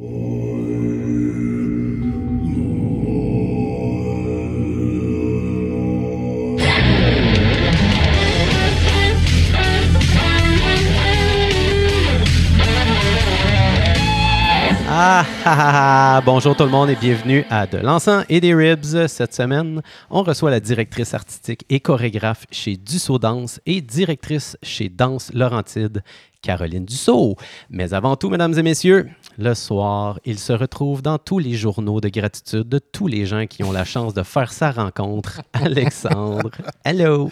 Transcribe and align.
Ah, 0.00 0.04
ah, 14.90 15.26
ah, 15.44 16.22
bonjour 16.24 16.54
tout 16.54 16.62
le 16.62 16.68
monde 16.68 16.90
et 16.90 16.94
bienvenue 16.94 17.44
à 17.50 17.66
De 17.66 17.78
l'encens 17.78 18.24
et 18.28 18.40
des 18.40 18.54
ribs. 18.54 18.84
Cette 19.08 19.34
semaine, 19.34 19.82
on 20.10 20.22
reçoit 20.22 20.52
la 20.52 20.60
directrice 20.60 21.12
artistique 21.12 21.64
et 21.68 21.80
chorégraphe 21.80 22.46
chez 22.52 22.76
Dussault 22.76 23.18
Danse 23.18 23.60
et 23.66 23.80
directrice 23.80 24.56
chez 24.62 24.88
Danse 24.88 25.32
Laurentide, 25.34 26.04
Caroline 26.40 26.84
Dussault. 26.84 27.34
Mais 27.68 27.94
avant 27.94 28.14
tout, 28.14 28.30
mesdames 28.30 28.56
et 28.56 28.62
messieurs, 28.62 29.08
le 29.38 29.54
soir, 29.54 30.18
il 30.24 30.38
se 30.38 30.52
retrouve 30.52 31.00
dans 31.00 31.16
tous 31.16 31.38
les 31.38 31.54
journaux 31.54 32.00
de 32.00 32.08
gratitude 32.08 32.68
de 32.68 32.80
tous 32.80 33.06
les 33.06 33.24
gens 33.24 33.46
qui 33.46 33.62
ont 33.62 33.70
la 33.70 33.84
chance 33.84 34.12
de 34.12 34.24
faire 34.24 34.52
sa 34.52 34.72
rencontre. 34.72 35.40
Alexandre, 35.52 36.50
hello! 36.84 37.30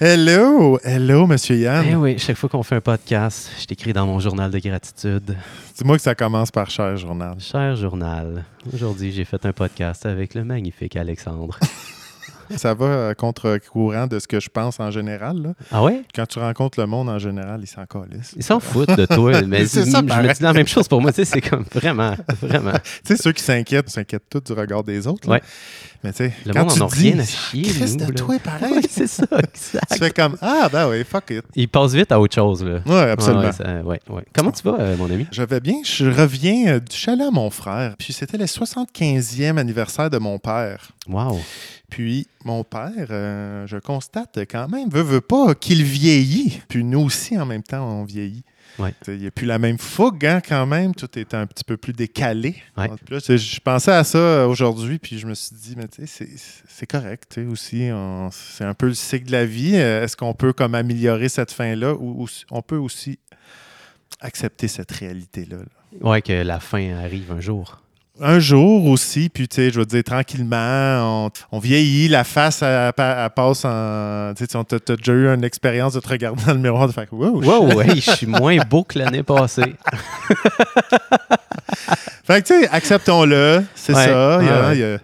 Hello, 0.00 0.78
hello, 0.84 1.26
Monsieur 1.26 1.56
Yann. 1.56 1.84
Eh 1.90 1.96
oui, 1.96 2.18
chaque 2.18 2.36
fois 2.36 2.48
qu'on 2.48 2.62
fait 2.62 2.76
un 2.76 2.80
podcast, 2.80 3.50
je 3.58 3.64
t'écris 3.64 3.92
dans 3.92 4.06
mon 4.06 4.20
journal 4.20 4.48
de 4.48 4.58
gratitude. 4.60 5.36
Dis-moi 5.76 5.96
que 5.96 6.02
ça 6.02 6.14
commence 6.14 6.52
par 6.52 6.70
cher 6.70 6.96
journal. 6.96 7.40
Cher 7.40 7.74
journal, 7.74 8.44
aujourd'hui 8.72 9.10
j'ai 9.10 9.24
fait 9.24 9.44
un 9.44 9.52
podcast 9.52 10.06
avec 10.06 10.34
le 10.34 10.44
magnifique 10.44 10.94
Alexandre. 10.96 11.58
ça 12.56 12.74
va 12.74 12.86
euh, 12.86 13.14
contre-courant 13.14 14.06
de 14.06 14.18
ce 14.18 14.26
que 14.26 14.40
je 14.40 14.48
pense 14.48 14.80
en 14.80 14.90
général. 14.90 15.42
Là. 15.42 15.52
Ah 15.70 15.82
ouais? 15.82 16.02
Quand 16.14 16.26
tu 16.26 16.38
rencontres 16.38 16.80
le 16.80 16.86
monde 16.86 17.08
en 17.08 17.18
général, 17.18 17.60
ils 17.62 17.66
s'en 17.66 17.84
calissent. 17.86 18.34
Ils 18.36 18.42
s'en 18.42 18.60
foutent 18.60 18.96
de 18.96 19.06
toi. 19.06 19.42
Mais 19.46 19.66
je 19.66 19.80
me 19.80 20.32
dis 20.34 20.42
la 20.42 20.52
même 20.52 20.66
chose 20.66 20.88
pour 20.88 21.00
moi. 21.00 21.12
C'est 21.12 21.40
comme 21.40 21.64
vraiment, 21.72 22.14
vraiment. 22.42 22.72
Tu 23.04 23.16
sais, 23.16 23.22
ceux 23.22 23.32
qui 23.32 23.42
s'inquiètent, 23.42 23.88
s'inquiètent 23.88 24.28
tous 24.30 24.40
du 24.40 24.52
regard 24.52 24.82
des 24.84 25.06
autres. 25.06 25.28
là. 25.28 25.34
Ouais. 25.36 25.42
Mais 26.04 26.12
tu 26.12 26.18
sais, 26.18 26.32
Le 26.46 26.52
quand 26.52 26.60
monde 26.60 26.72
tu 26.74 26.82
en 26.82 26.86
a 26.86 26.90
dis, 26.90 27.10
rien 27.10 27.18
à 27.18 27.24
chier, 27.24 27.62
Christ 27.62 27.98
nous, 28.00 28.06
de 28.06 28.12
toi, 28.12 28.38
pareil. 28.38 28.82
C'est 28.88 29.08
ça, 29.08 29.26
tu 29.90 29.98
fais 29.98 30.10
comme, 30.10 30.36
ah, 30.40 30.68
ben 30.72 30.88
oui, 30.88 31.02
fuck 31.04 31.30
it. 31.30 31.42
Il 31.56 31.68
passe 31.68 31.92
vite 31.92 32.12
à 32.12 32.20
autre 32.20 32.34
chose. 32.34 32.62
Là. 32.62 32.78
Ouais, 32.86 33.10
absolument. 33.10 33.42
Ouais, 33.46 33.52
ça- 33.52 33.82
ouais, 33.82 34.00
ouais. 34.08 34.24
Comment 34.32 34.52
tu 34.52 34.62
vas, 34.62 34.76
euh, 34.78 34.96
mon 34.96 35.10
ami? 35.10 35.26
Je 35.32 35.42
vais 35.42 35.58
bien. 35.60 35.74
Je 35.84 36.06
reviens 36.06 36.74
euh, 36.74 36.80
du 36.80 36.94
chalet 36.96 37.26
à 37.26 37.30
mon 37.32 37.50
frère. 37.50 37.96
Puis 37.98 38.12
c'était 38.12 38.38
le 38.38 38.46
75e 38.46 39.56
anniversaire 39.58 40.08
de 40.10 40.18
mon 40.18 40.38
père. 40.38 40.92
Wow. 41.08 41.40
Puis 41.90 42.28
mon 42.44 42.62
père, 42.64 43.08
euh, 43.10 43.66
je 43.66 43.78
constate 43.78 44.38
quand 44.50 44.68
même, 44.68 44.88
veut, 44.90 45.02
veut 45.02 45.20
pas 45.20 45.54
qu'il 45.54 45.82
vieillit. 45.82 46.60
Puis 46.68 46.84
nous 46.84 47.00
aussi, 47.00 47.36
en 47.38 47.46
même 47.46 47.62
temps, 47.62 47.84
on 47.84 48.04
vieillit. 48.04 48.44
Ouais. 48.78 48.92
Il 49.08 49.18
n'y 49.18 49.26
a 49.26 49.30
plus 49.30 49.46
la 49.46 49.58
même 49.58 49.78
fougue, 49.78 50.24
hein, 50.24 50.40
quand 50.46 50.66
même. 50.66 50.94
Tout 50.94 51.18
est 51.18 51.34
un 51.34 51.46
petit 51.46 51.64
peu 51.64 51.76
plus 51.76 51.92
décalé. 51.92 52.56
Ouais. 52.76 52.88
Je 53.10 53.60
pensais 53.60 53.92
à 53.92 54.04
ça 54.04 54.18
euh, 54.18 54.46
aujourd'hui, 54.46 54.98
puis 54.98 55.18
je 55.18 55.26
me 55.26 55.34
suis 55.34 55.56
dit, 55.56 55.74
mais 55.76 55.88
tu 55.88 56.06
sais, 56.06 56.28
c'est- 56.66 56.86
correct. 56.86 57.38
aussi, 57.50 57.88
c'est 58.30 58.64
un 58.64 58.74
peu 58.74 58.86
le 58.86 58.94
cycle 58.94 59.26
de 59.26 59.32
la 59.32 59.44
vie. 59.46 59.74
Euh, 59.76 60.04
Est-ce 60.04 60.16
qu'on 60.16 60.34
peut 60.34 60.52
comme 60.52 60.74
améliorer 60.74 61.28
cette 61.28 61.50
fin-là 61.52 61.94
ou, 61.94 62.22
ou 62.24 62.28
on 62.50 62.62
peut 62.62 62.76
aussi 62.76 63.18
accepter 64.20 64.68
cette 64.68 64.92
réalité-là? 64.92 65.56
là? 65.58 66.08
Ouais, 66.08 66.22
que 66.22 66.32
la 66.32 66.60
fin 66.60 66.94
arrive 66.96 67.32
un 67.32 67.40
jour. 67.40 67.80
Un 68.20 68.38
jour 68.38 68.86
aussi, 68.86 69.28
puis 69.28 69.48
tu 69.48 69.56
sais, 69.56 69.70
je 69.70 69.78
veux 69.80 69.86
dire, 69.86 70.02
tranquillement, 70.04 71.26
on, 71.26 71.30
on 71.52 71.58
vieillit, 71.58 72.08
la 72.08 72.24
face, 72.24 72.62
elle, 72.62 72.92
passe 72.94 73.64
en. 73.64 74.32
Tu 74.36 74.46
sais, 74.46 74.58
t'as 74.84 74.96
déjà 74.96 75.12
eu 75.12 75.28
une 75.28 75.44
expérience 75.44 75.94
de 75.94 76.00
te 76.00 76.08
regarder 76.08 76.42
dans 76.44 76.54
le 76.54 76.58
miroir, 76.60 76.86
de 76.88 76.92
faire 76.92 77.06
wow! 77.12 77.42
Wow, 77.42 77.80
hey, 77.82 78.00
je 78.00 78.10
suis 78.12 78.26
moins 78.26 78.56
beau 78.68 78.84
que 78.84 78.98
l'année 78.98 79.22
passée. 79.22 79.74
Fait 82.24 82.42
que 82.42 82.46
tu 82.48 82.60
sais, 82.60 82.68
acceptons-le, 82.68 83.64
c'est 83.74 83.94
Ouais, 83.94 84.04
ça. 84.06 84.38
il 84.42 84.46
y 84.46 84.50
a- 84.50 84.60
ouais, 84.60 84.66
ouais. 84.68 84.74
il 84.76 84.80
y 84.80 84.84
a- 84.84 84.98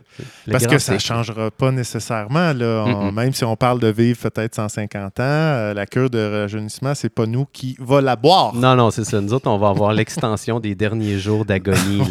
Le 0.46 0.52
parce 0.52 0.66
que 0.66 0.78
ça 0.78 0.92
ne 0.94 0.98
changera 0.98 1.50
pas 1.50 1.70
nécessairement. 1.70 2.52
Là, 2.52 2.84
On- 2.86 3.10
Mm-mm. 3.10 3.14
Même 3.14 3.32
si 3.32 3.44
on 3.44 3.56
parle 3.56 3.80
de 3.80 3.88
vivre 3.88 4.18
peut-être 4.28 4.54
150 4.54 5.18
ans, 5.20 5.22
euh, 5.22 5.72
la 5.74 5.86
cure 5.86 6.10
de 6.10 6.42
rajeunissement, 6.42 6.94
c'est 6.94 7.08
pas 7.08 7.24
nous 7.26 7.46
qui 7.50 7.76
va 7.80 8.02
la 8.02 8.14
boire. 8.16 8.54
Non, 8.54 8.76
non, 8.76 8.90
c'est 8.90 9.04
ça. 9.04 9.20
Nous 9.22 9.32
autres, 9.32 9.48
on 9.50 9.56
va 9.58 9.70
avoir 9.70 9.92
l'extension 9.94 10.60
des 10.60 10.74
derniers 10.74 11.18
jours 11.18 11.44
d'agonie. 11.46 12.02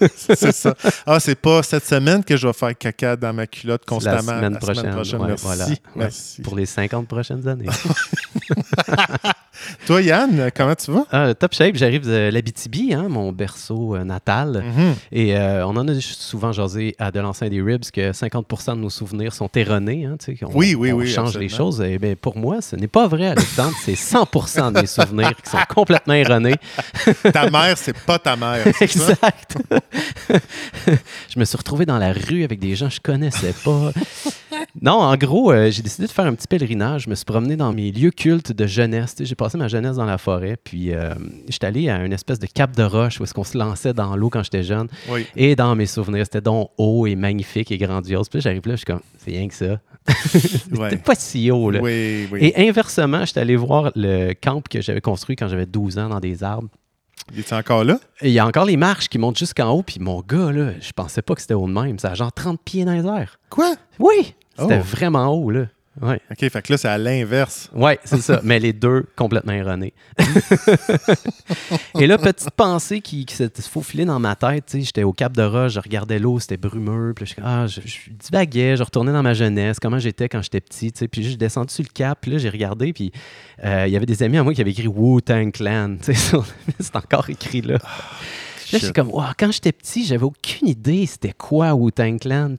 c'est 0.16 0.52
ça. 0.52 0.74
Ah, 1.06 1.20
c'est 1.20 1.34
pas 1.34 1.62
cette 1.62 1.86
semaine 1.86 2.22
que 2.24 2.36
je 2.36 2.46
vais 2.46 2.52
faire 2.52 2.76
caca 2.76 3.16
dans 3.16 3.32
ma 3.32 3.46
culotte 3.46 3.84
constamment. 3.84 4.32
La 4.32 4.38
semaine 4.38 4.58
prochaine. 4.58 4.94
Ouais, 5.20 5.26
Merci. 5.28 5.44
voilà. 5.44 5.66
Merci. 5.94 6.42
Pour 6.42 6.56
les 6.56 6.66
50 6.66 7.06
prochaines 7.08 7.46
années. 7.48 7.66
Toi, 9.86 10.02
Yann, 10.02 10.50
comment 10.54 10.74
tu 10.74 10.90
vas? 10.92 11.04
Ah, 11.10 11.34
top 11.34 11.54
shape, 11.54 11.76
j'arrive 11.76 12.06
de 12.06 12.30
l'Abitibi, 12.32 12.92
hein, 12.94 13.06
mon 13.08 13.32
berceau 13.32 13.96
euh, 13.96 14.04
natal. 14.04 14.64
Mhm. 14.66 14.94
Et 15.12 15.36
euh, 15.36 15.66
on 15.66 15.76
en 15.76 15.86
a 15.88 15.94
souvent 16.00 16.52
jasé 16.52 16.94
à 16.98 17.10
De 17.10 17.20
l'Ancien 17.20 17.48
des 17.48 17.60
Ribs 17.62 17.84
que 17.92 18.12
50% 18.12 18.76
de 18.76 18.80
nos 18.80 18.90
souvenirs 18.90 19.32
sont 19.32 19.48
erronés. 19.54 20.04
Hein, 20.06 20.16
qu'on- 20.40 20.52
Oui, 20.54 20.74
oui, 20.74 20.92
on 20.92 20.96
oui, 20.96 21.08
change 21.08 21.36
les 21.38 21.48
choses. 21.48 21.80
Et 21.80 21.98
bien, 21.98 22.14
pour 22.20 22.36
moi, 22.36 22.60
ce 22.60 22.76
n'est 22.76 22.86
pas 22.88 23.06
vrai, 23.08 23.28
Alexandre. 23.28 23.74
c'est 23.82 23.94
100% 23.96 24.72
de 24.72 24.80
mes 24.80 24.86
souvenirs 24.86 25.32
qui 25.42 25.50
sont 25.50 25.58
complètement 25.68 26.14
erronés. 26.14 26.56
Ta 27.32 27.48
mère, 27.50 27.76
c'est 27.78 27.96
pas 27.96 28.18
ta 28.18 28.36
mère. 28.36 28.64
ça? 28.64 28.84
Exact. 28.84 29.56
je 31.28 31.38
me 31.38 31.44
suis 31.44 31.56
retrouvé 31.56 31.86
dans 31.86 31.98
la 31.98 32.12
rue 32.12 32.44
avec 32.44 32.58
des 32.60 32.74
gens 32.76 32.88
que 32.88 32.94
je 32.94 33.00
connaissais 33.00 33.54
pas. 33.64 33.90
Non, 34.82 35.00
en 35.00 35.16
gros, 35.16 35.52
euh, 35.52 35.70
j'ai 35.70 35.82
décidé 35.82 36.06
de 36.06 36.12
faire 36.12 36.26
un 36.26 36.34
petit 36.34 36.46
pèlerinage. 36.46 37.04
Je 37.04 37.10
me 37.10 37.14
suis 37.14 37.24
promené 37.24 37.56
dans 37.56 37.72
mes 37.72 37.90
lieux 37.92 38.10
cultes 38.10 38.52
de 38.52 38.66
jeunesse. 38.66 39.14
J'ai 39.20 39.34
passé 39.34 39.56
ma 39.56 39.68
jeunesse 39.68 39.96
dans 39.96 40.04
la 40.04 40.18
forêt, 40.18 40.56
puis 40.62 40.92
euh, 40.92 41.14
j'étais 41.48 41.66
allé 41.66 41.88
à 41.88 42.04
une 42.04 42.12
espèce 42.12 42.38
de 42.38 42.46
cap 42.46 42.76
de 42.76 42.82
roche 42.82 43.18
où 43.20 43.24
est-ce 43.24 43.32
qu'on 43.32 43.44
se 43.44 43.56
lançait 43.56 43.94
dans 43.94 44.16
l'eau 44.16 44.28
quand 44.28 44.42
j'étais 44.42 44.62
jeune. 44.62 44.88
Oui. 45.08 45.26
Et 45.34 45.56
dans 45.56 45.74
mes 45.74 45.86
souvenirs, 45.86 46.24
c'était 46.26 46.40
donc 46.42 46.70
haut 46.76 47.06
et 47.06 47.14
magnifique 47.16 47.70
et 47.72 47.78
grandiose. 47.78 48.28
Puis 48.28 48.38
là, 48.38 48.42
j'arrive 48.42 48.62
là, 48.66 48.72
je 48.72 48.76
suis 48.76 48.84
comme, 48.84 49.00
c'est 49.18 49.30
rien 49.30 49.48
que 49.48 49.54
ça. 49.54 49.80
C'était 50.28 50.78
Ouais. 50.78 50.96
pas 50.98 51.14
si 51.16 51.50
haut, 51.50 51.70
là. 51.70 51.80
Oui, 51.80 52.28
oui. 52.30 52.38
Et 52.42 52.68
inversement, 52.68 53.24
j'étais 53.24 53.40
allé 53.40 53.56
voir 53.56 53.90
le 53.96 54.34
camp 54.34 54.60
que 54.68 54.80
j'avais 54.80 55.00
construit 55.00 55.34
quand 55.36 55.48
j'avais 55.48 55.66
12 55.66 55.98
ans 55.98 56.08
dans 56.08 56.20
des 56.20 56.44
arbres. 56.44 56.68
Il 57.32 57.40
est 57.40 57.52
encore 57.52 57.82
là? 57.82 57.98
Il 58.22 58.30
y 58.30 58.38
a 58.38 58.46
encore 58.46 58.66
les 58.66 58.76
marches 58.76 59.08
qui 59.08 59.18
montent 59.18 59.38
jusqu'en 59.38 59.70
haut, 59.70 59.82
puis 59.82 59.96
mon 59.98 60.20
gars, 60.20 60.52
là, 60.52 60.72
je 60.80 60.92
pensais 60.92 61.22
pas 61.22 61.34
que 61.34 61.40
c'était 61.40 61.54
haut 61.54 61.66
de 61.66 61.72
même. 61.72 61.98
Ça 61.98 62.10
a 62.10 62.14
genre 62.14 62.32
30 62.32 62.60
pieds 62.64 62.84
dans 62.84 62.92
les 62.92 63.04
airs. 63.04 63.40
Quoi? 63.50 63.74
Oui! 63.98 64.34
C'était 64.58 64.78
Oh. 64.80 64.84
vraiment 64.84 65.26
haut, 65.28 65.50
là. 65.50 65.66
Ouais, 66.02 66.20
OK, 66.30 66.50
fait 66.50 66.60
que 66.62 66.72
là, 66.74 66.76
c'est 66.76 66.88
à 66.88 66.98
l'inverse. 66.98 67.70
ouais 67.74 67.98
c'est 68.04 68.20
ça. 68.20 68.40
Mais 68.44 68.58
les 68.58 68.74
deux 68.74 69.06
complètement 69.16 69.54
erronés. 69.54 69.94
Et 71.98 72.06
là, 72.06 72.18
petite 72.18 72.50
pensée 72.50 73.00
qui, 73.00 73.24
qui 73.24 73.34
s'est 73.34 73.50
faufilée 73.70 74.04
dans 74.04 74.18
ma 74.18 74.34
tête. 74.36 74.66
tu 74.66 74.78
sais, 74.78 74.84
J'étais 74.84 75.02
au 75.04 75.12
Cap 75.14 75.32
de 75.32 75.42
Roche, 75.42 75.72
je 75.72 75.80
regardais 75.80 76.18
l'eau, 76.18 76.38
c'était 76.38 76.58
brumeux. 76.58 77.14
Puis 77.14 77.34
ah, 77.42 77.66
je, 77.66 77.80
je 77.82 78.10
divaguais, 78.10 78.76
je 78.76 78.82
retournais 78.82 79.12
dans 79.12 79.22
ma 79.22 79.32
jeunesse, 79.34 79.78
comment 79.80 79.98
j'étais 79.98 80.28
quand 80.28 80.42
j'étais 80.42 80.60
petit. 80.60 80.92
tu 80.92 80.98
sais. 80.98 81.08
Puis 81.08 81.22
je 81.22 81.28
suis 81.28 81.36
descendu 81.38 81.72
sur 81.72 81.84
le 81.84 81.88
Cap, 81.92 82.18
puis 82.20 82.30
là, 82.32 82.38
j'ai 82.38 82.50
regardé, 82.50 82.92
puis 82.92 83.10
euh, 83.64 83.84
il 83.86 83.92
y 83.92 83.96
avait 83.96 84.04
des 84.06 84.22
amis 84.22 84.36
à 84.36 84.42
moi 84.42 84.52
qui 84.52 84.60
avaient 84.60 84.72
écrit 84.72 84.88
Wu-Tang 84.88 85.50
Clan. 85.50 85.96
tu 85.98 86.12
sais, 86.12 86.14
sur- 86.28 86.44
C'est 86.78 86.94
encore 86.96 87.30
écrit 87.30 87.62
là. 87.62 87.78
Là, 88.72 88.78
Shit. 88.78 88.92
comme, 88.92 89.10
Wow, 89.10 89.24
quand 89.38 89.52
j'étais 89.52 89.72
petit, 89.72 90.04
j'avais 90.04 90.24
aucune 90.24 90.68
idée 90.68 91.06
c'était 91.06 91.32
quoi 91.32 91.74
Wu-Tang 91.74 92.18
Clan. 92.18 92.56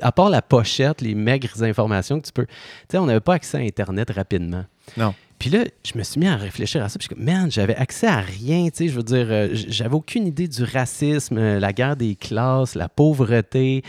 À 0.00 0.12
part 0.12 0.30
la 0.30 0.42
pochette, 0.42 1.00
les 1.00 1.14
maigres 1.14 1.62
informations 1.62 2.20
que 2.20 2.26
tu 2.26 2.32
peux. 2.32 2.46
On 2.94 3.06
n'avait 3.06 3.20
pas 3.20 3.34
accès 3.34 3.58
à 3.58 3.60
Internet 3.60 4.10
rapidement. 4.10 4.64
Non. 4.96 5.14
Puis 5.38 5.50
là, 5.50 5.64
je 5.84 5.98
me 5.98 6.04
suis 6.04 6.20
mis 6.20 6.28
à 6.28 6.36
réfléchir 6.36 6.84
à 6.84 6.88
ça. 6.88 6.98
Puis 6.98 7.08
je 7.10 7.14
suis 7.14 7.16
comme, 7.16 7.24
man, 7.24 7.50
j'avais 7.50 7.74
accès 7.74 8.06
à 8.06 8.20
rien. 8.20 8.66
Tu 8.66 8.76
sais, 8.76 8.88
je 8.88 8.94
veux 8.94 9.02
dire, 9.02 9.26
euh, 9.28 9.48
j'avais 9.52 9.94
aucune 9.94 10.26
idée 10.28 10.46
du 10.46 10.62
racisme, 10.62 11.36
euh, 11.36 11.58
la 11.58 11.72
guerre 11.72 11.96
des 11.96 12.14
classes, 12.14 12.76
la 12.76 12.88
pauvreté. 12.88 13.82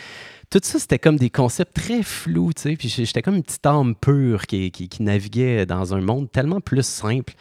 Tout 0.50 0.60
ça, 0.64 0.80
c'était 0.80 0.98
comme 0.98 1.18
des 1.18 1.30
concepts 1.30 1.76
très 1.76 2.02
flous, 2.02 2.54
tu 2.56 2.64
sais. 2.64 2.76
Puis 2.76 2.90
j'étais 2.90 3.22
comme 3.22 3.36
une 3.36 3.44
petite 3.44 3.66
âme 3.68 3.94
pure 3.94 4.48
qui, 4.48 4.72
qui, 4.72 4.90
qui 4.90 5.04
naviguait 5.04 5.68
dans 5.68 5.94
un 5.94 6.02
monde 6.02 6.32
tellement 6.32 6.60
plus 6.60 6.86
simple. 6.86 7.34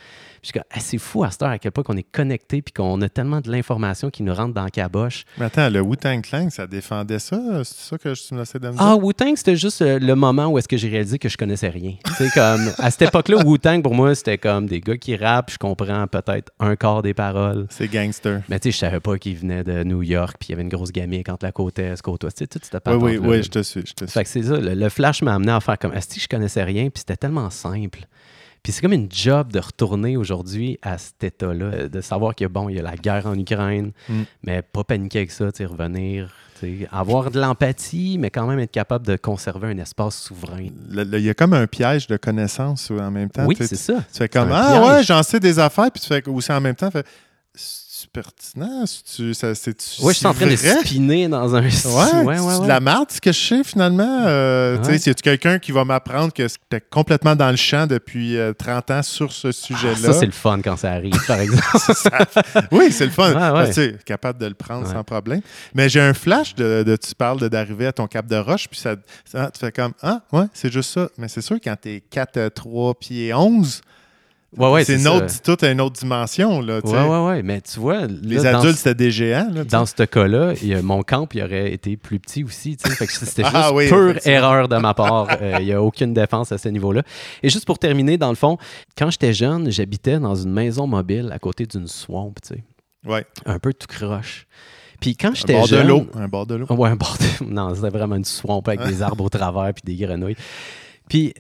Puis 0.43 0.51
je 0.55 0.59
suis 0.59 0.69
comme, 0.69 0.83
c'est 0.83 0.99
fou 0.99 1.23
à 1.23 1.31
cette 1.31 1.43
heure 1.43 1.51
à 1.51 1.59
quel 1.61 1.71
point 1.71 1.85
qu'on 1.85 1.97
est 1.97 2.03
connecté 2.03 2.63
puis 2.63 2.73
qu'on 2.73 3.01
a 3.01 3.09
tellement 3.09 3.41
de 3.41 3.49
l'information 3.49 4.11
qui 4.11 4.25
nous 4.25 4.35
rentre 4.35 4.53
dans 4.53 4.65
la 4.65 4.71
caboche. 4.71 5.25
Mais 5.39 5.45
attends, 5.45 5.71
le 5.71 5.81
Wu-Tang 5.81 6.21
Clan, 6.21 6.51
ça 6.51 6.67
défendait 6.67 7.21
ça? 7.21 7.41
C'est 7.63 7.91
ça 7.91 7.97
que 7.97 8.13
je 8.13 8.35
me 8.35 8.41
laissais 8.41 8.59
de 8.59 8.67
me 8.67 8.73
dire? 8.73 8.83
Ah, 8.83 8.97
Wu-Tang, 8.97 9.37
c'était 9.37 9.55
juste 9.55 9.83
euh, 9.83 10.01
le 10.01 10.17
moment 10.17 10.49
où 10.49 10.59
est-ce 10.59 10.67
que 10.67 10.77
j'ai 10.77 10.89
réalisé 10.89 11.21
que 11.21 11.29
je 11.29 11.37
connaissais 11.37 11.69
rien. 11.69 11.95
Comme, 12.35 12.73
à 12.79 12.91
cette 12.91 13.03
époque-là, 13.03 13.37
Wu-Tang, 13.45 13.83
pour 13.83 13.95
moi, 13.95 14.17
c'était 14.17 14.37
comme 14.37 14.67
des 14.67 14.81
gars 14.81 14.97
qui 14.97 15.15
rappent, 15.15 15.53
je 15.53 15.59
comprends 15.59 16.09
peut-être 16.09 16.51
un 16.59 16.75
quart 16.75 17.03
des 17.03 17.15
paroles. 17.15 17.69
C'est 17.71 17.87
gangster. 17.87 18.43
Mais 18.49 18.59
tu 18.59 18.71
sais, 18.71 18.73
je 18.73 18.79
savais 18.79 18.99
pas 19.01 19.19
qu'ils 19.19 19.37
venaient 19.37 19.63
de 19.63 19.85
New 19.85 20.03
York, 20.03 20.39
puis 20.41 20.49
il 20.49 20.53
y 20.53 20.55
avait 20.55 20.63
une 20.63 20.69
grosse 20.69 20.91
gamique 20.91 21.29
entre 21.29 21.47
la 21.47 21.53
côte 21.53 21.79
est, 21.79 22.03
côte 22.03 22.25
ouest, 22.25 22.37
tu 22.37 22.43
sais, 22.43 22.49
toute 22.49 22.65
cette 22.65 22.83
Oui, 22.89 22.97
oui, 22.97 23.19
oui, 23.19 23.43
je 23.45 23.49
te 23.49 23.63
suis. 23.63 23.83
Je 23.87 23.93
te 23.93 24.05
suis. 24.07 24.13
Fait 24.13 24.25
que 24.25 24.29
c'est 24.29 24.43
ça, 24.43 24.57
le, 24.57 24.75
le 24.75 24.89
flash 24.89 25.23
m'a 25.23 25.37
amené 25.37 25.53
à 25.53 25.61
faire 25.61 25.79
comme, 25.79 25.95
est-ce 25.95 26.17
que 26.17 26.21
je 26.21 26.27
connaissais 26.27 26.65
rien, 26.65 26.91
puis 26.91 26.99
c'était 26.99 27.17
tellement 27.17 27.49
simple. 27.51 28.09
Puis 28.63 28.73
c'est 28.73 28.81
comme 28.81 28.93
une 28.93 29.11
job 29.11 29.51
de 29.53 29.59
retourner 29.59 30.17
aujourd'hui 30.17 30.79
à 30.83 30.97
cet 30.97 31.25
état-là, 31.25 31.65
euh, 31.65 31.89
de 31.89 32.01
savoir 32.01 32.35
que 32.37 32.45
bon, 32.47 32.69
il 32.69 32.77
y 32.77 32.79
a 32.79 32.83
la 32.83 32.95
guerre 32.97 33.27
en 33.27 33.37
Ukraine, 33.37 33.91
Mm. 34.09 34.23
mais 34.45 34.63
pas 34.63 34.85
paniquer 34.85 35.19
avec 35.19 35.31
ça, 35.33 35.47
revenir, 35.47 36.33
avoir 36.93 37.33
de 37.33 37.41
l'empathie, 37.41 38.19
mais 38.21 38.31
quand 38.31 38.47
même 38.47 38.61
être 38.61 38.71
capable 38.71 39.05
de 39.05 39.17
conserver 39.17 39.67
un 39.69 39.79
espace 39.79 40.17
souverain. 40.23 40.69
Il 40.93 41.19
y 41.21 41.29
a 41.29 41.35
comme 41.35 41.55
un 41.55 41.67
piège 41.67 42.07
de 42.07 42.17
connaissances 42.17 42.89
en 42.93 43.11
même 43.11 43.31
temps. 43.31 43.47
oui, 43.47 43.57
c'est 43.59 43.75
ça. 43.75 43.95
Tu 44.13 44.19
fais 44.19 44.29
comme 44.29 44.53
Ah 44.53 44.79
piège. 44.79 44.89
ouais, 44.91 45.03
j'en 45.03 45.23
sais 45.25 45.41
des 45.41 45.59
affaires, 45.59 45.91
puis 45.91 46.01
tu 46.01 46.07
fais 46.07 46.23
aussi 46.29 46.53
en 46.53 46.61
même 46.61 46.77
temps, 46.77 46.91
pertinent? 48.13 48.85
Ça, 48.87 49.55
c'est-tu 49.55 49.85
Oui, 50.03 50.13
je 50.13 50.19
suis 50.19 50.27
en 50.27 50.35
train 50.35 50.47
de 50.47 50.57
spinner 50.57 51.29
dans 51.29 51.55
un... 51.55 51.63
Ouais, 51.63 51.67
ouais, 51.71 51.71
c'est 51.75 52.25
ouais, 52.25 52.37
de 52.57 52.61
ouais. 52.61 52.67
la 52.69 52.81
merde, 52.81 53.07
ce 53.11 53.21
que 53.21 53.33
je 53.33 53.39
sais 53.41 53.65
finalement. 53.65 54.23
Euh, 54.27 54.77
tu 54.79 54.89
Ouais. 54.89 54.99
sais, 54.99 55.13
c'est 55.13 55.21
quelqu'un 55.23 55.59
qui 55.59 55.73
va 55.73 55.85
m'apprendre 55.85 56.33
que 56.33 56.47
c'était 56.49 56.81
complètement 56.81 57.35
dans 57.35 57.51
le 57.51 57.57
champ 57.57 57.87
depuis 57.87 58.37
euh, 58.37 58.53
30 58.53 58.91
ans 58.91 59.03
sur 59.03 59.33
ce 59.33 59.49
Ah, 59.49 59.53
sujet-là? 59.53 59.95
ça, 59.97 60.13
c'est 60.13 60.27
le 60.27 60.33
fun 60.33 60.61
quand 60.63 60.77
ça 60.77 60.93
arrive, 60.93 61.19
par 61.27 61.41
exemple. 61.41 61.65
oui, 62.73 62.93
c'est 62.93 63.07
le 63.07 63.11
fun. 63.13 63.33
Ouais, 63.33 63.59
ouais. 63.61 63.67
Tu 63.69 63.75
sais, 63.75 63.97
capable 64.05 64.39
de 64.39 64.47
le 64.47 64.55
prendre 64.55 64.87
Ouais. 64.87 64.93
sans 64.93 65.05
problème. 65.05 65.41
Mais 65.75 65.89
j'ai 65.89 66.01
un 66.01 66.15
flash 66.15 66.55
de, 66.55 66.83
de- 66.83 66.97
tu 66.97 67.15
parles 67.15 67.49
d'arriver 67.49 67.87
à 67.87 67.93
ton 67.93 68.07
cap 68.07 68.27
de 68.27 68.37
roche, 68.37 68.69
puis 68.69 68.79
ça, 68.81 68.97
ça- 69.25 69.51
tu 69.51 69.61
fais 69.61 69.73
comme 69.73 69.93
Ah, 70.03 70.21
ouais, 70.33 70.45
c'est 70.53 70.73
juste 70.73 70.91
ça. 70.91 71.09
Mais 71.19 71.29
c'est 71.29 71.41
sûr, 71.43 71.57
quand 71.63 71.77
t'es 71.81 72.03
4, 72.11 72.49
3 72.55 72.95
pieds 72.95 73.33
11, 73.33 73.81
Ouais, 74.59 74.71
ouais, 74.71 74.85
c'est 74.85 75.43
toute 75.43 75.63
une 75.65 75.81
autre 75.81 75.99
dimension. 75.99 76.61
Là. 76.61 76.81
Ouais, 76.85 77.09
ouais, 77.09 77.27
ouais. 77.27 77.43
Mais 77.43 77.63
tu 77.63 77.81
vois, 77.81 78.07
Les 78.07 78.37
là, 78.37 78.59
adultes, 78.59 78.77
c'était 78.77 78.95
des 78.95 79.11
géants. 79.11 79.49
Là. 79.51 79.65
Dans 79.65 79.87
ce 79.87 80.03
cas-là, 80.03 80.53
mon 80.83 81.03
camp 81.03 81.27
il 81.35 81.43
aurait 81.43 81.73
été 81.73 81.97
plus 81.97 82.19
petit 82.21 82.45
aussi. 82.45 82.77
Fait 82.79 83.07
que 83.07 83.13
C'était 83.13 83.45
juste 83.45 83.55
Ah 83.57 83.73
oui, 83.73 83.89
pure 83.89 84.17
erreur 84.27 84.69
de 84.69 84.77
ma 84.77 84.93
part. 84.93 85.29
Euh, 85.41 85.57
Il 85.61 85.65
n'y 85.67 85.73
a 85.73 85.83
aucune 85.83 86.13
défense 86.13 86.53
à 86.53 86.59
ce 86.59 86.69
niveau-là. 86.69 87.03
Et 87.43 87.49
juste 87.49 87.65
pour 87.65 87.79
terminer, 87.79 88.19
dans 88.19 88.29
le 88.29 88.35
fond, 88.35 88.59
quand 88.99 89.11
j'étais 89.11 89.33
jeune, 89.33 89.71
j'habitais 89.71 90.19
dans 90.19 90.35
une 90.35 90.53
maison 90.53 90.87
mobile 90.87 91.31
à 91.33 91.39
côté 91.39 91.65
d'une 91.65 91.87
swamp, 91.89 92.35
Ouais. 93.07 93.25
un 93.47 93.59
peu 93.59 93.73
tout 93.73 93.87
croche. 93.89 94.47
Puis 95.01 95.17
quand 95.17 95.31
Un 95.31 95.35
j'étais 95.35 95.55
bord 95.55 95.63
de 95.65 95.69
jeune... 95.69 95.87
l'eau. 95.89 96.07
Un 96.15 96.29
bord 96.29 96.47
de 96.47 96.55
l'eau. 96.57 96.67
Ouais, 96.69 96.91
un 96.91 96.97
bord 96.97 97.17
de- 97.19 97.45
Non, 97.51 97.75
c'était 97.75 97.89
vraiment 97.89 98.17
une 98.17 98.25
swamp 98.25 98.63
avec 98.67 98.85
des 98.85 99.01
arbres 99.03 99.25
au 99.25 99.29
travers 99.29 99.73
puis 99.75 99.83
des 99.85 99.97
grenouilles. 100.07 100.37
Puis, 101.09 101.35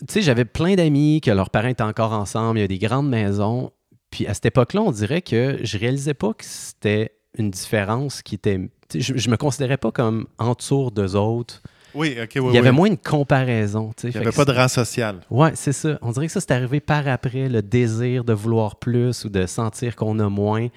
tu 0.00 0.14
sais, 0.14 0.22
j'avais 0.22 0.44
plein 0.44 0.74
d'amis 0.74 1.20
que 1.20 1.30
leurs 1.30 1.50
parents 1.50 1.68
étaient 1.68 1.82
encore 1.82 2.12
ensemble. 2.12 2.58
Il 2.58 2.62
y 2.62 2.64
a 2.64 2.68
des 2.68 2.78
grandes 2.78 3.08
maisons. 3.08 3.70
Puis 4.10 4.26
à 4.26 4.34
cette 4.34 4.46
époque-là, 4.46 4.82
on 4.82 4.90
dirait 4.90 5.22
que 5.22 5.58
je 5.62 5.78
réalisais 5.78 6.14
pas 6.14 6.32
que 6.34 6.44
c'était 6.44 7.12
une 7.38 7.50
différence 7.50 8.22
qui 8.22 8.34
était. 8.34 8.60
Je, 8.92 9.16
je 9.16 9.30
me 9.30 9.36
considérais 9.36 9.76
pas 9.76 9.92
comme 9.92 10.26
en 10.38 10.54
dessous 10.54 10.90
d'eux 10.90 11.14
autres. 11.14 11.62
Oui, 11.94 12.16
OK, 12.22 12.30
oui, 12.36 12.42
Il 12.50 12.54
y 12.54 12.58
avait 12.58 12.70
oui. 12.70 12.76
moins 12.76 12.90
de 12.90 12.98
comparaison. 13.02 13.92
Il 14.04 14.10
n'y 14.10 14.16
avait 14.16 14.32
pas 14.32 14.44
de 14.44 14.52
rang 14.52 14.68
social. 14.68 15.20
Ouais, 15.30 15.52
c'est 15.54 15.72
ça. 15.72 15.98
On 16.02 16.12
dirait 16.12 16.26
que 16.26 16.32
ça, 16.32 16.40
c'est 16.40 16.52
arrivé 16.52 16.80
par 16.80 17.06
après, 17.08 17.48
le 17.48 17.62
désir 17.62 18.24
de 18.24 18.32
vouloir 18.32 18.76
plus 18.76 19.24
ou 19.24 19.28
de 19.28 19.46
sentir 19.46 19.96
qu'on 19.96 20.18
a 20.20 20.28
moins. 20.28 20.68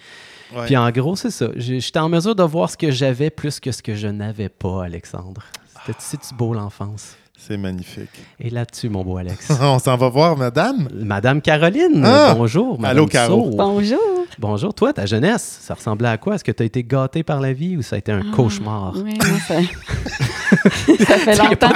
Ouais. 0.55 0.65
Puis 0.65 0.77
en 0.77 0.89
gros, 0.91 1.15
c'est 1.15 1.31
ça. 1.31 1.49
J'étais 1.55 1.99
en 1.99 2.09
mesure 2.09 2.35
de 2.35 2.43
voir 2.43 2.69
ce 2.69 2.77
que 2.77 2.91
j'avais 2.91 3.29
plus 3.29 3.59
que 3.59 3.71
ce 3.71 3.81
que 3.83 3.95
je 3.95 4.07
n'avais 4.07 4.49
pas, 4.49 4.85
Alexandre. 4.85 5.43
C'était 5.85 5.99
c'est-tu 6.01 6.33
beau 6.33 6.53
l'enfance? 6.53 7.15
C'est 7.45 7.57
magnifique. 7.57 8.09
Et 8.39 8.49
là-dessus, 8.49 8.87
mon 8.87 9.03
beau 9.03 9.17
Alex. 9.17 9.49
On 9.61 9.77
s'en 9.77 9.97
va 9.97 10.07
voir, 10.07 10.37
madame. 10.37 10.87
Madame 10.93 11.41
Caroline, 11.41 12.01
Ah! 12.05 12.33
bonjour. 12.37 12.79
Madame 12.79 12.97
Allô, 12.97 13.05
Caro. 13.07 13.49
Bonjour. 13.53 13.99
Bonjour, 14.39 14.73
toi, 14.73 14.93
ta 14.93 15.05
jeunesse, 15.05 15.59
ça 15.61 15.73
ressemblait 15.73 16.07
à 16.07 16.17
quoi? 16.17 16.35
Est-ce 16.35 16.43
que 16.43 16.51
tu 16.53 16.63
as 16.63 16.65
été 16.65 16.83
gâté 16.83 17.21
par 17.23 17.41
la 17.41 17.51
vie 17.51 17.75
ou 17.75 17.81
ça 17.81 17.97
a 17.97 17.99
été 17.99 18.11
un 18.13 18.21
Ah, 18.21 18.35
cauchemar? 18.35 18.93
Oui, 18.95 19.13
moi, 19.17 19.39
ça... 19.45 19.55
ça 21.05 21.17
fait 21.17 21.35
longtemps. 21.37 21.69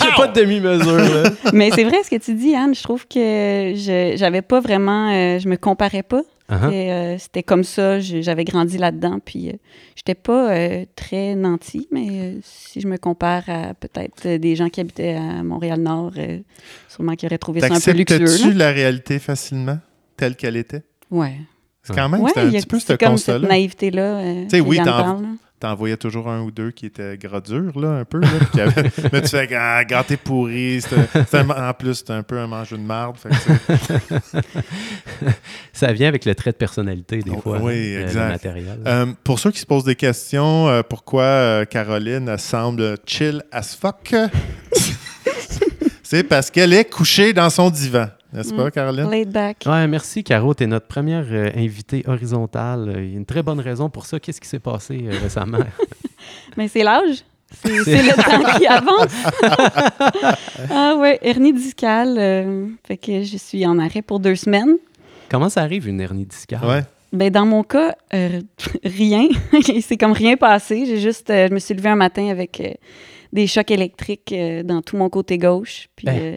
J'ai 0.00 0.12
pas 0.16 0.28
de 0.28 0.40
demi-mesure, 0.40 0.94
là. 0.96 1.30
Mais 1.52 1.70
c'est 1.74 1.84
vrai 1.84 1.96
ce 2.04 2.10
que 2.10 2.22
tu 2.22 2.34
dis, 2.34 2.54
Anne. 2.54 2.74
Je 2.74 2.82
trouve 2.82 3.06
que 3.08 3.72
je 3.74 4.14
j'avais 4.16 4.42
pas 4.42 4.60
vraiment. 4.60 5.10
euh, 5.10 5.38
je 5.40 5.48
me 5.48 5.56
comparais 5.56 6.02
pas. 6.04 6.22
Uh-huh. 6.50 6.72
Euh, 6.72 7.16
C'était 7.18 7.42
comme 7.42 7.62
ça. 7.64 8.00
J'avais 8.00 8.44
grandi 8.44 8.78
là-dedans. 8.78 9.18
Puis 9.24 9.50
euh, 9.50 9.52
j'étais 9.96 10.14
pas 10.14 10.50
euh, 10.52 10.84
très 10.96 11.34
nantie, 11.34 11.86
mais 11.92 12.06
euh, 12.10 12.38
si 12.42 12.80
je 12.80 12.88
me 12.88 12.96
compare 12.96 13.42
à 13.48 13.74
peut-être 13.74 14.26
des 14.36 14.56
gens 14.56 14.68
qui 14.70 14.80
habitaient 14.80 15.14
à 15.14 15.42
Montréal-Nord, 15.42 16.12
euh, 16.16 16.38
sûrement 16.88 17.14
qu'ils 17.16 17.26
auraient 17.26 17.38
trouvé 17.38 17.60
ça 17.60 17.66
un 17.66 17.68
peu 17.80 17.90
luxueux. 17.92 18.18
T'acceptes-tu 18.20 18.48
là. 18.54 18.66
la 18.66 18.70
réalité 18.72 19.18
facilement, 19.18 19.78
telle 20.16 20.36
qu'elle 20.36 20.56
était? 20.56 20.82
Ouais. 21.10 21.34
C'est 21.82 21.94
quand 21.94 22.08
même, 22.08 22.20
Ouais, 22.20 22.32
un 22.36 22.50
petit 22.50 22.66
peu 22.66 22.78
ce 22.78 22.86
c'est 22.88 22.98
comme 23.00 23.16
cette 23.16 23.34
constat-là. 23.36 23.48
naïveté-là. 23.48 24.02
euh, 24.18 24.42
Tu 24.44 24.50
sais, 24.50 24.60
oui, 24.60 24.78
t'en- 24.84 25.22
parle, 25.58 25.70
là. 25.70 25.74
T'en 25.74 25.74
voyais 25.76 25.96
toujours 25.96 26.28
un 26.28 26.40
ou 26.42 26.50
deux 26.50 26.70
qui 26.70 26.86
étaient 26.86 27.16
gras 27.18 27.40
durs, 27.40 27.78
là, 27.78 27.88
un 28.00 28.04
peu. 28.04 28.20
Là, 28.20 28.28
puis 28.40 28.46
qui 28.52 28.60
avaient- 28.60 28.90
Mais 29.12 29.22
tu 29.22 29.28
fais, 29.28 29.48
ah, 29.56 29.84
gâté 29.84 30.16
pourri. 30.16 30.80
un- 31.32 31.68
En 31.68 31.74
plus, 31.74 31.94
c'était 31.94 32.12
un 32.12 32.22
peu 32.22 32.38
un 32.38 32.46
mangeur 32.46 32.78
de 32.78 32.84
marde. 32.84 33.16
Ça 35.72 35.92
vient 35.92 36.08
avec 36.08 36.24
le 36.24 36.34
trait 36.34 36.50
de 36.52 36.56
personnalité, 36.56 37.18
des 37.22 37.30
Oh, 37.34 37.40
fois, 37.40 37.58
oui, 37.60 37.94
hein, 37.96 37.98
le- 37.98 38.02
exact. 38.02 38.24
le 38.24 38.28
matériel. 38.32 38.78
Euh, 38.86 39.06
pour 39.24 39.38
ceux 39.38 39.50
qui 39.50 39.58
se 39.60 39.66
posent 39.66 39.84
des 39.84 39.94
questions, 39.94 40.68
euh, 40.68 40.82
pourquoi 40.82 41.22
euh, 41.22 41.64
Caroline 41.64 42.36
semble 42.38 42.96
chill 43.06 43.42
as 43.52 43.76
fuck? 43.76 44.14
C'est 46.02 46.24
parce 46.24 46.50
qu'elle 46.50 46.72
est 46.72 46.86
couchée 46.90 47.32
dans 47.34 47.50
son 47.50 47.68
divan. 47.70 48.06
N'est-ce 48.32 48.52
pas. 48.54 48.70
Caroline? 48.70 49.10
Laid 49.10 49.30
back. 49.30 49.64
Ouais, 49.66 49.86
merci, 49.86 50.22
Caro. 50.22 50.54
Tu 50.54 50.64
es 50.64 50.66
notre 50.66 50.86
première 50.86 51.24
euh, 51.30 51.50
invitée 51.56 52.04
horizontale. 52.06 52.92
Il 52.98 53.10
y 53.10 53.14
a 53.14 53.16
une 53.18 53.24
très 53.26 53.42
bonne 53.42 53.60
raison 53.60 53.88
pour 53.88 54.04
ça. 54.06 54.20
Qu'est-ce 54.20 54.40
qui 54.40 54.48
s'est 54.48 54.58
passé 54.58 55.04
euh, 55.06 55.18
récemment? 55.22 55.58
Mais 56.56 56.68
c'est 56.68 56.82
l'âge. 56.82 57.24
C'est 57.62 57.70
le 57.70 58.14
temps 58.52 58.58
qui 58.58 58.66
avance. 58.66 59.12
ah 60.70 60.96
ouais, 60.98 61.18
hernie 61.22 61.52
discale. 61.52 62.16
euh, 62.18 62.66
fait 62.86 62.96
que 62.98 63.22
je 63.22 63.36
suis 63.36 63.64
en 63.66 63.78
arrêt 63.78 64.02
pour 64.02 64.20
deux 64.20 64.34
semaines. 64.36 64.76
Comment 65.30 65.48
ça 65.48 65.62
arrive, 65.62 65.88
une 65.88 66.00
hernie 66.00 66.26
discale? 66.26 66.64
Ouais. 66.64 66.82
Ben 67.12 67.30
dans 67.30 67.46
mon 67.46 67.62
cas, 67.62 67.94
euh, 68.12 68.42
rien. 68.84 69.28
c'est 69.82 69.96
comme 69.96 70.12
rien 70.12 70.36
passé. 70.36 70.84
J'ai 70.84 70.98
juste, 71.00 71.30
euh, 71.30 71.48
je 71.48 71.54
me 71.54 71.58
suis 71.58 71.72
levée 71.74 71.88
un 71.88 71.96
matin 71.96 72.28
avec 72.28 72.60
euh, 72.60 72.72
des 73.32 73.46
chocs 73.46 73.70
électriques 73.70 74.32
euh, 74.32 74.62
dans 74.62 74.82
tout 74.82 74.96
mon 74.98 75.08
côté 75.08 75.38
gauche. 75.38 75.88
Puis, 75.96 76.04
Ben. 76.06 76.36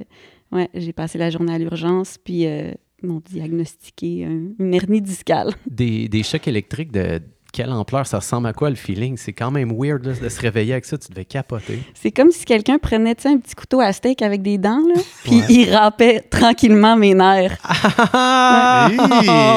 Ouais, 0.51 0.69
j'ai 0.73 0.93
passé 0.93 1.17
la 1.17 1.29
journée 1.29 1.53
à 1.53 1.57
l'urgence. 1.57 2.17
Puis, 2.23 2.45
euh, 2.45 2.71
ils 3.03 3.09
m'ont 3.09 3.21
diagnostiqué 3.29 4.25
un- 4.25 4.63
une 4.63 4.73
hernie 4.73 5.01
discale. 5.01 5.53
Des, 5.69 6.07
des 6.07 6.23
chocs 6.23 6.47
électriques 6.47 6.91
de 6.91 7.19
quelle 7.53 7.69
ampleur? 7.71 8.07
Ça 8.07 8.19
ressemble 8.19 8.47
à 8.47 8.53
quoi 8.53 8.69
le 8.69 8.75
feeling? 8.77 9.17
C'est 9.17 9.33
quand 9.33 9.51
même 9.51 9.73
weird 9.77 10.05
là, 10.05 10.13
de 10.13 10.29
se 10.29 10.39
réveiller 10.39 10.71
avec 10.73 10.85
ça. 10.85 10.97
Tu 10.97 11.09
devais 11.09 11.25
capoter. 11.25 11.79
C'est 11.93 12.11
comme 12.11 12.31
si 12.31 12.45
quelqu'un 12.45 12.77
prenait 12.77 13.15
un 13.25 13.37
petit 13.37 13.55
couteau 13.55 13.81
à 13.81 13.91
steak 13.91 14.21
avec 14.21 14.41
des 14.41 14.57
dents, 14.57 14.79
là, 14.87 15.01
puis 15.25 15.35
Ouais. 15.37 15.45
il 15.49 15.73
râpait 15.75 16.21
tranquillement 16.21 16.95
mes 16.95 17.13
nerfs. 17.13 17.57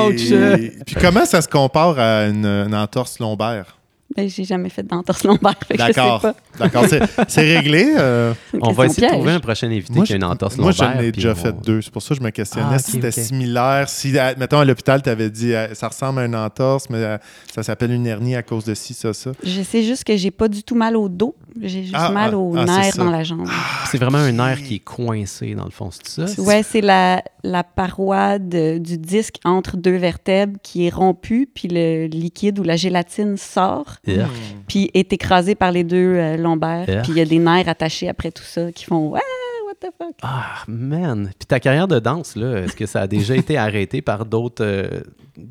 Ouch! 0.08 0.30
Hey! 0.32 0.72
Puis 0.86 0.96
comment 1.00 1.24
ça 1.24 1.40
se 1.40 1.48
compare 1.48 1.98
à 1.98 2.26
une, 2.26 2.46
une 2.46 2.74
entorse 2.74 3.18
lombaire? 3.18 3.78
Ben, 4.16 4.28
j'ai 4.28 4.44
jamais 4.44 4.68
fait 4.68 4.82
d'entorse 4.84 5.24
lombaire, 5.24 5.54
D'accord. 5.76 6.24
D'accord. 6.58 6.84
C'est 7.28 7.56
réglé. 7.56 7.94
euh, 7.98 8.32
On 8.60 8.72
va 8.72 8.86
essayer 8.86 9.08
de 9.08 9.12
trouver 9.12 9.32
un 9.32 9.40
prochain 9.40 9.66
invité 9.68 9.92
Moi, 9.94 10.04
qui 10.04 10.12
a 10.12 10.16
une 10.16 10.24
entorse 10.24 10.56
Moi, 10.56 10.70
lombaire. 10.70 10.94
j'en 10.96 11.00
ai 11.00 11.10
déjà 11.12 11.32
on- 11.32 11.34
fait 11.34 11.52
deux. 11.64 11.82
C'est 11.82 11.92
pour 11.92 12.02
ça 12.02 12.10
que 12.14 12.20
je 12.20 12.24
me 12.24 12.30
questionnais 12.30 12.66
Ah, 12.74 12.78
si 12.78 12.92
c'était 12.92 13.10
similaire. 13.10 13.88
Si, 13.88 14.16
à- 14.18 14.34
mettons, 14.36 14.58
à 14.60 14.64
l'hôpital, 14.64 15.02
tu 15.02 15.08
avais 15.10 15.30
dit 15.30 15.52
euh, 15.52 15.74
ça 15.74 15.88
ressemble 15.88 16.20
à 16.20 16.24
une 16.26 16.36
entorse, 16.36 16.88
mais 16.90 16.98
euh, 16.98 17.18
ça 17.52 17.62
s'appelle 17.62 17.90
une 17.92 18.06
hernie 18.06 18.36
à 18.36 18.42
cause 18.42 18.64
de 18.64 18.74
ci, 18.74 18.94
ça, 18.94 19.12
ça. 19.12 19.32
Je 19.42 19.62
sais 19.62 19.82
juste 19.82 20.04
que 20.04 20.16
j'ai 20.16 20.30
pas 20.30 20.48
du 20.48 20.62
tout 20.62 20.74
mal 20.76 20.96
au 20.96 21.08
dos. 21.08 21.34
J'ai 21.60 21.82
juste 21.82 21.94
Ah, 21.96 22.10
mal 22.10 22.34
ah, 22.34 22.38
ah, 22.58 22.64
nerfs 22.64 22.94
ça. 22.94 23.04
dans 23.04 23.10
la 23.10 23.22
jambe. 23.24 23.48
C'est 23.90 23.98
vraiment 23.98 24.18
un 24.18 24.32
nerf 24.32 24.62
qui 24.62 24.76
est 24.76 24.78
coincé, 24.80 25.54
dans 25.54 25.64
le 25.64 25.70
fond, 25.70 25.90
c'est 25.90 26.26
ça? 26.26 26.42
Ouais, 26.42 26.62
c'est 26.62 26.80
la, 26.80 27.22
la 27.44 27.62
paroi 27.62 28.38
de- 28.38 28.78
du 28.78 28.98
disque 28.98 29.36
entre 29.44 29.76
deux 29.76 29.96
vertèbres 29.96 30.58
qui 30.62 30.86
est 30.86 30.90
rompue, 30.94 31.48
puis 31.52 31.68
le 31.68 32.06
liquide 32.06 32.58
ou 32.58 32.62
la 32.64 32.76
gélatine 32.76 33.36
sort, 33.36 33.96
Yeah. 34.06 34.28
puis 34.68 34.90
est 34.94 35.12
écrasé 35.12 35.54
par 35.54 35.72
les 35.72 35.84
deux 35.84 36.14
euh, 36.16 36.36
lombaires. 36.36 36.88
Yeah. 36.88 37.02
Puis 37.02 37.12
il 37.12 37.18
y 37.18 37.20
a 37.20 37.24
des 37.24 37.38
nerfs 37.38 37.68
attachés 37.68 38.08
après 38.08 38.30
tout 38.30 38.42
ça 38.42 38.72
qui 38.72 38.84
font 38.84 39.10
Ouais, 39.10 39.20
what 39.66 39.74
the 39.80 39.92
fuck? 39.96 40.14
Ah, 40.22 40.62
man! 40.68 41.30
Puis 41.38 41.46
ta 41.46 41.60
carrière 41.60 41.88
de 41.88 41.98
danse, 41.98 42.36
là, 42.36 42.62
est-ce 42.62 42.76
que 42.76 42.86
ça 42.86 43.02
a 43.02 43.06
déjà 43.06 43.36
été 43.36 43.56
arrêté 43.56 44.02
par 44.02 44.26
d'autres 44.26 44.64
euh, 44.64 45.00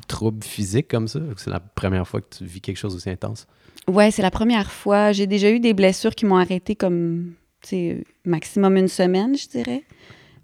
troubles 0.08 0.44
physiques 0.44 0.88
comme 0.88 1.08
ça? 1.08 1.20
C'est 1.36 1.50
la 1.50 1.60
première 1.60 2.06
fois 2.06 2.20
que 2.20 2.36
tu 2.38 2.44
vis 2.44 2.60
quelque 2.60 2.78
chose 2.78 2.94
aussi 2.94 3.10
intense? 3.10 3.46
Ouais, 3.86 4.10
c'est 4.10 4.22
la 4.22 4.30
première 4.30 4.70
fois. 4.70 5.12
J'ai 5.12 5.26
déjà 5.26 5.50
eu 5.50 5.60
des 5.60 5.74
blessures 5.74 6.14
qui 6.14 6.24
m'ont 6.26 6.36
arrêté 6.38 6.74
comme, 6.74 7.32
tu 7.60 7.68
sais, 7.68 8.04
maximum 8.24 8.76
une 8.76 8.88
semaine, 8.88 9.36
je 9.36 9.48
dirais. 9.48 9.84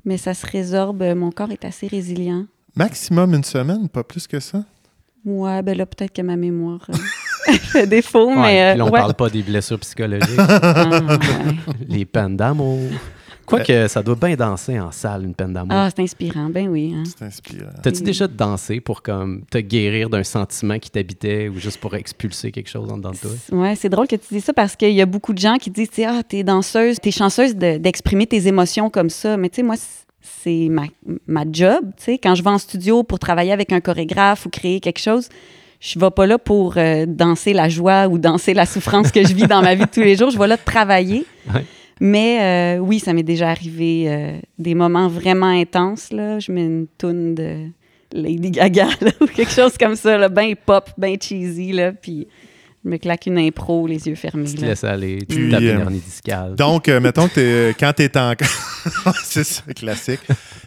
Mais 0.05 0.17
ça 0.17 0.35
se 0.35 0.47
résorbe. 0.47 1.02
Mon 1.17 1.31
corps 1.31 1.50
est 1.50 1.64
assez 1.64 1.87
résilient. 1.87 2.47
Maximum 2.76 3.35
une 3.35 3.45
semaine, 3.45 3.88
pas 3.88 4.05
plus 4.05 4.26
que 4.26 4.40
ça? 4.40 4.64
Ouais, 5.25 5.62
ben 5.62 5.76
là, 5.76 5.87
peut-être 5.87 6.12
que 6.12 6.23
ma 6.23 6.37
mémoire 6.37 6.87
euh, 6.88 6.97
fait 7.73 7.87
défaut, 7.87 8.28
Ouais, 8.28 8.37
mais... 8.37 8.62
euh, 8.62 8.71
puis 8.73 8.78
là, 8.78 8.85
on 8.85 8.90
ouais. 8.90 8.99
parle 9.00 9.14
pas 9.14 9.28
des 9.30 9.42
blessures 9.42 9.78
psychologiques, 9.80 10.30
Ah, 10.38 11.00
les 11.88 12.04
peines 12.04 12.37
d'amour. 12.37 12.78
Quoique, 13.47 13.88
ça 13.88 14.00
doit 14.00 14.14
bien 14.14 14.37
danser 14.37 14.78
en 14.78 14.92
salle, 14.92 15.25
une 15.25 15.35
peine 15.35 15.52
d'amour. 15.52 15.73
Ah, 15.73 15.88
c'est 15.95 16.00
inspirant, 16.02 16.49
ben 16.50 16.69
oui. 16.69 16.95
hein. 16.97 17.02
C'est 17.04 17.25
inspirant. 17.25 17.71
T'as-tu 17.83 17.99
oui. 17.99 18.04
déjà 18.04 18.28
dansé 18.28 18.78
pour 18.80 19.02
comme 19.02 19.42
te 19.50 19.59
guérir 19.59 20.09
d'un 20.09 20.23
sentiment 20.23 20.78
qui 20.78 20.88
t'habitait 20.88 21.49
ou 21.49 21.59
juste 21.59 21.78
pour 21.80 21.97
expulser 21.97 22.52
quelque 22.52 22.69
chose 22.71 22.88
en 22.92 22.97
dedans 22.97 23.11
de 23.11 23.16
toi? 23.16 23.30
Ouais, 23.50 23.75
c'est 23.75 23.88
drôle 23.88 24.07
que 24.07 24.14
tu 24.14 24.35
dis 24.35 24.40
ça 24.40 24.52
parce 24.52 24.76
qu'il 24.76 24.92
y 24.92 25.02
a 25.02 25.07
beaucoup 25.07 25.33
de 25.33 25.38
gens 25.38 25.57
qui 25.57 25.69
disent, 25.71 25.88
tu 25.90 25.97
sais, 25.97 26.04
ah, 26.04 26.23
t'es 26.23 26.45
danseuse, 26.45 26.99
t'es 27.00 27.11
chanceuse 27.11 27.57
de- 27.57 27.78
d'exprimer 27.78 28.28
tes 28.28 28.47
émotions 28.47 28.88
comme 28.88 29.11
ça. 29.11 29.37
Mais 29.37 29.49
tu 29.49 29.57
sais, 29.57 29.62
moi, 29.64 29.75
c'est 30.21 30.69
ma, 30.71 30.83
ma 31.26 31.42
job, 31.50 31.87
tu 31.97 32.04
sais. 32.04 32.19
Quand 32.19 32.37
je 32.37 32.45
vais 32.45 32.50
en 32.50 32.59
studio 32.59 33.02
pour 33.02 33.19
travailler 33.19 33.50
avec 33.50 33.73
un 33.73 33.80
chorégraphe 33.80 34.47
ou 34.47 34.50
créer 34.50 34.78
quelque 34.78 35.00
chose, 35.00 35.28
je 35.81 35.99
vais 35.99 36.11
pas 36.11 36.27
là 36.27 36.39
pour 36.39 36.75
euh, 36.77 37.07
danser 37.07 37.55
la 37.55 37.69
joie 37.69 38.07
ou 38.07 38.19
danser 38.19 38.53
la 38.53 38.67
souffrance 38.67 39.11
que 39.11 39.27
je 39.27 39.35
vis 39.35 39.47
dans 39.47 39.63
ma 39.63 39.75
vie 39.75 39.85
de 39.85 39.91
tous 39.91 40.01
les 40.01 40.15
jours. 40.15 40.31
Je 40.31 40.39
vais 40.39 40.47
là 40.47 40.59
travailler. 40.59 41.25
Ouais. 41.53 41.65
Mais 42.01 42.77
euh, 42.77 42.79
oui, 42.79 42.99
ça 42.99 43.15
m'est 43.15 43.23
déjà 43.23 43.49
arrivé 43.49 44.05
euh, 44.07 44.39
des 44.59 44.75
moments 44.75 45.09
vraiment 45.09 45.47
intenses. 45.47 46.13
Là. 46.13 46.39
Je 46.39 46.53
mets 46.53 46.65
une 46.65 46.87
toune 46.99 47.35
de 47.35 47.67
Lady 48.13 48.51
Gaga 48.51 48.89
là, 49.01 49.11
ou 49.21 49.27
quelque 49.27 49.53
chose 49.53 49.77
comme 49.79 49.97
ça, 49.97 50.19
là, 50.19 50.29
ben 50.29 50.55
pop, 50.55 50.91
ben 50.99 51.17
cheesy, 51.21 51.73
là, 51.73 51.93
puis 51.93 52.27
je 52.83 52.89
me 52.89 52.97
claque 52.97 53.27
une 53.27 53.39
impro, 53.39 53.87
les 53.87 54.09
yeux 54.09 54.15
fermés. 54.15 54.47
Tu 54.49 54.55
te 54.55 54.65
laisses 54.65 54.85
aller, 54.85 55.19
tu 55.29 55.37
Puis, 55.37 55.51
tapes 55.51 55.61
une 55.61 55.69
euh, 55.69 55.81
hernie 55.81 55.99
discale. 56.01 56.55
Donc, 56.55 56.89
euh, 56.89 56.99
mettons 57.01 57.29
que 57.29 57.35
t'es- 57.35 57.77
quand 57.79 57.93
tu 57.95 58.05
es 58.05 58.17
en. 58.17 58.33
c'est 59.23 59.45
ça, 59.45 59.63
classique. 59.77 60.21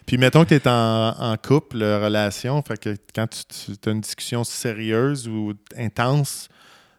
Puis, 0.05 0.19
mettons 0.19 0.43
que 0.43 0.49
tu 0.49 0.55
es 0.55 0.67
en, 0.67 1.09
en 1.17 1.35
couple, 1.37 1.81
euh, 1.81 2.03
relation. 2.03 2.61
Fait 2.61 2.79
que 2.79 2.95
quand 3.15 3.27
tu, 3.27 3.71
as 3.87 3.91
une 3.91 4.01
discussion 4.01 4.43
sérieuse 4.43 5.27
ou 5.27 5.53
intense 5.75 6.49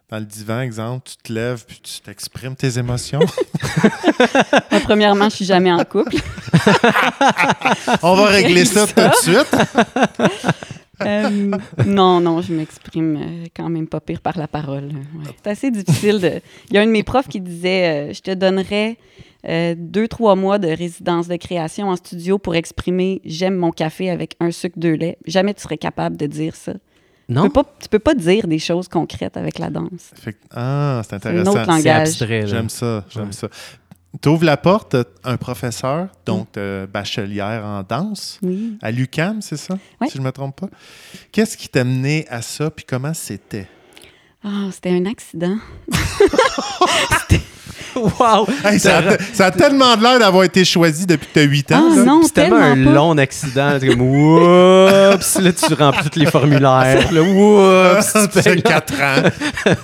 dans 0.09 0.19
le 0.19 0.25
divan, 0.25 0.59
exemple, 0.59 1.09
tu 1.09 1.15
te 1.17 1.33
lèves 1.33 1.63
puis 1.65 1.79
tu 1.81 2.01
t'exprimes 2.01 2.55
tes 2.55 2.77
émotions. 2.77 3.19
Moi, 4.71 4.81
premièrement, 4.83 5.29
je 5.29 5.35
suis 5.37 5.45
jamais 5.45 5.71
en 5.71 5.83
couple. 5.85 6.17
On 8.03 8.15
va 8.15 8.25
régler 8.27 8.65
ça 8.65 8.85
tout 8.85 9.01
de 9.01 9.15
suite. 9.15 9.55
Euh, 11.05 11.51
non, 11.85 12.19
non, 12.21 12.41
je 12.41 12.53
m'exprime 12.53 13.15
euh, 13.17 13.45
quand 13.55 13.69
même 13.69 13.87
pas 13.87 13.99
pire 13.99 14.21
par 14.21 14.37
la 14.37 14.47
parole. 14.47 14.85
Ouais. 14.85 15.31
C'est 15.43 15.49
assez 15.49 15.71
difficile 15.71 16.19
de. 16.21 16.31
Il 16.69 16.75
y 16.75 16.77
a 16.77 16.81
un 16.81 16.85
de 16.85 16.91
mes 16.91 17.03
profs 17.03 17.27
qui 17.27 17.41
disait 17.41 18.09
euh, 18.09 18.13
Je 18.13 18.21
te 18.21 18.31
donnerais 18.33 18.97
euh, 19.47 19.75
deux, 19.77 20.07
trois 20.07 20.35
mois 20.35 20.57
de 20.57 20.67
résidence 20.67 21.27
de 21.27 21.35
création 21.35 21.89
en 21.89 21.95
studio 21.95 22.37
pour 22.37 22.55
exprimer 22.55 23.21
j'aime 23.25 23.55
mon 23.55 23.71
café 23.71 24.09
avec 24.09 24.35
un 24.39 24.51
sucre, 24.51 24.79
deux 24.79 24.93
laits. 24.93 25.17
Jamais 25.25 25.53
tu 25.53 25.61
serais 25.61 25.77
capable 25.77 26.17
de 26.17 26.25
dire 26.27 26.55
ça. 26.55 26.73
Tu 27.27 27.33
non? 27.33 27.43
peux, 27.43 27.49
pas, 27.49 27.63
tu 27.81 27.89
peux 27.89 27.97
pas 27.99 28.13
dire 28.13 28.47
des 28.47 28.59
choses 28.59 28.87
concrètes 28.87 29.35
avec 29.35 29.57
la 29.57 29.71
danse. 29.71 30.11
Ah, 30.51 31.01
c'est 31.03 31.09
C'est 31.19 31.27
un 31.27 31.31
intéressant. 31.39 31.51
autre 31.51 31.67
langage. 31.67 32.47
J'aime 32.47 32.69
ça, 32.69 33.03
j'aime 33.09 33.25
Ouais. 33.25 33.31
ça. 33.31 33.47
Tu 34.21 34.29
ouvres 34.29 34.45
la 34.45 34.57
porte, 34.57 34.95
un 35.23 35.37
professeur, 35.37 36.07
donc 36.25 36.57
euh, 36.57 36.87
bachelière 36.87 37.63
en 37.65 37.83
danse, 37.83 38.39
Oui. 38.41 38.77
à 38.81 38.91
l'UCAM, 38.91 39.41
c'est 39.41 39.57
ça? 39.57 39.77
Oui. 40.01 40.07
Si 40.09 40.15
je 40.15 40.21
ne 40.21 40.25
me 40.25 40.31
trompe 40.31 40.61
pas. 40.61 40.69
Qu'est-ce 41.31 41.57
qui 41.57 41.67
t'a 41.69 41.83
mené 41.83 42.25
à 42.29 42.41
ça, 42.41 42.69
puis 42.71 42.85
comment 42.85 43.13
c'était? 43.13 43.67
Ah, 44.43 44.69
c'était 44.71 44.91
un 44.91 45.05
accident. 45.05 45.57
Wow! 47.95 48.47
Hey, 48.63 48.79
ça, 48.79 48.97
a, 48.99 49.17
ça 49.33 49.45
a 49.47 49.51
tellement 49.51 49.95
de 49.95 50.03
l'air 50.03 50.19
d'avoir 50.19 50.43
été 50.43 50.63
choisi 50.65 51.05
depuis 51.05 51.27
que 51.27 51.33
tu 51.33 51.39
as 51.39 51.43
8 51.43 51.71
ans. 51.71 51.83
Ah, 51.91 51.95
là. 51.95 52.03
non, 52.03 52.21
tellement 52.27 52.57
un 52.57 52.83
pas. 52.83 52.91
long 52.91 53.17
accident. 53.17 53.69
là, 53.71 53.79
comme, 53.79 54.01
oups! 54.01 55.39
Là, 55.39 55.51
tu 55.53 55.73
remplis 55.73 56.09
tous 56.09 56.19
les 56.19 56.25
formulaires. 56.25 57.11
Là, 57.11 57.21
oups! 57.21 58.13
Tu 58.13 58.19
C'est 58.41 58.43
payes. 58.53 58.63
4 58.63 58.93
ans. 58.93 59.29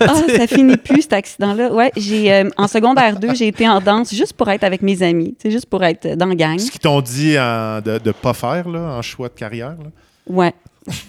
Ah, 0.01 0.13
ça 0.38 0.48
finit 0.55 0.77
plus, 0.77 1.01
cet 1.03 1.13
accident-là. 1.13 1.71
Ouais, 1.74 1.91
j'ai, 1.98 2.33
euh, 2.33 2.50
en 2.57 2.67
secondaire 2.67 3.17
2, 3.19 3.33
j'ai 3.36 3.48
été 3.48 3.67
en 3.67 3.79
danse 3.79 4.13
juste 4.13 4.33
pour 4.33 4.50
être 4.50 4.63
avec 4.63 4.81
mes 4.81 5.01
amis, 5.03 5.36
c'est 5.41 5.51
juste 5.51 5.65
pour 5.67 5.83
être 5.83 6.15
dans 6.15 6.25
la 6.27 6.36
gang. 6.36 6.60
Ce 6.60 6.69
qu'ils 6.71 6.81
t'ont 6.81 7.01
dit 7.01 7.38
en- 7.39 7.81
de 7.81 8.00
ne 8.05 8.12
pas 8.12 8.33
faire 8.33 8.67
là, 8.69 8.79
en 8.98 9.01
choix 9.01 9.27
de 9.29 9.33
carrière. 9.33 9.69
là. 9.71 9.89
Ouais. 10.27 10.53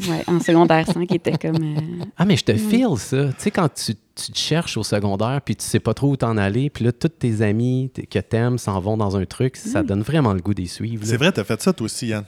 Ouais, 0.09 0.23
en 0.27 0.39
secondaire 0.39 0.85
5, 0.87 1.07
qui 1.09 1.15
était 1.15 1.33
comme. 1.39 1.57
euh, 1.57 2.05
Ah, 2.19 2.27
mais 2.27 2.37
je 2.37 2.45
te 2.45 2.53
file 2.55 2.87
ça. 2.99 3.17
Tu 3.29 3.33
sais, 3.39 3.51
quand 3.51 3.69
tu, 3.73 3.95
tu 4.15 4.33
te 4.33 4.39
cherches 4.39 4.77
au 4.77 4.83
secondaire, 4.83 5.41
puis 5.45 5.57
tu 5.57 5.65
sais 5.65 5.81
pas 5.81 5.95
trop 5.95 6.11
où 6.11 6.17
t'en 6.17 6.37
aller, 6.37 6.71
puis 6.71 6.85
là, 6.85 6.93
tous 6.93 7.09
tes 7.09 7.43
amis 7.43 7.91
que 8.11 8.19
t'aimes 8.19 8.59
s'en 8.59 8.79
vont 8.81 8.97
dans 8.97 9.17
un 9.17 9.25
truc, 9.25 9.57
ça 9.57 9.83
donne 9.83 10.03
vraiment 10.03 10.33
le 10.35 10.41
goût 10.41 10.55
d'y 10.55 10.69
suivre. 10.69 11.03
C'est 11.05 11.17
vrai, 11.17 11.33
tu 11.33 11.41
as 11.41 11.45
fait 11.45 11.61
ça 11.63 11.73
toi 11.73 11.85
aussi, 11.87 12.09
Yann. 12.09 12.25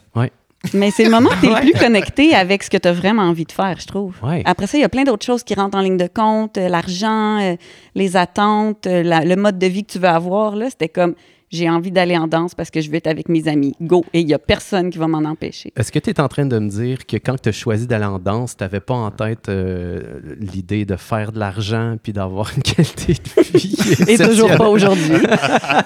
Mais 0.72 0.90
c'est 0.90 1.04
le 1.04 1.10
moment 1.10 1.28
où 1.28 1.40
tu 1.40 1.46
es 1.46 1.50
le 1.50 1.60
plus 1.72 1.78
connecté 1.78 2.34
avec 2.34 2.62
ce 2.62 2.70
que 2.70 2.78
tu 2.78 2.88
as 2.88 2.92
vraiment 2.92 3.22
envie 3.24 3.44
de 3.44 3.52
faire, 3.52 3.78
je 3.78 3.86
trouve. 3.86 4.14
Ouais. 4.22 4.42
Après 4.46 4.66
ça, 4.66 4.78
il 4.78 4.80
y 4.80 4.84
a 4.84 4.88
plein 4.88 5.04
d'autres 5.04 5.26
choses 5.26 5.42
qui 5.44 5.52
rentrent 5.54 5.76
en 5.76 5.82
ligne 5.82 5.98
de 5.98 6.06
compte, 6.08 6.56
euh, 6.56 6.68
l'argent, 6.70 7.38
euh, 7.42 7.56
les 7.94 8.16
attentes, 8.16 8.86
euh, 8.86 9.02
la- 9.02 9.26
le 9.26 9.36
mode 9.36 9.58
de 9.58 9.66
vie 9.66 9.84
que 9.84 9.92
tu 9.92 9.98
veux 9.98 10.08
avoir. 10.08 10.56
Là, 10.56 10.70
c'était 10.70 10.88
comme 10.88 11.14
j'ai 11.54 11.70
envie 11.70 11.90
d'aller 11.90 12.16
en 12.16 12.26
danse 12.26 12.54
parce 12.54 12.70
que 12.70 12.80
je 12.80 12.90
veux 12.90 12.96
être 12.96 13.06
avec 13.06 13.28
mes 13.28 13.48
amis. 13.48 13.74
Go! 13.80 14.04
Et 14.12 14.20
il 14.20 14.26
n'y 14.26 14.34
a 14.34 14.38
personne 14.38 14.90
qui 14.90 14.98
va 14.98 15.06
m'en 15.06 15.18
empêcher. 15.18 15.72
Est-ce 15.76 15.92
que 15.92 15.98
tu 15.98 16.10
es 16.10 16.20
en 16.20 16.28
train 16.28 16.46
de 16.46 16.58
me 16.58 16.68
dire 16.68 17.06
que 17.06 17.16
quand 17.16 17.40
tu 17.40 17.48
as 17.48 17.52
choisi 17.52 17.86
d'aller 17.86 18.04
en 18.04 18.18
danse, 18.18 18.56
tu 18.56 18.64
n'avais 18.64 18.80
pas 18.80 18.94
en 18.94 19.10
tête 19.10 19.48
euh, 19.48 20.20
l'idée 20.38 20.84
de 20.84 20.96
faire 20.96 21.32
de 21.32 21.38
l'argent 21.38 21.96
puis 22.02 22.12
d'avoir 22.12 22.50
une 22.56 22.62
qualité 22.62 23.14
de 23.14 23.58
vie? 23.58 23.76
Et 24.08 24.18
toujours 24.18 24.50
pas 24.56 24.68
aujourd'hui. 24.68 25.18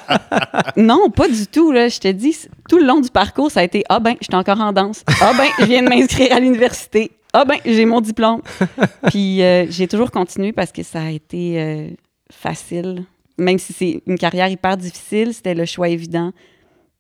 non, 0.77 1.11
pas 1.11 1.29
du 1.29 1.47
tout. 1.47 1.71
Là. 1.71 1.89
Je 1.89 1.99
te 2.01 2.09
dis, 2.09 2.37
tout 2.69 2.79
le 2.79 2.87
long 2.87 3.01
du 3.01 3.11
parcours, 3.11 3.51
ça 3.51 3.61
a 3.61 3.63
été 3.63 3.85
Ah 3.89 4.01
ben, 4.01 4.15
je 4.21 4.27
suis 4.31 4.37
encore 4.37 4.61
en 4.61 4.73
danse. 4.73 5.05
Ah 5.21 5.33
ben, 5.37 5.49
je 5.59 5.65
viens 5.65 5.83
de 5.83 5.89
m'inscrire 5.89 6.33
à 6.35 6.41
l'université. 6.41 7.13
Ah 7.33 7.45
ben, 7.45 7.59
j'ai 7.65 7.85
mon 7.85 8.01
diplôme. 8.01 8.41
Puis 9.11 9.43
euh, 9.43 9.67
j'ai 9.69 9.87
toujours 9.87 10.11
continué 10.11 10.53
parce 10.53 10.73
que 10.73 10.83
ça 10.83 11.03
a 11.03 11.11
été 11.11 11.61
euh, 11.61 11.89
facile. 12.33 13.05
Même 13.39 13.59
si 13.59 13.73
c'est 13.73 14.03
une 14.07 14.19
carrière 14.19 14.49
hyper 14.49 14.77
difficile, 14.77 15.33
c'était 15.33 15.55
le 15.55 15.65
choix 15.65 15.89
évident. 15.89 16.33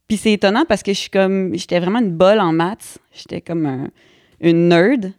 Puis 0.06 0.16
c'est 0.16 0.32
étonnant 0.32 0.64
parce 0.68 0.82
que 0.82 0.92
je 0.92 0.98
suis 0.98 1.10
comme, 1.10 1.54
j'étais 1.54 1.80
vraiment 1.80 1.98
une 1.98 2.12
bolle 2.16 2.40
en 2.40 2.52
maths. 2.52 2.98
J'étais 3.12 3.40
comme 3.40 3.66
un- 3.66 3.88
une 4.40 4.68
nerd. 4.68 5.12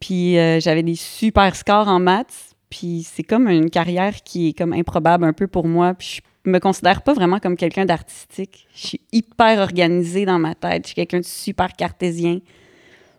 Puis 0.00 0.38
euh, 0.38 0.58
j'avais 0.60 0.82
des 0.82 0.96
super 0.96 1.54
scores 1.54 1.88
en 1.88 2.00
maths. 2.00 2.54
Puis 2.70 3.06
c'est 3.08 3.22
comme 3.22 3.48
une 3.48 3.70
carrière 3.70 4.22
qui 4.24 4.48
est 4.48 4.52
comme 4.58 4.72
improbable 4.72 5.24
un 5.24 5.32
peu 5.32 5.46
pour 5.46 5.68
moi. 5.68 5.94
Puis 5.94 6.20
je 6.44 6.50
me 6.50 6.58
considère 6.58 7.02
pas 7.02 7.12
vraiment 7.12 7.38
comme 7.38 7.56
quelqu'un 7.56 7.84
d'artistique. 7.84 8.66
Je 8.74 8.86
suis 8.88 9.00
hyper 9.12 9.58
organisée 9.60 10.24
dans 10.26 10.38
ma 10.38 10.54
tête. 10.54 10.82
Je 10.84 10.86
suis 10.88 10.94
quelqu'un 10.96 11.20
de 11.20 11.24
super 11.24 11.72
cartésien. 11.74 12.40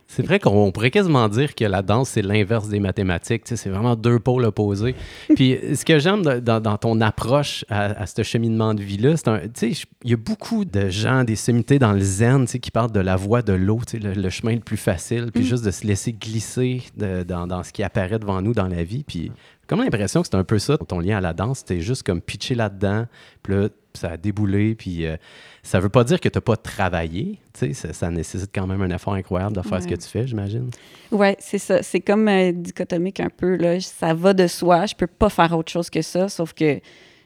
C'est 0.09 0.25
vrai 0.25 0.39
qu'on 0.39 0.71
pourrait 0.71 0.89
quasiment 0.89 1.27
dire 1.27 1.53
que 1.53 1.65
la 1.65 1.81
danse, 1.81 2.09
c'est 2.11 2.21
l'inverse 2.21 2.69
des 2.69 2.79
mathématiques. 2.79 3.41
C'est 3.45 3.69
vraiment 3.69 3.95
deux 3.97 4.19
pôles 4.19 4.45
opposés. 4.45 4.95
Puis 5.35 5.57
ce 5.75 5.83
que 5.83 5.99
j'aime 5.99 6.21
dans, 6.21 6.61
dans 6.61 6.77
ton 6.77 7.01
approche 7.01 7.65
à, 7.69 8.01
à 8.01 8.05
ce 8.05 8.23
cheminement 8.23 8.73
de 8.73 8.81
vie-là, 8.81 9.17
c'est 9.17 9.27
un. 9.27 9.39
Tu 9.39 9.49
sais, 9.55 9.71
je- 9.73 9.85
il 10.05 10.11
y 10.11 10.13
a 10.13 10.17
beaucoup 10.17 10.63
de 10.63 10.87
gens, 10.89 11.25
des 11.25 11.35
sommités 11.35 11.77
dans 11.77 11.91
le 11.91 11.99
zen, 11.99 12.45
tu 12.45 12.53
sais, 12.53 12.59
qui 12.59 12.71
parlent 12.71 12.91
de 12.93 13.01
la 13.01 13.17
voie 13.17 13.41
de 13.41 13.51
l'eau, 13.53 13.81
tu 13.85 13.99
sais, 13.99 14.03
le, 14.03 14.13
le 14.13 14.29
chemin 14.29 14.53
le 14.53 14.61
plus 14.61 14.77
facile, 14.77 15.29
puis 15.33 15.43
juste 15.45 15.65
de 15.65 15.71
se 15.71 15.85
laisser 15.85 16.13
glisser 16.13 16.83
de- 16.95 17.23
dans, 17.23 17.45
dans 17.45 17.63
ce 17.63 17.73
qui 17.73 17.83
apparaît 17.83 18.17
devant 18.19 18.41
nous 18.41 18.53
dans 18.53 18.67
la 18.67 18.83
vie. 18.83 19.03
Puis 19.03 19.23
j'ai 19.23 19.31
comme 19.67 19.81
l'impression 19.81 20.21
que 20.21 20.27
c'est 20.31 20.37
un 20.37 20.45
peu 20.45 20.59
ça, 20.59 20.77
ton 20.77 20.99
lien 21.01 21.17
à 21.17 21.21
la 21.21 21.33
danse. 21.33 21.59
C'était 21.59 21.81
juste 21.81 22.03
comme 22.03 22.21
pitcher 22.21 22.55
là-dedans, 22.55 23.07
puis 23.43 23.53
là, 23.55 23.67
ça 23.97 24.11
a 24.11 24.17
déboulé, 24.17 24.75
puis 24.75 25.05
euh, 25.05 25.17
ça 25.63 25.79
veut 25.79 25.89
pas 25.89 26.03
dire 26.03 26.19
que 26.19 26.29
tu 26.29 26.37
n'as 26.37 26.41
pas 26.41 26.55
travaillé. 26.57 27.39
Tu 27.53 27.59
sais, 27.67 27.73
ça, 27.73 27.93
ça 27.93 28.09
nécessite 28.09 28.51
quand 28.53 28.67
même 28.67 28.81
un 28.81 28.89
effort 28.95 29.13
incroyable 29.15 29.55
de 29.55 29.61
faire 29.61 29.81
ce 29.81 29.87
que 29.87 29.95
tu 29.95 30.07
fais, 30.07 30.25
j'imagine. 30.27 30.69
Ouais, 31.11 31.35
c'est 31.39 31.57
ça. 31.59 31.83
C'est 31.83 31.99
comme 32.01 32.27
euh, 32.27 32.51
dichotomique 32.53 33.19
un 33.19 33.29
peu. 33.29 33.55
Là. 33.57 33.79
Ça 33.79 34.13
va 34.13 34.33
de 34.33 34.47
soi. 34.47 34.85
Je 34.85 34.95
peux 34.95 35.07
pas 35.07 35.29
faire 35.29 35.57
autre 35.57 35.71
chose 35.71 35.89
que 35.89 36.01
ça, 36.01 36.29
sauf 36.29 36.53
que 36.53 36.79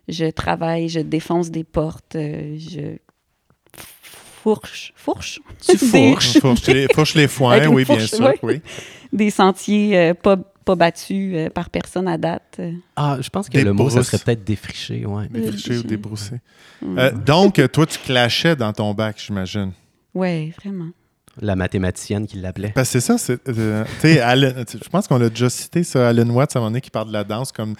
je 0.08 0.26
travaille, 0.32 0.90
je 0.90 1.00
défonce 1.02 1.52
des 1.52 1.64
portes, 1.64 2.16
euh, 2.16 2.58
je 2.58 2.98
fourche, 4.44 4.94
fourche? 4.96 5.40
Tu 5.66 5.78
Des- 5.92 6.10
fourches. 6.10 6.38
Fourche 6.42 6.68
les, 6.68 6.88
fourche 6.94 7.16
les 7.16 7.28
foins, 7.28 7.68
oui, 7.68 7.86
bien 7.86 8.00
sûr. 8.00 8.26
oui. 8.44 8.56
Oui. 8.56 8.62
des 9.14 9.30
sentiers 9.30 9.98
euh, 9.98 10.14
pas, 10.14 10.38
pas 10.66 10.76
battus 10.76 11.34
euh, 11.36 11.50
par 11.50 11.70
personne 11.70 12.08
à 12.08 12.18
date. 12.18 12.58
euh. 12.60 12.72
Ah, 12.96 13.18
je 13.22 13.30
pense 13.30 13.48
que 13.50 13.54
Des 13.58 13.64
le 13.64 13.74
mot, 13.74 13.90
ça 13.90 14.04
serait 14.04 14.18
peut-être 14.20 14.44
défriché, 14.44 15.06
ouais. 15.06 15.28
Défriché 15.30 15.78
ou 15.78 15.84
débroussé. 15.84 16.36
Mm. 16.82 17.00
Euh, 17.00 17.12
donc, 17.12 17.62
toi, 17.72 17.86
tu 17.86 17.98
clashais 18.00 18.56
dans 18.56 18.72
ton 18.74 18.94
bac, 18.94 19.22
j'imagine. 19.26 19.72
Ouais, 20.14 20.54
vraiment. 20.62 20.90
La 21.42 21.56
mathématicienne 21.56 22.28
qui 22.28 22.38
l'appelait. 22.38 22.72
Parce 22.76 22.90
que 22.90 23.00
c'est 23.00 23.08
ça, 23.08 23.18
c'est, 23.18 23.40
euh, 23.48 23.86
tu 23.86 24.00
sais, 24.02 24.20
Alan- 24.20 24.66
tu- 24.68 24.78
je 24.84 24.90
pense 24.90 25.08
qu'on 25.08 25.18
l'a 25.18 25.30
déjà 25.30 25.50
cité, 25.50 25.84
ça, 25.84 26.10
Alan 26.10 26.30
Watts, 26.30 26.56
à 26.56 26.60
un 26.60 26.62
moment 26.62 26.72
donné, 26.72 26.82
qui 26.82 26.90
parle 26.92 27.08
de 27.08 27.14
la 27.14 27.24
danse, 27.24 27.52
comme 27.54 27.76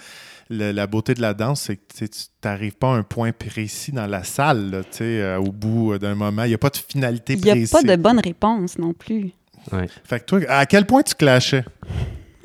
le- 0.48 0.72
la 0.72 0.86
beauté 0.86 1.12
de 1.14 1.20
la 1.20 1.34
danse, 1.34 1.60
c'est 1.62 1.76
que 1.76 1.82
tu 2.06 2.08
n'arrives 2.44 2.76
pas 2.76 2.94
à 2.94 2.96
un 2.96 3.02
point 3.02 3.30
précis 3.32 3.92
dans 3.92 4.06
la 4.06 4.24
salle, 4.24 4.70
là, 4.70 4.80
tu 4.82 4.88
sais, 4.92 5.04
euh, 5.20 5.38
au 5.38 5.52
bout 5.52 5.98
d'un 5.98 6.14
moment. 6.14 6.44
Il 6.44 6.48
n'y 6.48 6.54
a 6.54 6.58
pas 6.58 6.70
de 6.70 6.78
finalité 6.78 7.34
Il 7.34 7.42
n'y 7.42 7.50
a 7.50 7.52
précise. 7.52 7.70
pas 7.70 7.82
de 7.82 7.96
bonne 7.96 8.20
réponse 8.20 8.78
non 8.78 8.94
plus. 8.94 9.32
Fait 10.04 10.18
que 10.20 10.24
toi, 10.24 10.40
à 10.48 10.64
quel 10.66 10.86
point 10.86 11.02
tu 11.02 11.14
clashais? 11.14 11.64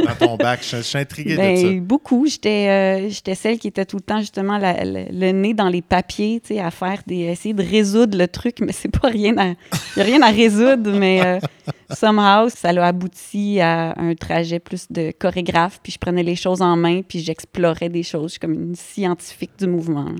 Dans 0.05 0.15
ton 0.27 0.35
bac? 0.37 0.59
Je, 0.63 0.77
je 0.77 0.81
suis 0.81 0.97
intrigué 0.97 1.31
de 1.31 1.35
ça. 1.35 1.63
Ben, 1.67 1.81
beaucoup. 1.81 2.25
J'étais 2.27 2.67
euh, 2.69 3.09
j'étais 3.09 3.35
celle 3.35 3.59
qui 3.59 3.67
était 3.67 3.85
tout 3.85 3.97
le 3.97 4.01
temps 4.01 4.19
justement 4.19 4.57
la- 4.57 4.83
la- 4.83 5.05
le 5.11 5.31
nez 5.31 5.53
dans 5.53 5.69
les 5.69 5.81
papiers, 5.81 6.39
tu 6.43 6.55
sais, 6.55 6.59
à 6.59 6.71
faire 6.71 7.01
des 7.07 7.19
essayer 7.21 7.53
de 7.53 7.63
résoudre 7.63 8.17
le 8.17 8.27
truc, 8.27 8.57
mais 8.61 8.71
c'est 8.73 8.89
pas 8.91 9.09
rien 9.09 9.37
à 9.37 9.47
y 9.49 10.01
a 10.01 10.03
rien 10.03 10.21
à 10.21 10.29
résoudre, 10.31 10.91
mais 10.91 11.21
euh, 11.25 11.39
somehow 11.93 12.49
ça 12.49 12.71
l'a 12.73 12.85
abouti 12.87 13.59
à 13.59 13.93
un 13.99 14.13
trajet 14.15 14.59
plus 14.59 14.87
de 14.91 15.11
chorégraphe, 15.17 15.79
puis 15.81 15.91
je 15.91 15.97
prenais 15.97 16.23
les 16.23 16.35
choses 16.35 16.61
en 16.61 16.75
main, 16.75 17.01
puis 17.01 17.19
j'explorais 17.19 17.89
des 17.89 18.03
choses, 18.03 18.25
je 18.25 18.31
suis 18.31 18.39
comme 18.39 18.53
une 18.53 18.75
scientifique 18.75 19.51
du 19.59 19.67
mouvement. 19.67 20.11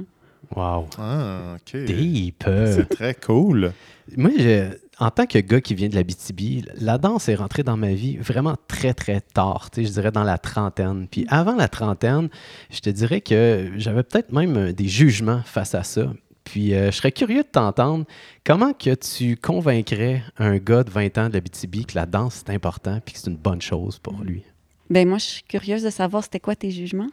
Wow. 0.55 0.87
Ah, 0.97 1.55
OK. 1.55 1.83
Deep. 1.85 2.43
C'est 2.45 2.87
très 2.89 3.13
cool. 3.15 3.73
Moi, 4.15 4.31
je- 4.37 4.69
en 4.99 5.11
tant 5.11 5.25
que 5.25 5.37
gars 5.39 5.61
qui 5.61 5.75
vient 5.75 5.89
de 5.89 5.95
la 5.95 6.03
BTB, 6.03 6.65
la 6.75 6.97
danse 6.97 7.29
est 7.29 7.35
rentrée 7.35 7.63
dans 7.63 7.77
ma 7.77 7.93
vie 7.93 8.17
vraiment 8.17 8.55
très, 8.67 8.93
très 8.93 9.21
tard. 9.21 9.69
Je 9.75 9.81
dirais 9.83 10.11
dans 10.11 10.23
la 10.23 10.37
trentaine. 10.37 11.07
Puis 11.09 11.25
avant 11.29 11.55
la 11.55 11.67
trentaine, 11.67 12.29
je 12.71 12.79
te 12.79 12.89
dirais 12.89 13.21
que 13.21 13.71
j'avais 13.77 14.03
peut-être 14.03 14.31
même 14.31 14.57
euh, 14.57 14.73
des 14.73 14.87
jugements 14.87 15.41
face 15.45 15.75
à 15.75 15.83
ça. 15.83 16.11
Puis 16.43 16.73
euh, 16.73 16.91
je 16.91 16.97
serais 16.97 17.11
curieux 17.11 17.43
de 17.43 17.47
t'entendre. 17.47 18.05
Comment 18.43 18.73
que 18.73 18.95
tu 18.95 19.35
convaincrais 19.35 20.23
un 20.37 20.57
gars 20.57 20.83
de 20.83 20.89
20 20.89 21.17
ans 21.17 21.29
de 21.29 21.33
la 21.33 21.41
BTB 21.41 21.85
que 21.85 21.95
la 21.95 22.05
danse, 22.05 22.43
c'est 22.45 22.53
important 22.53 22.99
puis 23.05 23.13
que 23.13 23.19
c'est 23.19 23.29
une 23.29 23.37
bonne 23.37 23.61
chose 23.61 23.99
pour 23.99 24.21
lui? 24.23 24.43
Ben 24.89 25.07
moi, 25.07 25.17
je 25.17 25.25
suis 25.25 25.43
curieuse 25.43 25.83
de 25.83 25.89
savoir 25.89 26.23
c'était 26.23 26.39
quoi 26.39 26.55
tes 26.55 26.71
jugements. 26.71 27.09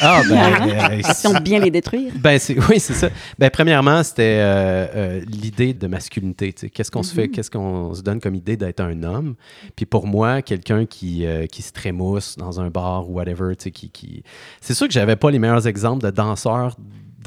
Ah, 0.00 0.22
ben, 0.28 0.68
euh, 0.92 1.02
Question 1.02 1.32
de 1.32 1.40
bien 1.40 1.58
les 1.58 1.70
détruire. 1.70 2.12
Ben, 2.16 2.38
c'est, 2.38 2.58
oui, 2.68 2.78
c'est 2.78 2.94
ça. 2.94 3.08
Ben, 3.38 3.50
premièrement, 3.50 4.02
c'était 4.02 4.38
euh, 4.40 4.86
euh, 4.94 5.20
l'idée 5.26 5.74
de 5.74 5.86
masculinité. 5.86 6.52
Qu'est-ce 6.52 6.90
qu'on 6.90 7.02
se 7.02 7.14
fait, 7.14 7.28
qu'est-ce 7.28 7.50
qu'on 7.50 7.94
se 7.94 8.02
donne 8.02 8.20
comme 8.20 8.34
idée 8.34 8.56
d'être 8.56 8.80
un 8.80 9.02
homme? 9.02 9.34
Puis 9.74 9.86
pour 9.86 10.06
moi, 10.06 10.42
quelqu'un 10.42 10.86
qui, 10.86 11.26
euh, 11.26 11.46
qui 11.46 11.62
se 11.62 11.72
trémousse 11.72 12.36
dans 12.36 12.60
un 12.60 12.70
bar 12.70 13.10
ou 13.10 13.14
whatever, 13.14 13.54
qui, 13.56 13.90
qui... 13.90 14.22
c'est 14.60 14.74
sûr 14.74 14.86
que 14.86 14.92
j'avais 14.92 15.16
pas 15.16 15.30
les 15.30 15.38
meilleurs 15.38 15.66
exemples 15.66 16.04
de 16.04 16.10
danseurs 16.10 16.76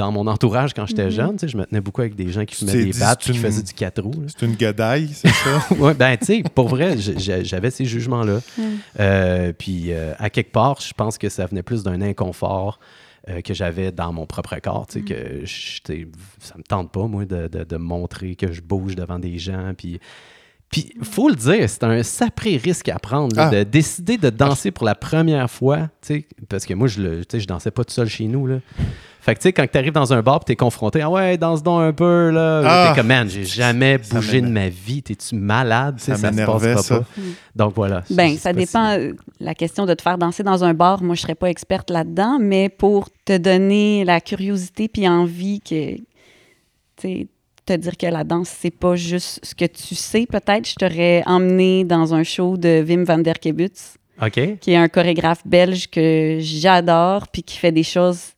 dans 0.01 0.11
mon 0.11 0.25
entourage 0.27 0.73
quand 0.73 0.85
j'étais 0.87 1.11
jeune. 1.11 1.33
tu 1.33 1.39
sais. 1.41 1.47
Je 1.47 1.57
me 1.57 1.65
tenais 1.65 1.79
beaucoup 1.81 2.01
avec 2.01 2.15
des 2.15 2.29
gens 2.31 2.43
qui 2.43 2.55
fumaient 2.55 2.85
des 2.85 2.91
battes 2.99 3.19
puis 3.21 3.31
qui 3.31 3.37
une- 3.37 3.43
faisaient 3.43 3.61
du 3.61 3.73
quatre 3.73 4.01
roues. 4.01 4.21
là. 4.21 4.27
C'est 4.27 4.45
une 4.45 4.55
godaille, 4.55 5.09
c'est 5.13 5.27
ça? 5.29 5.73
ouais, 5.77 5.93
ben, 5.93 6.17
tu 6.17 6.25
sais, 6.25 6.43
pour 6.55 6.67
vrai, 6.67 6.95
j'avais 6.97 7.69
ces 7.71 7.85
jugements-là. 7.85 8.39
Euh, 8.99 9.53
puis, 9.57 9.91
euh, 9.93 10.13
à 10.17 10.29
quelque 10.29 10.51
part, 10.51 10.79
je 10.81 10.93
pense 10.93 11.17
que 11.17 11.29
ça 11.29 11.45
venait 11.45 11.63
plus 11.63 11.83
d'un 11.83 12.01
inconfort 12.01 12.79
euh, 13.29 13.41
que 13.41 13.53
j'avais 13.53 13.91
dans 13.91 14.11
mon 14.11 14.25
propre 14.25 14.57
corps. 14.59 14.87
Tu 14.87 14.99
sais, 14.99 15.05
que 15.05 15.41
j'étais- 15.45 16.07
ça 16.39 16.55
me 16.57 16.63
tente 16.63 16.91
pas, 16.91 17.05
moi, 17.07 17.25
de, 17.25 17.47
de- 17.47 17.63
de 17.63 17.77
montrer 17.77 18.35
que 18.35 18.51
je 18.51 18.61
bouge 18.61 18.95
devant 18.95 19.19
des 19.19 19.37
gens. 19.37 19.73
Puis. 19.77 19.99
Puis, 20.71 20.93
faut 21.03 21.27
le 21.27 21.35
dire, 21.35 21.69
c'est 21.69 21.83
un 21.83 22.01
sacré 22.01 22.55
risque 22.55 22.87
à 22.87 22.97
prendre, 22.97 23.35
là, 23.35 23.49
Ah. 23.49 23.55
de 23.57 23.63
décider 23.63 24.17
de 24.17 24.29
danser 24.29 24.71
pour 24.71 24.85
la 24.85 24.95
première 24.95 25.51
fois, 25.51 25.89
tu 26.01 26.13
sais, 26.21 26.25
parce 26.47 26.65
que 26.65 26.73
moi, 26.73 26.87
je, 26.87 27.01
le, 27.01 27.25
tu 27.25 27.35
sais, 27.35 27.39
je 27.41 27.47
dansais 27.47 27.71
pas 27.71 27.83
tout 27.83 27.91
seul 27.93 28.07
chez 28.07 28.23
nous, 28.23 28.47
là. 28.47 28.59
Fait 29.23 29.35
que, 29.35 29.39
tu 29.39 29.43
sais, 29.43 29.53
quand 29.53 29.67
tu 29.71 29.77
arrives 29.77 29.93
dans 29.93 30.11
un 30.13 30.23
bar 30.23 30.37
et 30.41 30.45
tu 30.45 30.51
es 30.53 30.55
confronté, 30.55 30.99
ah 31.01 31.09
ouais, 31.11 31.37
danse 31.37 31.61
donc 31.61 31.79
un 31.81 31.93
peu, 31.93 32.31
là. 32.31 32.63
Ah. 32.65 32.89
T'es 32.89 32.99
comme, 32.99 33.07
man, 33.07 33.29
j'ai 33.29 33.45
jamais 33.45 33.99
bougé 33.99 34.41
de 34.41 34.47
ma 34.47 34.67
vie. 34.67 35.03
T'es-tu 35.03 35.35
malade? 35.35 35.99
Ça 35.99 36.15
ça 36.15 36.31
se 36.31 36.81
ça. 36.81 36.99
pas. 36.99 37.05
Donc, 37.55 37.73
voilà. 37.75 38.03
Ben, 38.09 38.29
Je 38.29 38.33
sais 38.33 38.39
ça 38.39 38.51
dépend. 38.53 38.91
si- 38.93 38.99
euh, 38.99 39.13
La 39.39 39.53
question 39.53 39.85
de 39.85 39.93
te 39.93 40.01
faire 40.01 40.17
danser 40.17 40.41
dans 40.41 40.63
un 40.63 40.73
bar, 40.73 41.03
moi, 41.03 41.13
je 41.13 41.21
serais 41.21 41.35
pas 41.35 41.51
experte 41.51 41.91
là-dedans, 41.91 42.39
mais 42.41 42.67
pour 42.69 43.09
te 43.23 43.37
donner 43.37 44.03
la 44.05 44.21
curiosité 44.21 44.87
puis 44.87 45.07
envie 45.07 45.61
que, 45.61 45.97
tu 45.97 46.03
sais, 46.97 47.27
te 47.63 47.73
dire 47.73 47.95
que 47.97 48.07
la 48.07 48.23
danse, 48.23 48.49
c'est 48.59 48.75
pas 48.75 48.95
juste 48.95 49.39
ce 49.43 49.53
que 49.53 49.65
tu 49.65 49.93
sais, 49.93 50.25
peut-être, 50.25 50.67
je 50.67 50.73
t'aurais 50.75 51.21
emmené 51.27 51.83
dans 51.83 52.15
un 52.15 52.23
show 52.23 52.57
de 52.57 52.83
Wim 52.87 53.03
van 53.03 53.19
der 53.19 53.39
Kebutz, 53.39 53.97
OK. 54.19 54.57
qui 54.59 54.71
est 54.71 54.75
un 54.77 54.87
chorégraphe 54.89 55.45
belge 55.45 55.89
que 55.91 56.37
j'adore 56.39 57.27
puis 57.27 57.43
qui 57.43 57.57
fait 57.59 57.71
des 57.71 57.83
choses 57.83 58.31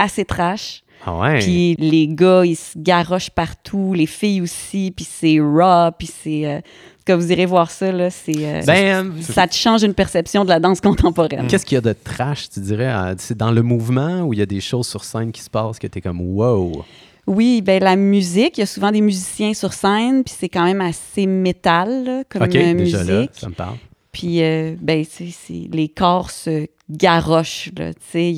assez 0.00 0.24
trash. 0.24 0.82
Ah 1.04 1.16
ouais. 1.18 1.38
Puis 1.38 1.76
les 1.78 2.08
gars, 2.08 2.44
ils 2.44 2.56
se 2.56 2.76
garochent 2.76 3.30
partout, 3.30 3.94
les 3.94 4.06
filles 4.06 4.42
aussi, 4.42 4.92
puis 4.94 5.06
c'est 5.08 5.38
raw, 5.40 5.90
puis 5.98 6.06
c'est... 6.08 6.44
euh, 6.46 6.60
quand 7.06 7.16
vous 7.16 7.32
irez 7.32 7.46
voir 7.46 7.70
ça, 7.70 7.90
là, 7.90 8.10
c'est... 8.10 8.34
euh, 8.36 8.60
Ben, 8.66 9.06
euh, 9.06 9.22
ça 9.22 9.46
te 9.48 9.54
change 9.54 9.82
une 9.82 9.94
perception 9.94 10.44
de 10.44 10.50
la 10.50 10.60
danse 10.60 10.80
contemporaine. 10.82 11.46
qu'est-ce 11.46 11.64
qu'il 11.64 11.76
y 11.76 11.78
a 11.78 11.80
de 11.80 11.94
trash, 12.04 12.50
tu 12.50 12.60
dirais? 12.60 12.92
C'est 13.16 13.36
dans 13.38 13.50
le 13.50 13.62
mouvement 13.62 14.20
où 14.22 14.34
il 14.34 14.38
y 14.40 14.42
a 14.42 14.46
des 14.46 14.60
choses 14.60 14.86
sur 14.88 15.04
scène 15.04 15.32
qui 15.32 15.40
se 15.40 15.48
passent 15.48 15.78
que 15.78 15.86
t'es 15.86 16.02
comme 16.02 16.20
wow? 16.20 16.84
Oui, 17.26 17.62
ben 17.62 17.82
la 17.82 17.96
musique, 17.96 18.58
il 18.58 18.60
y 18.60 18.64
a 18.64 18.66
souvent 18.66 18.90
des 18.90 19.00
musiciens 19.00 19.54
sur 19.54 19.72
scène, 19.72 20.22
puis 20.24 20.34
c'est 20.36 20.48
quand 20.48 20.64
même 20.64 20.80
assez 20.82 21.26
métal 21.26 22.04
là, 22.04 22.22
comme 22.28 22.42
OK, 22.42 22.54
euh, 22.56 22.74
déjà 22.74 23.04
là, 23.04 23.14
musique. 23.20 23.30
ça 23.34 23.48
me 23.48 23.54
parle. 23.54 23.76
Puis 24.12 24.42
euh, 24.42 24.74
ben 24.80 25.04
c'est 25.08 25.68
les 25.72 25.88
corps 25.88 26.30
se 26.30 26.66
garochent 26.90 27.70
là, 27.78 27.92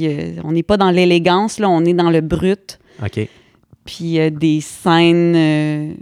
a- 0.07 0.41
on 0.45 0.53
n'est 0.53 0.63
pas 0.63 0.77
dans 0.77 0.91
l'élégance 0.91 1.59
là, 1.59 1.69
on 1.71 1.85
est 1.85 1.95
dans 1.95 2.11
le 2.11 2.21
brut. 2.21 2.79
OK. 3.03 3.29
Puis 3.85 4.19
euh, 4.21 4.31
des 4.31 4.61
scènes 4.61 5.35
euh, 5.35 5.95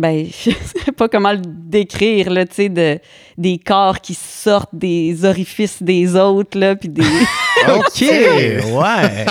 ben 0.00 0.26
je 0.44 0.50
sais 0.50 0.92
pas 0.96 1.08
comment 1.08 1.32
le 1.32 1.42
décrire 1.44 2.30
là, 2.30 2.46
tu 2.46 2.54
sais 2.54 2.68
de 2.68 2.98
des 3.38 3.58
corps 3.58 4.00
qui 4.00 4.14
sortent 4.14 4.74
des 4.74 5.24
orifices 5.24 5.82
des 5.82 6.16
autres 6.16 6.58
là, 6.58 6.74
puis 6.76 6.88
des 6.88 7.02
OK, 7.68 8.00
ouais. 8.00 9.26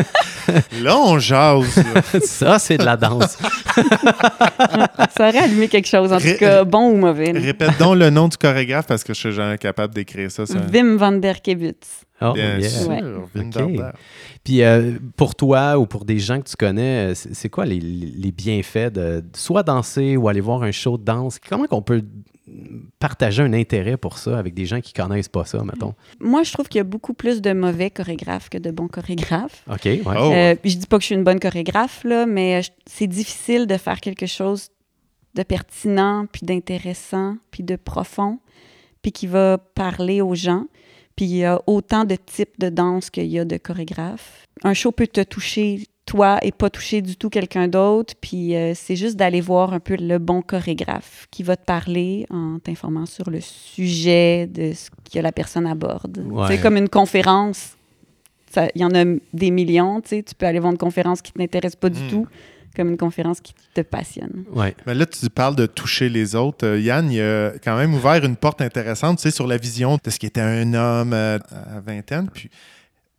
Là, 0.82 0.96
on 0.98 1.18
jase. 1.20 1.76
là. 1.76 2.02
ça, 2.24 2.58
c'est 2.58 2.76
de 2.78 2.84
la 2.84 2.96
danse. 2.96 3.38
ça 5.16 5.28
aurait 5.28 5.38
allumé 5.38 5.68
quelque 5.68 5.86
chose 5.86 6.12
en 6.12 6.16
Ré- 6.18 6.32
tout 6.34 6.38
cas 6.40 6.64
bon 6.64 6.90
ou 6.90 6.96
mauvais. 6.96 7.32
là. 7.32 7.40
Répète 7.40 7.78
donc 7.78 7.96
le 7.96 8.10
nom 8.10 8.26
du 8.28 8.36
chorégraphe 8.36 8.86
parce 8.86 9.04
que 9.04 9.14
je 9.14 9.18
suis 9.20 9.32
jamais 9.32 9.58
capable 9.58 9.94
d'écrire 9.94 10.30
ça. 10.30 10.46
ça. 10.46 10.54
Wim 10.72 10.96
van 10.96 11.12
der 11.12 11.40
Kebutz. 11.42 11.86
Oh, 12.22 12.32
Bien 12.34 12.58
yeah. 12.58 12.68
sûr, 12.68 12.88
Ouais. 12.90 13.92
Puis 14.44 14.62
euh, 14.62 14.98
pour 15.16 15.34
toi 15.34 15.78
ou 15.78 15.86
pour 15.86 16.04
des 16.04 16.18
gens 16.18 16.40
que 16.40 16.48
tu 16.48 16.56
connais, 16.56 17.12
euh, 17.12 17.14
c'est 17.14 17.48
quoi 17.48 17.64
les, 17.66 17.80
les 17.80 18.32
bienfaits 18.32 18.92
de 18.92 19.24
soit 19.34 19.62
danser 19.62 20.16
ou 20.16 20.28
aller 20.28 20.40
voir 20.40 20.62
un 20.62 20.72
show 20.72 20.98
de 20.98 21.04
danse? 21.04 21.38
Comment 21.38 21.66
qu'on 21.66 21.82
peut 21.82 22.02
partager 22.98 23.42
un 23.42 23.52
intérêt 23.52 23.96
pour 23.96 24.18
ça 24.18 24.38
avec 24.38 24.54
des 24.54 24.66
gens 24.66 24.80
qui 24.80 24.92
connaissent 24.92 25.28
pas 25.28 25.44
ça, 25.44 25.62
mettons? 25.64 25.94
Moi, 26.20 26.42
je 26.42 26.52
trouve 26.52 26.68
qu'il 26.68 26.78
y 26.78 26.80
a 26.80 26.84
beaucoup 26.84 27.14
plus 27.14 27.40
de 27.40 27.52
mauvais 27.52 27.90
chorégraphes 27.90 28.48
que 28.48 28.58
de 28.58 28.70
bons 28.70 28.88
chorégraphes. 28.88 29.64
OK, 29.70 29.84
ouais. 29.84 30.00
Oh. 30.06 30.32
Euh, 30.32 30.54
je 30.64 30.76
dis 30.76 30.86
pas 30.86 30.96
que 30.96 31.02
je 31.02 31.06
suis 31.06 31.14
une 31.14 31.24
bonne 31.24 31.40
chorégraphe, 31.40 32.04
là, 32.04 32.26
mais 32.26 32.62
c'est 32.86 33.06
difficile 33.06 33.66
de 33.66 33.76
faire 33.76 34.00
quelque 34.00 34.26
chose 34.26 34.68
de 35.34 35.42
pertinent, 35.42 36.26
puis 36.30 36.42
d'intéressant, 36.44 37.36
puis 37.50 37.62
de 37.62 37.76
profond, 37.76 38.40
puis 39.02 39.12
qui 39.12 39.26
va 39.26 39.58
parler 39.58 40.20
aux 40.20 40.34
gens. 40.34 40.64
Puis 41.20 41.28
il 41.28 41.36
y 41.36 41.44
a 41.44 41.60
autant 41.66 42.06
de 42.06 42.14
types 42.16 42.58
de 42.58 42.70
danse 42.70 43.10
qu'il 43.10 43.26
y 43.26 43.38
a 43.38 43.44
de 43.44 43.58
chorégraphes. 43.58 44.46
Un 44.64 44.72
show 44.72 44.90
peut 44.90 45.06
te 45.06 45.20
toucher 45.20 45.84
toi 46.06 46.38
et 46.40 46.50
pas 46.50 46.70
toucher 46.70 47.02
du 47.02 47.14
tout 47.14 47.28
quelqu'un 47.28 47.68
d'autre. 47.68 48.14
Puis 48.18 48.56
euh, 48.56 48.72
c'est 48.74 48.96
juste 48.96 49.16
d'aller 49.16 49.42
voir 49.42 49.74
un 49.74 49.80
peu 49.80 49.96
le 50.00 50.16
bon 50.18 50.40
chorégraphe 50.40 51.26
qui 51.30 51.42
va 51.42 51.56
te 51.58 51.64
parler 51.66 52.24
en 52.30 52.58
t'informant 52.58 53.04
sur 53.04 53.28
le 53.28 53.40
sujet 53.42 54.46
de 54.46 54.72
ce 54.72 54.88
que 55.12 55.18
la 55.18 55.30
personne 55.30 55.66
aborde. 55.66 56.24
Ouais. 56.26 56.46
C'est 56.48 56.58
comme 56.62 56.78
une 56.78 56.88
conférence. 56.88 57.76
Il 58.74 58.80
y 58.80 58.84
en 58.86 58.94
a 58.94 59.04
des 59.34 59.50
millions, 59.50 60.00
tu 60.00 60.08
sais. 60.08 60.22
Tu 60.22 60.34
peux 60.34 60.46
aller 60.46 60.58
voir 60.58 60.72
une 60.72 60.78
conférence 60.78 61.20
qui 61.20 61.32
ne 61.36 61.44
t'intéresse 61.44 61.76
pas 61.76 61.90
du 61.90 62.00
Mm. 62.02 62.08
tout, 62.08 62.26
comme 62.76 62.90
une 62.90 62.96
conférence 62.96 63.40
qui 63.40 63.54
te 63.74 63.80
passionne. 63.80 64.44
Ouais. 64.52 64.74
Mais 64.86 64.94
là, 64.94 65.06
tu 65.06 65.28
parles 65.30 65.56
de 65.56 65.66
toucher 65.66 66.08
les 66.08 66.34
autres. 66.34 66.66
Euh, 66.66 66.80
Yann, 66.80 67.10
il 67.10 67.20
a 67.20 67.52
quand 67.62 67.76
même 67.76 67.94
ouvert 67.94 68.24
une 68.24 68.36
porte 68.36 68.60
intéressante, 68.62 69.18
tu 69.18 69.22
sais, 69.22 69.30
sur 69.30 69.46
la 69.46 69.56
vision 69.56 69.98
de 70.02 70.10
ce 70.10 70.18
qui 70.18 70.26
était 70.26 70.40
un 70.40 70.74
homme 70.74 71.12
euh, 71.12 71.38
à 71.52 71.80
vingtaine. 71.80 72.28
Puis, 72.32 72.48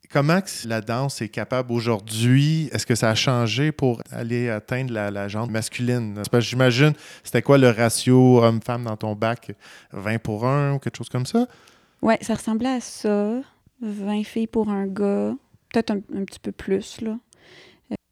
comment 0.10 0.40
la 0.66 0.82
danse 0.82 1.22
est 1.22 1.30
capable 1.30 1.72
aujourd'hui? 1.72 2.70
Est-ce 2.72 2.86
que 2.86 2.96
ça 2.96 3.10
a 3.10 3.16
changé 3.16 3.72
pour 3.72 4.02
aller 4.12 4.50
atteindre 4.50 4.94
la, 4.94 5.12
la 5.12 5.28
jante 5.28 5.52
masculine? 5.52 6.14
Parce 6.16 6.30
que 6.30 6.40
J'imagine, 6.40 6.94
c'était 7.24 7.42
quoi 7.42 7.58
le 7.58 7.70
ratio 7.70 8.44
homme-femme 8.44 8.86
dans 8.86 8.98
ton 8.98 9.16
bac? 9.16 9.52
20 9.92 10.18
pour 10.20 10.46
1 10.46 10.74
ou 10.74 10.80
quelque 10.80 10.98
chose 10.98 11.10
comme 11.10 11.26
ça? 11.26 11.46
Ouais, 12.02 12.18
ça 12.22 12.36
ressemblait 12.36 12.70
à 12.76 12.80
ça. 12.82 13.34
20 13.82 14.24
filles 14.24 14.48
pour 14.48 14.70
un 14.70 14.88
gars. 14.88 15.34
Peut-être 15.74 15.92
un, 15.92 16.02
un 16.16 16.26
petit 16.26 16.40
peu 16.40 16.52
plus, 16.52 17.02
là. 17.02 17.18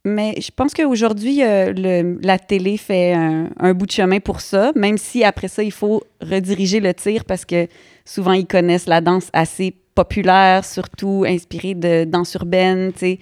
Mais 0.06 0.36
je 0.40 0.50
pense 0.56 0.74
qu'aujourd'hui, 0.74 1.44
euh, 1.44 2.16
la 2.22 2.40
télé 2.40 2.78
fait 2.78 3.14
un, 3.14 3.50
un 3.60 3.74
bout 3.74 3.86
de 3.86 3.92
chemin 3.92 4.20
pour 4.20 4.40
ça, 4.40 4.72
même 4.76 4.98
si 4.98 5.24
après 5.24 5.50
ça, 5.50 5.62
il 5.62 5.74
faut 5.74 6.04
rediriger 6.22 6.80
le 6.80 6.94
tir 6.94 7.26
parce 7.26 7.44
que 7.44 7.68
souvent, 8.06 8.32
ils 8.32 8.48
connaissent 8.48 8.88
la 8.88 9.02
danse 9.02 9.30
assez 9.34 9.76
populaire, 9.96 10.64
surtout 10.64 11.26
inspirée 11.28 11.74
de 11.74 12.06
danse 12.06 12.34
urbaine, 12.36 12.94
tu 12.94 13.00
sais. 13.00 13.20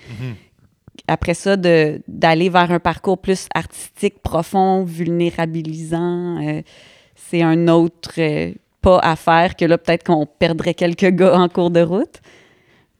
Après 1.07 1.33
ça, 1.33 1.55
d'aller 1.57 2.49
vers 2.49 2.69
un 2.71 2.79
parcours 2.79 3.17
plus 3.17 3.47
artistique, 3.55 4.21
profond, 4.21 4.83
vulnérabilisant, 4.83 6.45
euh, 6.45 6.61
c'est 7.15 7.41
un 7.41 7.67
autre 7.69 8.11
euh, 8.19 8.51
pas 8.81 8.99
à 8.99 9.15
faire 9.15 9.55
que 9.55 9.65
là, 9.65 9.77
peut-être 9.77 10.03
qu'on 10.03 10.25
perdrait 10.25 10.73
quelques 10.73 11.09
gars 11.09 11.39
en 11.39 11.49
cours 11.49 11.71
de 11.71 11.81
route. 11.81 12.21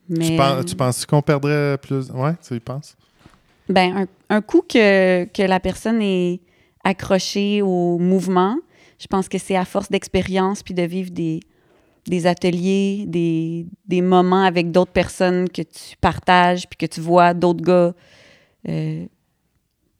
Mais, 0.08 0.30
Tu, 0.30 0.36
penses, 0.36 0.64
tu 0.64 0.74
penses 0.74 1.06
qu'on 1.06 1.22
perdrait 1.22 1.76
plus? 1.78 2.10
Ouais, 2.10 2.32
tu 2.46 2.54
y 2.54 2.60
penses? 2.60 2.96
Ben, 3.68 3.96
un, 4.30 4.36
un 4.36 4.40
coup 4.40 4.62
que, 4.62 5.24
que 5.24 5.42
la 5.42 5.60
personne 5.60 6.00
est 6.02 6.40
accrochée 6.84 7.62
au 7.62 7.98
mouvement, 7.98 8.56
je 8.98 9.06
pense 9.06 9.28
que 9.28 9.38
c'est 9.38 9.56
à 9.56 9.64
force 9.64 9.90
d'expérience 9.90 10.62
puis 10.62 10.74
de 10.74 10.82
vivre 10.82 11.10
des, 11.10 11.40
des 12.06 12.26
ateliers, 12.26 13.04
des, 13.06 13.66
des 13.86 14.00
moments 14.00 14.42
avec 14.44 14.70
d'autres 14.70 14.92
personnes 14.92 15.48
que 15.48 15.62
tu 15.62 15.96
partages 16.00 16.68
puis 16.68 16.76
que 16.76 16.86
tu 16.92 17.00
vois 17.00 17.34
d'autres 17.34 17.62
gars 17.64 17.94
euh, 18.68 19.06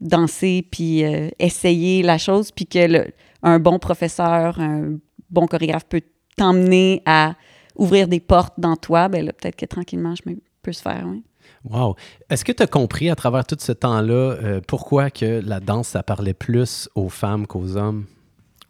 danser 0.01 0.67
puis 0.71 1.05
euh, 1.05 1.29
essayer 1.39 2.03
la 2.03 2.19
chose 2.19 2.51
puis 2.53 2.67
que 2.67 2.87
le- 2.87 3.13
un 3.43 3.59
bon 3.59 3.79
professeur, 3.79 4.59
un 4.61 4.99
bon 5.31 5.47
chorégraphe 5.47 5.85
peut 5.87 6.03
t'emmener 6.37 7.03
à 7.05 7.35
ouvrir 7.77 8.09
des 8.09 8.21
portes 8.21 8.55
dans 8.59 8.77
toi, 8.77 9.09
ben 9.09 9.25
là, 9.25 9.33
peut-être 9.33 9.57
que 9.57 9.67
tranquillement, 9.67 10.15
je 10.15 10.23
peut 10.63 10.73
se 10.73 10.83
faire, 10.83 11.05
oui. 11.07 11.23
Wow. 11.65 11.97
Est-ce 12.31 12.45
que 12.45 12.53
tu 12.53 12.63
as 12.63 12.67
compris 12.67 13.11
à 13.11 13.15
travers 13.17 13.45
tout 13.45 13.57
ce 13.59 13.73
temps-là 13.73 14.13
euh, 14.15 14.61
pourquoi 14.67 15.11
que 15.11 15.43
la 15.45 15.61
danse, 15.61 15.89
ça 15.89 16.03
parlait 16.03 16.35
plus 16.35 16.89
aux 16.95 17.09
femmes 17.09 17.47
qu'aux 17.47 17.77
hommes? 17.77 18.07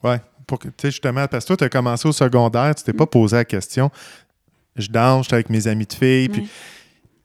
Ouais. 0.02 0.20
Pour 0.46 0.58
que- 0.58 0.68
Tu 0.68 0.74
sais, 0.78 0.90
justement, 0.90 1.26
parce 1.28 1.44
que 1.44 1.48
toi, 1.48 1.56
tu 1.58 1.64
as 1.64 1.68
commencé 1.68 2.08
au 2.08 2.12
secondaire, 2.12 2.74
tu 2.74 2.82
t'es 2.82 2.92
pas 2.94 3.06
posé 3.06 3.36
la 3.36 3.44
question. 3.44 3.90
Je 4.76 4.88
danse, 4.88 5.24
j'étais 5.26 5.34
avec 5.34 5.50
mes 5.50 5.66
amis 5.66 5.84
de 5.86 5.92
filles, 5.92 6.28
puis 6.30 6.42
Ouais. 6.42 6.46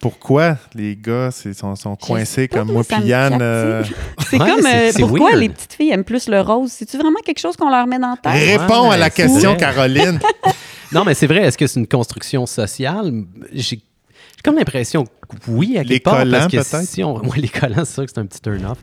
pourquoi 0.01 0.57
les 0.75 0.95
gars 0.97 1.29
sont, 1.31 1.95
coincés 1.95 2.47
comme 2.49 2.71
moi, 2.71 2.83
puis 2.83 3.01
Yann? 3.05 3.37
euh, 3.41 3.83
C'est 4.29 4.37
Ouais, 4.41 4.49
comme 4.49 4.65
euh, 4.65 4.91
pourquoi 4.99 5.29
weird. 5.29 5.39
les 5.39 5.49
petites 5.49 5.73
filles 5.73 5.91
aiment 5.91 6.03
plus 6.03 6.27
le 6.27 6.41
rose? 6.41 6.71
C'est-tu 6.71 6.97
vraiment 6.97 7.19
quelque 7.23 7.39
chose 7.39 7.55
qu'on 7.55 7.69
leur 7.69 7.87
met 7.87 7.99
dans 7.99 8.09
la 8.09 8.17
tête? 8.17 8.59
Réponds 8.59 8.89
Ouais, 8.89 8.95
à 8.95 8.97
la 8.97 9.09
question, 9.09 9.51
vrai. 9.51 9.57
Caroline. 9.57 10.19
Non, 10.91 11.03
mais 11.05 11.15
c'est 11.15 11.25
vrai. 11.25 11.39
Est-ce 11.39 11.57
que 11.57 11.65
c'est 11.65 11.79
une 11.79 11.87
construction 11.87 12.45
sociale? 12.45 13.23
J'ai 13.51 13.81
comme 14.43 14.56
l'impression 14.58 15.06
que 15.06 15.10
oui, 15.47 15.77
à 15.77 15.84
Les 15.84 15.95
quelque 15.95 16.03
part, 16.03 16.17
collants, 16.19 16.32
parce 16.39 16.45
que 16.51 16.58
peut-être? 16.58 16.88
si 16.88 17.03
on... 17.03 17.17
Moi, 17.23 17.36
les 17.38 17.47
collants, 17.47 17.86
c'est 17.86 17.93
sûr 17.93 18.06
que 18.06 18.12
c'est 18.13 18.19
un 18.19 18.25
petit 18.25 18.41
turn-off. 18.41 18.77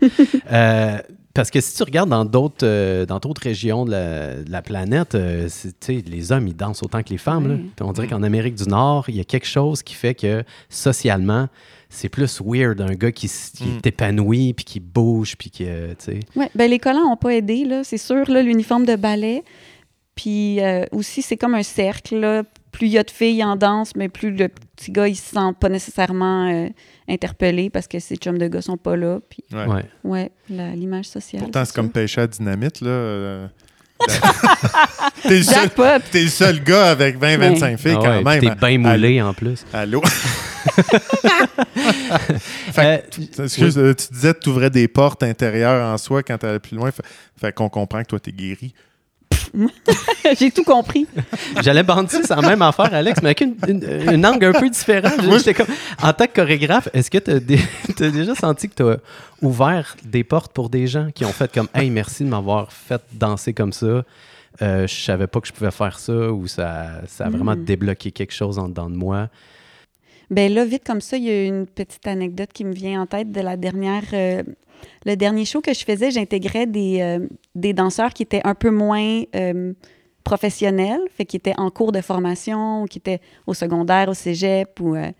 Euh, 0.53 0.99
parce 1.33 1.51
que 1.51 1.61
si 1.61 1.77
tu 1.77 1.83
regardes 1.85 2.09
dans 2.11 2.25
d'autres 2.25 2.65
euh, 2.67 3.07
dans 3.07 3.19
d'autres 3.21 3.43
régions 3.43 3.85
de 3.85 3.93
la, 3.93 4.35
de 4.43 4.51
la 4.51 4.63
planète, 4.63 5.15
euh, 5.15 5.47
c'est- 5.49 5.79
tu 5.79 5.99
sais, 6.01 6.05
les 6.07 6.33
hommes, 6.33 6.49
ils 6.49 6.57
dansent 6.57 6.83
autant 6.83 7.03
que 7.05 7.11
les 7.11 7.19
femmes. 7.19 7.47
là. 7.49 7.55
Ouais. 7.55 7.61
Puis 7.77 7.85
on 7.87 7.93
dirait 7.93 8.09
qu'en 8.09 8.23
Amérique 8.25 8.57
du 8.57 8.65
Nord, 8.65 9.05
il 9.09 9.17
y 9.17 9.21
a 9.21 9.25
quelque 9.25 9.47
chose 9.47 9.83
qui 9.85 9.95
fait 9.95 10.15
que, 10.15 10.43
socialement, 10.69 11.49
c'est 11.89 12.09
plus 12.09 12.41
weird 12.45 12.81
un 12.81 12.95
gars 12.95 13.13
qui, 13.13 13.29
qui 13.29 13.65
Mm. 13.65 13.77
est 13.77 13.87
épanoui, 13.87 14.53
puis 14.55 14.65
qui 14.65 14.81
bouge, 14.81 15.37
puis 15.37 15.51
qui, 15.51 15.65
euh, 15.67 15.89
tu 15.99 16.13
sais... 16.13 16.21
Ouais, 16.37 16.49
ben 16.55 16.69
les 16.71 16.79
collants 16.79 17.09
n'ont 17.09 17.17
pas 17.17 17.35
aidé, 17.35 17.65
là, 17.65 17.83
c'est 17.85 17.99
sûr, 17.99 18.29
là, 18.31 18.43
l'uniforme 18.43 18.85
de 18.87 18.97
ballet. 18.97 19.45
Puis 20.15 20.61
euh, 20.61 20.85
aussi, 20.93 21.23
c'est 21.23 21.37
comme 21.37 21.55
un 21.55 21.63
cercle, 21.63 22.17
là. 22.17 22.43
Plus 22.73 22.87
il 22.87 22.93
y 22.93 22.99
a 22.99 23.03
de 23.03 23.11
filles 23.11 23.43
en 23.45 23.57
danse, 23.57 23.95
mais 23.97 24.09
plus 24.09 24.31
le 24.31 24.49
petit 24.49 24.93
gars, 24.93 25.09
il 25.09 25.17
se 25.17 25.31
sent 25.35 25.53
pas 25.59 25.69
nécessairement 25.69 26.49
euh, 26.53 26.69
interpellé 27.09 27.69
parce 27.71 27.89
que 27.89 27.99
ses 27.99 28.17
chums 28.17 28.39
de 28.39 28.47
gars 28.49 28.63
sont 28.63 28.77
pas 28.77 28.97
là. 28.97 29.19
Puis, 29.29 29.45
Ouais. 29.53 29.85
Ouais. 30.05 30.31
l'image 30.49 31.07
sociale. 31.07 31.43
Pourtant, 31.43 31.65
c'est 31.65 31.75
comme 31.75 31.91
pêcher 31.91 32.21
à 32.23 32.27
dynamite, 32.27 32.81
là. 32.81 32.89
euh, 32.91 33.47
T'es 35.23 35.37
le, 35.39 35.43
seul- 35.43 35.55
Jackpot! 35.55 35.83
t'es 36.11 36.23
le 36.23 36.29
seul 36.29 36.63
gars 36.63 36.91
avec 36.91 37.19
20-25 37.21 37.77
filles, 37.77 37.97
Ah 37.99 38.03
quand 38.03 38.23
même. 38.23 38.41
T'es 38.41 38.55
bien 38.55 38.79
moulé, 38.79 39.21
en 39.21 39.35
plus. 39.35 39.65
Allô? 39.73 40.01
Euh, 42.79 42.99
Excuse, 43.45 43.79
euh, 43.79 43.95
tu 43.95 44.13
disais 44.13 44.35
que 44.35 44.41
tu 44.41 44.49
ouvrais 44.51 44.71
des 44.71 44.89
portes 44.89 45.23
intérieures 45.23 45.93
en 45.93 45.99
soi 45.99 46.23
quand 46.23 46.39
tu 46.39 46.47
allais 46.47 46.59
plus 46.59 46.77
loin. 46.77 46.91
Fait, 46.91 47.03
fait 47.39 47.53
qu'on 47.55 47.69
comprend 47.69 48.03
que 48.03 48.09
toi, 48.09 48.21
t'es 48.21 48.33
guéri. 48.33 48.75
J'ai 50.39 50.51
tout 50.51 50.65
compris. 50.65 51.07
J'allais 51.63 51.83
bandir 51.83 52.21
c'est 52.23 52.35
la 52.37 52.43
même 52.43 52.63
affaire, 52.63 52.93
Alex, 52.95 53.21
mais 53.23 53.29
avec 53.31 53.41
une, 53.41 53.55
une- 53.69 54.11
une 54.13 54.27
angle 54.27 54.47
un 54.47 54.53
peu 54.61 54.69
différente. 54.71 55.23
Moi, 55.25 55.39
J'étais 55.39 55.55
comme, 55.55 55.67
en 56.03 56.13
tant 56.13 56.27
que 56.27 56.33
chorégraphe, 56.35 56.89
est-ce 56.93 57.11
que 57.11 57.19
tu 57.19 57.31
as, 57.31 57.41
déjà 58.11 58.35
senti 58.35 58.69
que 58.69 58.75
tu 58.75 58.83
as 58.83 58.99
ouvert 59.43 59.97
des 60.05 60.25
portes 60.25 60.53
pour 60.53 60.71
des 60.71 60.87
gens 60.87 61.09
qui 61.15 61.25
ont 61.25 61.33
fait 61.33 61.53
comme 61.53 61.69
Hey, 61.75 61.91
merci 61.91 62.25
de 62.25 62.29
m'avoir 62.29 62.73
fait 62.73 63.03
danser 63.13 63.53
comme 63.53 63.73
ça. 63.73 64.05
Euh, 64.63 64.87
je 64.87 64.95
savais 64.95 65.27
pas 65.27 65.41
que 65.41 65.47
je 65.49 65.53
pouvais 65.53 65.71
faire 65.71 65.99
ça 65.99 66.13
ou 66.33 66.47
ça, 66.47 67.01
ça 67.07 67.27
a 67.27 67.31
vraiment 67.31 67.55
Mm. 67.57 67.65
débloqué 67.65 68.11
quelque 68.13 68.33
chose 68.35 68.59
en 68.59 68.69
dedans 68.69 68.91
de 68.91 68.97
moi? 68.97 69.29
Ben 70.31 70.53
là, 70.53 70.65
vite 70.65 70.83
comme 70.87 71.01
ça, 71.01 71.17
il 71.17 71.25
y 71.25 71.31
a 71.31 71.45
une 71.45 71.67
petite 71.67 72.07
anecdote 72.07 72.51
qui 72.53 72.65
me 72.65 72.73
vient 72.73 73.01
en 73.03 73.07
tête 73.07 73.33
de 73.33 73.41
la 73.41 73.57
dernière. 73.57 74.03
euh, 74.13 74.43
le 75.07 75.17
dernier 75.17 75.45
show 75.45 75.61
que 75.61 75.73
je 75.73 75.85
faisais, 75.85 76.11
j'intégrais 76.11 76.67
des, 76.67 77.01
euh, 77.01 77.73
danseurs 77.73 78.13
qui 78.13 78.23
étaient 78.23 78.43
un 78.45 78.55
peu 78.55 78.71
moins 78.71 79.23
euh, 79.35 79.73
professionnels, 80.25 81.01
qui 81.27 81.37
étaient 81.37 81.59
en 81.59 81.71
cours 81.71 81.93
de 81.93 82.01
formation, 82.01 82.83
ou 82.83 82.87
qui 82.87 82.99
étaient 82.99 83.21
au 83.47 83.55
secondaire, 83.55 84.09
au 84.09 84.15
cégep, 84.15 84.81
ou 84.81 84.95
euh, 84.95 85.11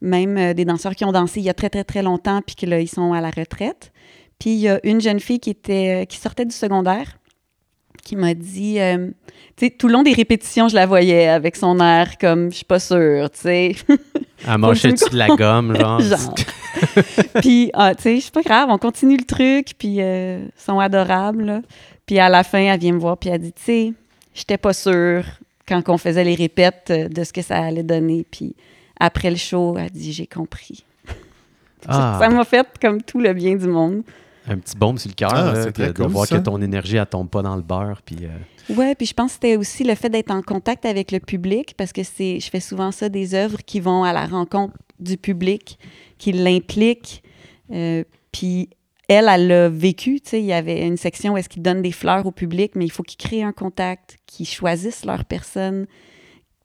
même 0.00 0.54
des 0.54 0.64
danseurs 0.64 0.94
qui 0.94 1.04
ont 1.04 1.12
dansé 1.12 1.40
il 1.40 1.46
y 1.46 1.50
a 1.50 1.54
très, 1.54 1.70
très, 1.70 1.84
très 1.84 2.02
longtemps, 2.02 2.40
puis 2.46 2.54
que 2.54 2.66
là, 2.66 2.80
ils 2.80 2.88
sont 2.88 3.12
à 3.12 3.20
la 3.20 3.30
retraite. 3.30 3.92
Puis 4.38 4.50
il 4.50 4.58
y 4.58 4.68
a 4.68 4.78
une 4.84 5.00
jeune 5.00 5.20
fille 5.20 5.40
qui 5.40 5.56
sortait 6.10 6.44
du 6.44 6.54
secondaire, 6.54 7.18
qui 8.06 8.14
m'a 8.14 8.34
dit, 8.34 8.78
euh, 8.78 9.08
tu 9.56 9.66
sais, 9.66 9.70
tout 9.70 9.88
le 9.88 9.94
long 9.94 10.04
des 10.04 10.12
répétitions, 10.12 10.68
je 10.68 10.76
la 10.76 10.86
voyais 10.86 11.26
avec 11.26 11.56
son 11.56 11.80
air 11.80 12.18
comme, 12.18 12.50
je 12.50 12.56
suis 12.56 12.64
pas 12.64 12.78
sûre, 12.78 13.28
tu 13.30 13.40
sais. 13.40 13.74
À 14.46 14.56
manger 14.56 14.92
dessus 14.92 15.10
de 15.10 15.16
la 15.16 15.26
gomme, 15.28 15.76
genre. 15.76 16.00
Genre. 16.00 16.34
puis, 17.40 17.70
ah, 17.74 17.94
tu 17.96 18.02
sais, 18.02 18.20
c'est 18.20 18.32
pas 18.32 18.42
grave, 18.42 18.68
on 18.70 18.78
continue 18.78 19.16
le 19.16 19.24
truc, 19.24 19.72
puis 19.76 19.96
euh, 20.00 20.38
ils 20.44 20.62
sont 20.62 20.78
adorables. 20.78 21.44
là. 21.44 21.62
Puis 22.06 22.20
à 22.20 22.28
la 22.28 22.44
fin, 22.44 22.60
elle 22.60 22.78
vient 22.78 22.92
me 22.92 22.98
voir, 23.00 23.16
puis 23.18 23.28
elle 23.30 23.40
dit, 23.40 23.52
tu 23.52 23.62
sais, 23.64 23.92
j'étais 24.34 24.58
pas 24.58 24.72
sûre 24.72 25.24
quand 25.66 25.82
on 25.88 25.98
faisait 25.98 26.22
les 26.22 26.36
répètes 26.36 26.88
euh, 26.90 27.08
de 27.08 27.24
ce 27.24 27.32
que 27.32 27.42
ça 27.42 27.58
allait 27.58 27.82
donner. 27.82 28.24
Puis 28.30 28.54
après 29.00 29.30
le 29.30 29.36
show, 29.36 29.76
elle 29.78 29.90
dit, 29.90 30.12
j'ai 30.12 30.28
compris. 30.28 30.84
Ah, 31.88 32.18
Ça 32.20 32.28
m'a 32.28 32.44
fait 32.44 32.66
comme 32.80 33.02
tout 33.02 33.18
le 33.18 33.32
bien 33.32 33.56
du 33.56 33.66
monde. 33.66 34.02
Un 34.48 34.58
petit 34.58 34.76
baume 34.76 34.98
sur 34.98 35.08
le 35.10 35.14
cœur, 35.14 35.32
Ah, 35.34 35.52
là, 35.52 35.54
c'est 35.62 35.66
de, 35.66 35.70
très 35.72 35.88
de 35.88 35.92
cool, 35.92 36.06
voir 36.06 36.26
ça. 36.26 36.38
que 36.38 36.42
ton 36.42 36.60
énergie, 36.62 36.96
elle 36.96 37.06
tombe 37.06 37.28
pas 37.28 37.42
dans 37.42 37.56
le 37.56 37.62
beurre. 37.62 38.00
Puis, 38.04 38.18
euh, 38.22 38.74
Ouais, 38.74 38.94
puis 38.94 39.06
je 39.06 39.14
pense 39.14 39.28
que 39.28 39.34
c'était 39.34 39.56
aussi 39.56 39.84
le 39.84 39.94
fait 39.94 40.08
d'être 40.08 40.30
en 40.30 40.42
contact 40.42 40.84
avec 40.86 41.12
le 41.12 41.20
public, 41.20 41.74
parce 41.76 41.92
que 41.92 42.02
c'est, 42.02 42.40
je 42.40 42.50
fais 42.50 42.60
souvent 42.60 42.90
ça, 42.92 43.08
des 43.08 43.34
œuvres 43.34 43.58
qui 43.64 43.80
vont 43.80 44.02
à 44.04 44.12
la 44.12 44.26
rencontre 44.26 44.74
du 44.98 45.16
public, 45.16 45.78
qui 46.18 46.32
l'impliquent. 46.32 47.22
Euh, 47.70 48.02
puis 48.32 48.70
elle, 49.08 49.28
elle 49.28 49.46
l'a 49.46 49.68
vécu, 49.68 50.20
tu 50.20 50.30
sais, 50.30 50.40
il 50.40 50.46
y 50.46 50.52
avait 50.52 50.86
une 50.86 50.96
section 50.96 51.34
où 51.34 51.36
est-ce 51.36 51.48
qu'ils 51.48 51.62
donnent 51.62 51.82
des 51.82 51.92
fleurs 51.92 52.26
au 52.26 52.32
public, 52.32 52.72
mais 52.74 52.84
il 52.84 52.90
faut 52.90 53.02
qu'ils 53.04 53.18
créent 53.18 53.42
un 53.44 53.52
contact, 53.52 54.16
qu'ils 54.26 54.48
choisissent 54.48 55.04
leur 55.04 55.24
personne, 55.24 55.86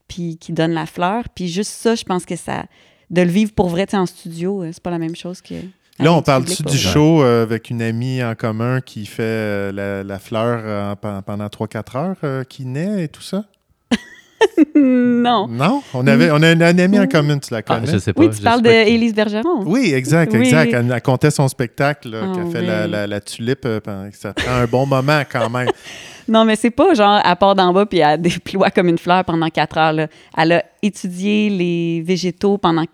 puis 0.08 0.38
qu'ils 0.38 0.56
donnent 0.56 0.74
la 0.74 0.86
fleur. 0.88 1.26
Puis 1.36 1.48
juste 1.48 1.72
ça, 1.72 1.94
je 1.96 2.04
pense 2.04 2.26
que 2.26 2.36
ça, 2.36 2.66
de 3.12 3.22
le 3.22 3.30
vivre 3.30 3.52
pour 3.54 3.70
vrai, 3.70 3.86
tu 3.86 3.92
sais, 3.92 3.98
en 3.98 4.06
studio, 4.08 4.64
euh, 4.64 4.70
c'est 4.74 4.82
pas 4.82 4.90
la 4.92 4.98
même 5.00 5.16
chose 5.16 5.42
que... 5.42 5.56
Là, 6.02 6.14
on 6.14 6.22
parle-tu 6.22 6.64
du 6.64 6.78
show 6.78 7.22
euh, 7.24 7.44
avec 7.44 7.70
une 7.70 7.82
amie 7.82 8.24
en 8.24 8.36
commun 8.36 8.82
qui 8.82 9.06
fait 9.06 9.22
euh, 9.24 9.72
la, 9.72 10.04
la 10.04 10.20
fleur 10.20 10.62
euh, 10.66 10.96
pen- 10.96 11.22
pendant 11.26 11.48
3-4 11.48 11.98
heures, 11.98 12.16
euh, 12.24 12.44
qui 12.44 12.66
naît 12.66 13.04
et 13.04 13.08
tout 13.08 13.22
ça? 13.22 13.46
non. 14.76 15.48
Non? 15.48 15.82
On, 15.94 16.06
avait, 16.08 16.32
on 16.32 16.42
a 16.42 16.52
une, 16.52 16.62
une 16.64 16.80
amie 16.80 17.00
en 17.00 17.08
commun, 17.08 17.38
tu 17.40 17.54
la 17.54 17.60
ah, 17.60 17.62
connais? 17.62 17.92
je 17.92 17.98
sais 18.00 18.14
pas. 18.14 18.22
Oui, 18.24 18.30
tu 18.36 18.42
parles 18.42 18.62
d'Élise 18.62 19.14
Bergeron. 19.14 19.64
Oui, 19.66 19.94
exact, 19.94 20.34
Oui. 20.34 20.40
exact. 20.40 20.74
Elle, 20.74 20.92
elle 20.92 21.02
comptait 21.02 21.32
son 21.32 21.48
spectacle, 21.48 22.10
là, 22.10 22.22
Ah, 22.24 22.34
qui 22.34 22.40
a 22.40 22.46
fait 22.46 22.60
oui. 22.62 22.66
la, 22.68 22.88
la- 22.88 23.08
la 23.08 23.22
tulipe. 23.22 23.66
euh, 23.66 23.80
pendant- 23.80 24.10
ça 24.12 24.34
prend 24.34 24.52
un 24.52 24.66
bon 24.66 24.86
moment 24.86 25.22
quand 25.32 25.50
même. 25.50 25.70
Non, 26.28 26.46
mais 26.46 26.56
c'est 26.56 26.70
pas 26.72 26.94
genre, 26.94 27.20
elle 27.26 27.36
part 27.36 27.56
d'en 27.56 27.74
bas 27.74 27.86
puis 27.86 27.98
elle 27.98 28.22
déploie 28.22 28.70
comme 28.70 28.88
une 28.88 29.00
fleur 29.00 29.26
pendant 29.26 29.50
quatre 29.50 29.78
heures. 29.78 29.92
là. 29.92 30.08
Elle 30.38 30.52
a 30.54 30.64
étudié 30.82 31.50
les 31.50 32.02
végétaux 32.06 32.58
pendant 32.58 32.86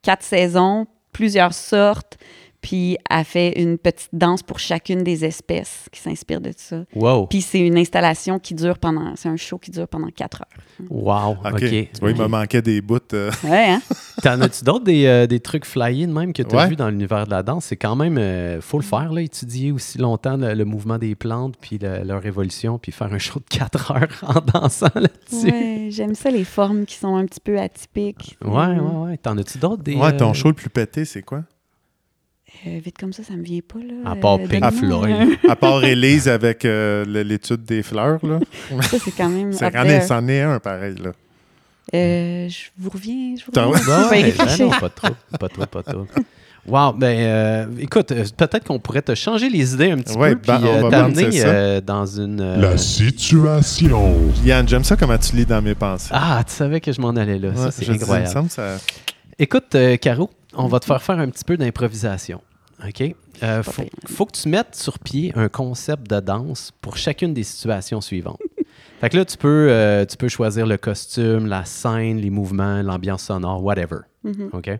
quatre 0.00 0.22
saisons, 0.22 0.86
plusieurs 1.12 1.52
sortes, 1.52 2.16
puis 2.60 2.96
elle 3.08 3.24
fait 3.24 3.60
une 3.60 3.78
petite 3.78 4.10
danse 4.12 4.42
pour 4.42 4.58
chacune 4.58 5.02
des 5.04 5.24
espèces 5.24 5.86
qui 5.92 6.00
s'inspirent 6.00 6.40
de 6.40 6.52
ça. 6.56 6.84
Wow. 6.94 7.26
Puis 7.26 7.40
c'est 7.42 7.60
une 7.60 7.78
installation 7.78 8.38
qui 8.38 8.54
dure 8.54 8.78
pendant, 8.78 9.14
c'est 9.16 9.28
un 9.28 9.36
show 9.36 9.58
qui 9.58 9.70
dure 9.70 9.86
pendant 9.88 10.08
quatre 10.08 10.42
heures. 10.42 10.88
Wow. 10.90 11.36
OK. 11.44 11.60
Tu 11.60 11.88
vois, 12.00 12.10
il 12.10 12.16
me 12.16 12.26
manquait 12.26 12.62
des 12.62 12.80
bouts. 12.80 12.98
euh, 13.12 13.30
Ouais, 13.44 13.70
hein? 13.70 13.80
T'en 14.22 14.40
as-tu 14.40 14.64
d'autres 14.64 14.84
des, 14.84 15.06
euh, 15.06 15.26
des 15.26 15.40
trucs 15.40 15.64
flyés 15.64 16.06
de 16.06 16.12
même 16.12 16.32
que 16.32 16.42
tu 16.42 16.54
as 16.54 16.58
Ouais. 16.58 16.68
vu 16.68 16.76
dans 16.76 16.88
l'univers 16.90 17.26
de 17.26 17.30
la 17.30 17.42
danse? 17.42 17.66
C'est 17.66 17.76
quand 17.76 17.94
même, 17.96 18.18
euh, 18.18 18.60
faut 18.60 18.78
le 18.78 18.84
faire, 18.84 19.12
là, 19.12 19.20
étudier 19.22 19.70
aussi 19.72 19.98
longtemps 19.98 20.36
le, 20.36 20.54
le 20.54 20.64
mouvement 20.64 20.98
des 20.98 21.14
plantes, 21.14 21.54
puis 21.60 21.78
le- 21.78 22.02
leur 22.04 22.24
évolution, 22.26 22.78
puis 22.78 22.90
faire 22.92 23.12
un 23.12 23.18
show 23.18 23.38
de 23.38 23.44
4 23.56 23.90
heures 23.92 24.08
en 24.22 24.40
dansant 24.60 24.88
là-dessus. 24.94 25.50
Ouais, 25.50 25.88
j'aime 25.90 26.14
ça 26.14 26.30
les 26.30 26.44
formes 26.44 26.84
qui 26.86 26.96
sont 26.96 27.14
un 27.16 27.24
petit 27.26 27.40
peu 27.40 27.58
atypiques. 27.58 28.36
Ouais, 28.44 28.74
Mm. 28.74 28.80
ouais, 28.80 29.08
ouais. 29.10 29.16
T'en 29.18 29.36
as-tu 29.38 29.58
d'autres 29.58 29.82
des. 29.82 29.94
Ouais, 29.94 30.16
ton 30.16 30.30
euh, 30.30 30.34
show 30.34 30.48
le 30.48 30.54
plus 30.54 30.70
pété, 30.70 31.04
c'est 31.04 31.22
quoi? 31.22 31.42
Euh, 32.66 32.80
vite 32.84 32.98
comme 32.98 33.12
ça, 33.12 33.22
ça 33.22 33.34
me 33.34 33.42
vient 33.42 33.60
pas 33.66 33.78
là. 33.78 34.10
À 34.10 34.16
part 34.16 34.38
Euh, 34.40 34.46
Pink 34.48 34.72
Floyd. 34.72 35.38
À 35.48 35.54
part 35.56 35.84
Élise 35.84 36.28
avec 36.28 36.64
euh, 36.64 37.04
l'étude 37.04 37.64
des 37.64 37.82
fleurs, 37.82 38.18
là. 38.24 38.40
Ça 38.82 38.98
c'est 39.02 39.12
quand 39.12 39.28
même. 39.28 39.54
There. 39.54 39.70
est, 39.86 40.00
c'en 40.00 40.26
est 40.28 40.40
un 40.40 40.58
pareil, 40.58 40.96
là. 41.02 41.10
Euh, 41.94 42.48
je 42.48 42.58
vous 42.76 42.90
reviens. 42.90 43.34
Je 43.38 43.44
vous 43.46 43.52
T'en- 43.52 43.70
reviens. 43.70 44.06
Ben 44.10 44.56
non, 44.60 44.70
pas 44.70 44.88
trop, 44.88 45.08
pas 45.38 45.48
trop, 45.48 45.66
pas 45.66 45.82
trop. 45.82 46.06
Wow, 46.66 46.92
ben 46.92 47.18
euh, 47.18 47.66
écoute, 47.78 48.08
peut-être 48.36 48.64
qu'on 48.64 48.78
pourrait 48.78 49.00
te 49.00 49.14
changer 49.14 49.48
les 49.48 49.72
idées 49.72 49.90
un 49.92 49.96
petit 49.98 50.18
Ouais, 50.18 50.34
peu, 50.34 50.40
puis 50.42 50.50
ben, 50.52 50.60
on 50.64 50.66
euh, 50.66 50.80
va 50.82 50.90
t'amener 50.90 51.32
ça. 51.32 51.46
euh, 51.46 51.80
dans 51.80 52.04
une. 52.04 52.40
euh, 52.42 52.56
La 52.60 52.76
situation. 52.76 54.14
Yann, 54.44 54.68
j'aime 54.68 54.84
ça 54.84 54.96
comment 54.96 55.16
tu 55.16 55.34
lis 55.36 55.46
dans 55.46 55.62
mes 55.62 55.74
pensées. 55.74 56.10
Ah, 56.12 56.42
tu 56.46 56.52
savais 56.52 56.80
que 56.80 56.92
je 56.92 57.00
m'en 57.00 57.10
allais 57.10 57.38
là. 57.38 57.50
Ouais, 57.50 57.56
ça, 57.56 57.70
c'est 57.70 57.84
dis, 57.84 57.90
me 57.90 57.96
incroyable. 57.96 58.28
semble 58.28 58.50
ça... 58.50 58.76
Écoute, 59.38 59.74
euh, 59.76 59.96
Caro, 59.96 60.28
on 60.54 60.66
va 60.66 60.80
te 60.80 60.84
faire 60.84 61.00
faire 61.02 61.18
un 61.18 61.28
petit 61.30 61.44
peu 61.44 61.56
d'improvisation. 61.56 62.42
OK? 62.86 63.14
Euh, 63.42 63.62
faut, 63.62 64.26
que 64.26 64.32
tu 64.32 64.48
mettes 64.48 64.74
sur 64.74 64.98
pied 64.98 65.32
un 65.36 65.48
concept 65.48 66.10
de 66.10 66.20
danse 66.20 66.72
pour 66.80 66.96
chacune 66.96 67.34
des 67.34 67.44
situations 67.44 68.00
suivantes. 68.00 68.40
fait 69.00 69.10
que 69.10 69.16
là, 69.16 69.24
tu 69.24 69.36
peux, 69.36 69.68
euh, 69.70 70.04
tu 70.04 70.16
peux 70.16 70.28
choisir 70.28 70.66
le 70.66 70.76
costume, 70.76 71.46
la 71.46 71.64
scène, 71.64 72.18
les 72.18 72.30
mouvements, 72.30 72.82
l'ambiance 72.82 73.24
sonore, 73.24 73.62
whatever. 73.62 74.00
Mhm. 74.24 74.50
OK? 74.52 74.70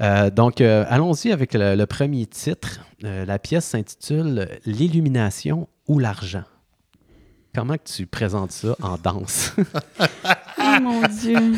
Euh, 0.00 0.30
donc, 0.30 0.60
euh, 0.60 0.84
allons-y 0.88 1.32
avec 1.32 1.54
le, 1.54 1.74
le 1.74 1.86
premier 1.86 2.26
titre. 2.26 2.80
Euh, 3.04 3.24
la 3.24 3.38
pièce 3.38 3.66
s'intitule 3.66 4.48
L'illumination 4.64 5.68
ou 5.86 5.98
l'argent. 5.98 6.44
Comment 7.54 7.74
que 7.74 7.84
tu 7.84 8.06
présentes 8.06 8.50
ça 8.50 8.76
en 8.82 8.96
danse? 8.96 9.52
Oh 9.58 10.76
mon 10.82 11.02
Dieu. 11.02 11.38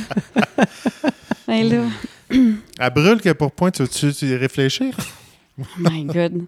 ben 1.48 1.68
là, 1.68 1.84
Elle 2.78 2.92
brûle 2.92 3.20
que 3.22 3.32
pour 3.32 3.52
point, 3.52 3.70
tu 3.70 3.82
veux-tu 3.82 4.36
réfléchir? 4.36 4.94
Oh 5.60 5.64
my 5.78 6.04
God. 6.04 6.42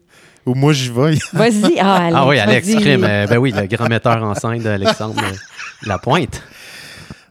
Ou 0.47 0.55
moi, 0.55 0.73
j'y 0.73 0.89
vais. 0.91 1.19
Vas-y. 1.33 1.79
Ah, 1.79 1.97
Alex, 1.97 2.17
ah 2.17 2.27
oui, 2.27 2.39
Alex. 2.39 2.75
Crime. 2.77 3.01
ben 3.03 3.37
oui, 3.39 3.53
le 3.53 3.67
grand 3.67 3.89
metteur 3.89 4.23
en 4.23 4.35
scène 4.35 4.63
d'Alexandre 4.63 5.23
Lapointe. 5.85 6.43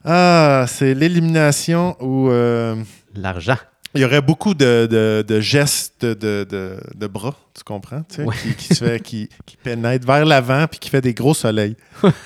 Ah, 0.05 0.65
c'est 0.67 0.93
l'élimination 0.93 1.97
où 1.99 2.29
euh, 2.29 2.75
L'argent. 3.15 3.57
il 3.95 4.01
y 4.01 4.05
aurait 4.05 4.21
beaucoup 4.21 4.53
de, 4.53 4.87
de- 4.89 5.25
de 5.27 5.39
gestes 5.41 6.05
de, 6.05 6.43
de- 6.43 6.77
de 6.95 7.07
bras, 7.07 7.35
tu 7.55 7.63
comprends? 7.63 8.03
tu 8.07 8.17
sais, 8.17 8.23
Ouais. 8.23 8.35
Qui, 8.41 8.53
qui 8.53 8.75
se 8.75 8.83
fait, 8.85 8.99
qui, 9.01 9.29
qui 9.45 9.57
pénètre 9.57 10.05
vers 10.05 10.23
l'avant 10.25 10.65
puis 10.69 10.79
qui 10.79 10.89
fait 10.89 11.01
des 11.01 11.13
gros 11.13 11.33
soleils. 11.33 11.75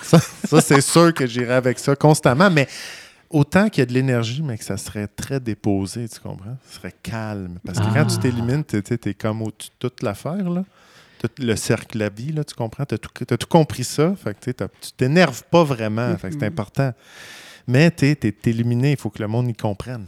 ça, 0.01 0.19
ça, 0.19 0.61
c'est 0.61 0.81
sûr 0.81 1.13
que 1.13 1.25
j'irai 1.25 1.53
avec 1.53 1.79
ça 1.79 1.95
constamment. 1.95 2.49
Mais 2.51 2.67
autant 3.31 3.69
qu'il 3.69 3.81
y 3.81 3.83
a 3.83 3.85
de 3.85 3.93
l'énergie, 3.93 4.41
mais 4.41 4.57
que 4.57 4.63
ça 4.63 4.77
serait 4.77 5.07
très 5.07 5.39
déposé, 5.39 6.07
tu 6.09 6.19
comprends? 6.19 6.57
Ce 6.69 6.75
serait 6.77 6.93
calme. 7.03 7.59
Parce 7.65 7.79
que 7.79 7.83
Ah. 7.87 7.91
quand 7.93 8.05
tu 8.05 8.17
t'élimines, 8.19 8.63
tu 8.63 8.77
es 8.77 9.13
comme 9.13 9.41
au-dessus 9.41 9.69
de 9.69 9.87
toute 9.89 10.03
l'affaire, 10.03 10.49
là. 10.49 10.63
Tout 11.19 11.29
le 11.37 11.55
cercle 11.55 11.97
la 11.99 12.09
vie, 12.09 12.31
là, 12.31 12.43
tu 12.43 12.55
comprends? 12.55 12.83
Tu 12.85 12.95
as, 12.95 13.37
tout 13.37 13.47
compris 13.47 13.83
ça. 13.83 14.15
Fait 14.15 14.33
que 14.39 14.51
tu 14.81 14.91
t'énerves 14.97 15.43
pas 15.51 15.63
vraiment. 15.63 16.17
Fait 16.17 16.31
c'est 16.31 16.43
important. 16.45 16.93
Mais 17.67 17.91
tu 17.91 18.05
es 18.05 18.35
éliminé, 18.45 18.91
il 18.91 18.97
faut 18.97 19.09
que 19.11 19.21
le 19.21 19.27
monde 19.27 19.47
y 19.49 19.53
comprenne. 19.53 20.05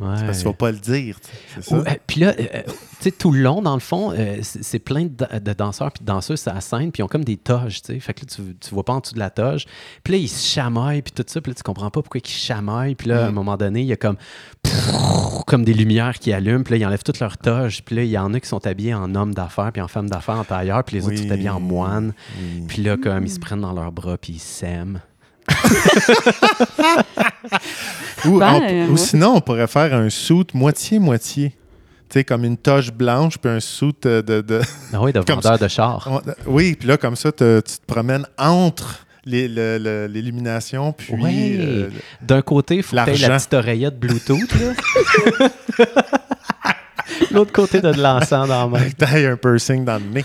Ouais. 0.00 0.06
Parce 0.08 0.20
qu'il 0.22 0.30
ne 0.38 0.42
faut 0.44 0.52
pas 0.54 0.72
le 0.72 0.78
dire. 0.78 1.16
Ouais, 1.70 2.00
puis 2.06 2.20
là, 2.20 2.28
euh, 2.38 2.46
euh, 2.54 2.62
tu 2.66 2.72
sais, 3.00 3.10
tout 3.10 3.32
le 3.32 3.40
long, 3.42 3.60
dans 3.62 3.74
le 3.74 3.80
fond, 3.80 4.12
euh, 4.12 4.38
c'est 4.42 4.78
plein 4.78 5.04
de, 5.04 5.08
da- 5.08 5.38
de 5.40 5.52
danseurs 5.52 5.92
puis 5.92 6.00
de 6.00 6.06
danseuses 6.06 6.46
à 6.48 6.54
la 6.54 6.60
scène, 6.60 6.90
puis 6.90 7.00
ils 7.00 7.04
ont 7.04 7.08
comme 7.08 7.24
des 7.24 7.36
toges, 7.36 7.82
tu 7.82 7.92
sais. 7.94 8.00
Fait 8.00 8.14
que 8.14 8.20
là, 8.22 8.26
tu, 8.34 8.56
tu 8.56 8.74
vois 8.74 8.84
pas 8.84 8.94
en 8.94 9.00
dessous 9.00 9.14
de 9.14 9.18
la 9.18 9.30
toge. 9.30 9.66
Puis 10.02 10.12
là, 10.14 10.18
ils 10.18 10.28
se 10.28 10.46
chamaillent, 10.54 11.02
puis 11.02 11.12
tout 11.12 11.24
ça, 11.26 11.40
puis 11.40 11.50
là, 11.50 11.54
tu 11.54 11.62
comprends 11.62 11.90
pas 11.90 12.00
pourquoi 12.02 12.20
ils 12.24 12.28
se 12.28 12.38
chamaillent. 12.38 12.94
Puis 12.94 13.08
là, 13.08 13.24
à 13.24 13.28
un 13.28 13.30
Mm. 13.30 13.34
moment 13.34 13.56
donné, 13.56 13.80
il 13.82 13.86
y 13.86 13.92
a 13.92 13.96
comme, 13.96 14.16
comme 15.46 15.64
des 15.64 15.74
lumières 15.74 16.18
qui 16.18 16.32
allument, 16.32 16.62
puis 16.62 16.72
là, 16.72 16.78
ils 16.78 16.86
enlèvent 16.86 17.02
toutes 17.02 17.20
leurs 17.20 17.38
toges. 17.38 17.82
Puis 17.84 17.96
là, 17.96 18.02
il 18.04 18.10
y 18.10 18.18
en 18.18 18.32
a 18.34 18.40
qui 18.40 18.48
sont 18.48 18.66
habillés 18.66 18.94
en 18.94 19.14
hommes 19.14 19.34
d'affaires, 19.34 19.72
puis 19.72 19.82
en 19.82 19.88
femmes 19.88 20.08
d'affaires 20.10 20.36
en 20.38 20.44
tailleur, 20.44 20.82
puis 20.84 20.96
les 20.96 21.04
autres 21.04 21.14
Oui. 21.16 21.22
sont 21.26 21.30
habillés 21.30 21.50
en 21.50 21.60
moines. 21.60 22.12
Oui. 22.38 22.64
Puis 22.68 22.82
là, 22.82 22.96
comme, 22.96 23.24
ils 23.26 23.30
se 23.30 23.38
prennent 23.40 23.60
dans 23.60 23.72
leurs 23.72 23.92
bras, 23.92 24.16
puis 24.18 24.34
ils 24.34 24.38
s'aiment. 24.38 25.00
Ou, 28.26 28.38
Ben, 28.38 28.52
on- 28.52 28.62
euh, 28.62 28.86
ou 28.88 28.92
ouais. 28.92 28.96
sinon, 28.98 29.36
on 29.36 29.40
pourrait 29.40 29.66
faire 29.66 29.94
un 29.94 30.10
soute 30.10 30.54
moitié-moitié. 30.54 31.54
Tu 32.10 32.18
sais, 32.18 32.24
comme 32.24 32.44
une 32.44 32.56
toge 32.56 32.92
blanche, 32.92 33.38
puis 33.38 33.50
un 33.50 33.60
soute 33.60 34.06
de. 34.06 34.40
de- 34.40 34.60
Ah 34.92 35.00
oui, 35.00 35.12
de 35.12 35.20
Comme 35.22 35.36
vendeurs 35.36 35.58
de 35.58 35.68
chars. 35.68 36.06
on- 36.10 36.20
oui, 36.46 36.74
puis 36.78 36.88
là, 36.88 36.96
comme 36.96 37.16
ça, 37.16 37.32
te- 37.32 37.60
tu 37.60 37.78
te 37.78 37.86
promènes 37.86 38.26
entre 38.36 39.06
l'élimination, 39.24 40.92
puis. 40.92 41.14
Ouais. 41.14 41.56
euh, 41.58 41.88
D'un 42.20 42.42
côté, 42.42 42.76
il 42.76 42.82
faut 42.82 42.90
que 42.90 42.96
la 42.96 43.06
L'argent. 43.06 43.36
petite 43.36 43.54
oreillette 43.54 43.98
Bluetooth. 43.98 44.48
là. 44.60 45.48
L'autre 47.30 47.52
côté, 47.52 47.80
de 47.80 47.92
l'encens 47.92 48.48
dans 48.48 48.68
la 48.70 48.80
main. 48.80 48.86
un 49.32 49.36
piercing 49.36 49.84
dans 49.84 49.98
le 49.98 50.04
nez. 50.14 50.24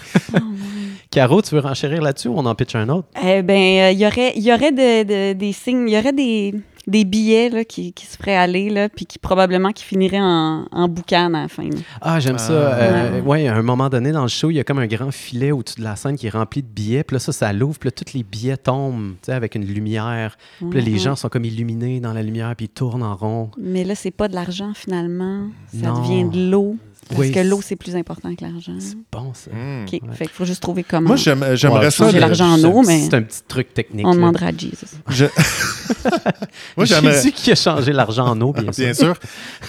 Caro, 1.12 1.42
tu 1.42 1.56
veux 1.56 1.62
renchérir 1.62 2.02
là-dessus 2.02 2.28
ou 2.28 2.36
on 2.38 2.46
en 2.46 2.56
pitch 2.56 2.76
un 2.76 2.90
autre? 2.90 3.08
Eh 3.24 3.42
ben, 3.42 3.56
euh, 3.56 3.92
il 3.92 4.00
y 4.00 4.06
aurait, 4.06 4.34
y 4.38 4.52
aurait 4.54 4.72
de- 4.72 5.04
de- 5.04 5.34
des 5.34 5.52
signes, 5.54 5.88
il 5.88 5.94
y 5.94 5.98
aurait 5.98 6.12
des, 6.14 6.54
des 6.88 7.06
billets 7.06 7.50
là, 7.50 7.64
qui, 7.64 7.94
qui 7.94 8.06
se 8.06 8.18
feraient 8.18 8.36
aller, 8.36 8.70
là, 8.70 8.90
puis 8.90 9.06
qui 9.06 9.18
probablement 9.18 9.72
qui 9.72 9.84
finiraient 9.86 10.20
en, 10.22 10.66
en 10.72 10.88
boucan 10.90 11.34
à 11.34 11.42
la 11.44 11.48
fin. 11.48 11.64
là. 11.64 11.78
Ah, 12.02 12.20
j'aime 12.20 12.38
ça. 12.38 12.72
Ah. 12.76 12.80
Euh, 12.82 13.22
ouais, 13.22 13.48
à 13.48 13.56
un 13.56 13.62
moment 13.62 13.90
donné 13.90 14.12
dans 14.12 14.24
le 14.24 14.28
show, 14.28 14.50
il 14.52 14.56
y 14.56 14.60
a 14.60 14.64
comme 14.64 14.80
un 14.80 14.88
grand 14.88 15.12
filet 15.12 15.52
au-dessus 15.52 15.80
de 15.80 15.84
la 15.86 15.96
scène 15.96 16.16
qui 16.18 16.28
est 16.28 16.32
rempli 16.32 16.62
de 16.62 16.68
billets. 16.68 17.04
Puis 17.04 17.16
là, 17.16 17.20
ça, 17.20 17.32
ça 17.32 17.54
l'ouvre. 17.54 17.80
Puis 17.80 17.88
là, 17.88 17.92
tous 17.92 18.14
les 18.14 18.24
billets 18.24 18.58
tombent 18.58 19.14
tu 19.22 19.28
sais, 19.28 19.32
avec 19.34 19.56
une 19.56 19.66
lumière. 19.66 20.38
Puis 20.60 20.80
là, 20.80 20.86
les 20.86 20.98
gens 21.00 21.16
sont 21.16 21.30
comme 21.30 21.46
illuminés 21.46 22.00
dans 22.02 22.14
la 22.14 22.22
lumière, 22.24 22.54
puis 22.56 22.66
ils 22.66 22.70
tournent 22.70 23.04
en 23.04 23.16
rond. 23.16 23.50
Mais 23.58 23.84
là, 23.84 23.96
c'est 23.96 24.12
pas 24.12 24.28
de 24.28 24.36
l'argent 24.36 24.74
finalement. 24.76 25.48
Ça 25.74 25.88
Non. 25.88 26.02
devient 26.02 26.26
de 26.26 26.52
l'eau. 26.52 26.76
Parce 27.08 27.20
Oui, 27.20 27.32
que 27.32 27.40
l'eau, 27.40 27.62
c'est- 27.62 27.76
plus 27.76 27.96
important 27.96 28.34
que 28.34 28.44
l'argent. 28.44 28.74
C'est 28.80 28.98
bon, 29.12 29.32
ça. 29.34 29.52
Hmm. 29.52 29.84
OK. 29.86 29.92
Ouais. 29.94 30.16
Fait 30.16 30.26
qu'il 30.26 30.34
faut 30.34 30.46
juste 30.46 30.62
trouver 30.62 30.84
comment. 30.84 31.10
Moi, 31.10 31.16
j'aime- 31.18 31.46
j'aimerais 31.54 31.86
Ouais, 31.86 31.92
ça. 31.92 32.06
changer 32.06 32.14
le- 32.16 32.20
l'argent 32.22 32.48
en 32.54 32.58
C'est 32.58 32.66
un 32.66 32.70
eau, 32.72 32.82
petit- 32.82 32.88
mais- 32.88 33.02
C'est 33.10 33.14
un 33.16 33.22
petit 33.22 33.42
truc 33.48 33.74
technique. 33.76 34.06
On 34.08 34.10
là. 34.10 34.16
demandera 34.16 34.48
à 34.48 34.52
Jesus. 34.52 34.88
Je- 35.10 35.26
Moi, 36.78 36.86
j'aimerais. 36.86 37.14
Jésus 37.14 37.32
qui 37.32 37.52
a 37.52 37.56
changé 37.56 37.94
l'argent 37.94 38.26
en 38.28 38.42
eau, 38.42 38.54
bien 38.54 38.72
sûr. 38.72 38.84
Bien 38.86 38.94
sûr. 38.94 39.14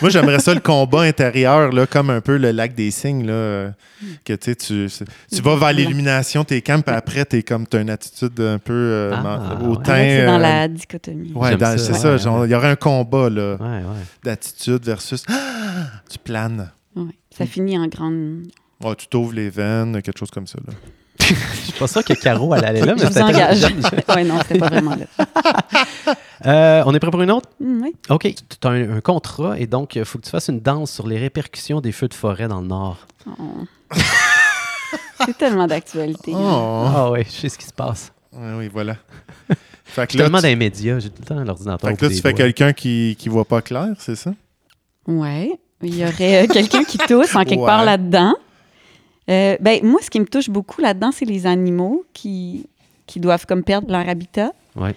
Moi, 0.01 0.11
j'aimerais 0.11 0.39
ça 0.39 0.55
le 0.55 0.61
combat 0.61 1.03
intérieur, 1.03 1.73
là, 1.73 1.87
comme 1.87 2.11
un 2.11 2.21
peu 2.21 2.37
le 2.37 2.53
lac 2.53 2.75
des 2.75 2.91
signes. 2.91 3.27
Là, 3.27 3.33
euh, 3.33 3.71
que 4.25 4.33
tu 4.35 4.57
tu, 4.57 4.89
tu 5.33 5.43
vas 5.43 5.57
vers 5.57 5.73
l'illumination, 5.73 6.45
t'es 6.45 6.61
calme, 6.63 6.83
puis 6.83 6.95
après, 6.95 7.25
t'es 7.25 7.43
comme, 7.43 7.67
t'as 7.67 7.81
une 7.83 7.91
attitude 7.91 8.39
un 8.41 8.59
peu 8.59 8.73
euh, 8.73 9.11
Ah, 9.15 9.23
man- 9.23 9.41
ouais. 9.71 9.77
c'est 9.85 10.27
dans 10.27 10.35
euh, 10.37 10.39
la 10.39 10.69
dichotomie. 10.69 11.33
Ouais, 11.35 11.51
c'est 11.59 11.93
Ouais, 11.93 12.19
ça. 12.19 12.45
Il 12.47 12.51
y 12.51 12.55
aurait 12.55 12.71
un 12.71 12.77
combat 12.77 13.29
là, 13.31 13.57
Ouais, 13.57 13.67
ouais. 13.67 13.83
d'attitude 14.25 14.85
versus 14.85 15.23
Ah! 15.29 15.33
tu 16.11 16.19
planes. 16.19 16.71
Ça 17.37 17.47
finit 17.47 17.79
en 17.79 17.87
grande. 17.87 18.43
Ouais, 18.83 18.95
tu 18.97 19.07
t'ouvres 19.09 19.33
les 19.35 19.51
veines, 19.51 20.01
quelque 20.03 20.19
chose 20.19 20.31
comme 20.31 20.47
ça. 20.47 20.59
Là. 20.67 20.73
Je 21.19 21.35
suis 21.35 21.73
pas 21.73 21.87
sûr 21.87 22.05
que 22.05 22.13
Caro 22.13 22.53
allait 22.53 22.67
aller 22.67 22.81
là, 22.83 22.95
mais 22.95 23.07
c'était 23.07 23.23
engage. 23.23 23.65
oui, 24.17 24.25
non, 24.25 24.39
c'était 24.43 24.59
pas 24.59 24.69
vraiment 24.69 24.95
là. 24.97 25.07
Euh, 26.45 26.83
on 26.85 26.95
est 26.95 27.01
prêt 27.01 27.11
pour 27.11 27.23
une 27.23 27.31
autre? 27.31 27.49
Hum, 27.63 27.81
oui. 27.83 27.95
OK. 28.11 28.23
Tu 28.35 28.69
as 28.69 28.71
un, 28.71 28.97
un 28.99 29.01
contrat 29.01 29.59
et 29.59 29.67
donc 29.67 29.97
il 29.97 30.05
faut 30.05 30.19
que 30.19 30.25
tu 30.25 30.31
fasses 30.31 30.49
une 30.49 30.61
danse 30.61 30.93
sur 30.93 31.07
les 31.07 31.17
répercussions 31.19 31.81
des 31.81 31.93
feux 31.93 32.09
de 32.09 32.15
forêt 32.15 32.47
dans 32.47 32.61
le 32.61 32.67
Nord. 32.67 33.07
Oh. 33.27 33.65
c'est 35.25 35.37
tellement 35.39 35.67
d'actualité. 35.67 36.33
Oh. 36.35 36.85
Ah 36.95 37.11
oui, 37.11 37.21
je 37.25 37.31
sais 37.31 37.49
ce 37.49 37.57
qui 37.57 37.65
se 37.65 37.73
passe. 37.73 38.13
Oui, 38.35 38.69
voilà. 38.69 38.97
Fait 39.85 40.03
Je 40.03 40.07
que 40.15 40.19
là, 40.19 40.25
tellement 40.25 40.39
tu, 40.39 40.43
dans 40.43 40.49
les 40.49 40.57
médias, 40.57 40.99
j'ai 40.99 41.09
tout 41.09 41.23
le 41.23 41.27
temps 41.27 41.43
l'ordinateur. 41.43 41.89
fait 41.89 41.97
que 41.97 42.05
là, 42.05 42.11
tu 42.11 42.21
fais 42.21 42.35
quelqu'un 42.35 42.73
qui 42.75 43.17
ne 43.25 43.31
voit 43.31 43.47
pas 43.47 43.63
clair, 43.63 43.89
c'est 43.99 44.17
ça? 44.17 44.33
Oui. 45.07 45.55
Il 45.83 45.95
y 45.97 46.05
aurait 46.05 46.45
euh, 46.45 46.47
quelqu'un 46.53 46.85
qui 46.85 46.99
tousse 46.99 47.35
en 47.37 47.45
quelque 47.45 47.61
Ouais. 47.61 47.67
part 47.67 47.85
là-dedans. 47.85 48.35
Euh, 49.29 49.57
ben, 49.61 49.81
moi, 49.85 50.01
ce 50.03 50.09
qui 50.11 50.21
me 50.21 50.27
touche 50.27 50.49
beaucoup 50.49 50.81
là-dedans, 50.81 51.11
c'est 51.13 51.25
les 51.25 51.47
animaux 51.47 52.05
qui, 52.13 52.67
qui 53.07 53.21
doivent 53.21 53.45
comme 53.47 53.63
perdre 53.65 53.91
leur 53.91 54.09
habitat. 54.09 54.53
Ouais. 54.77 54.95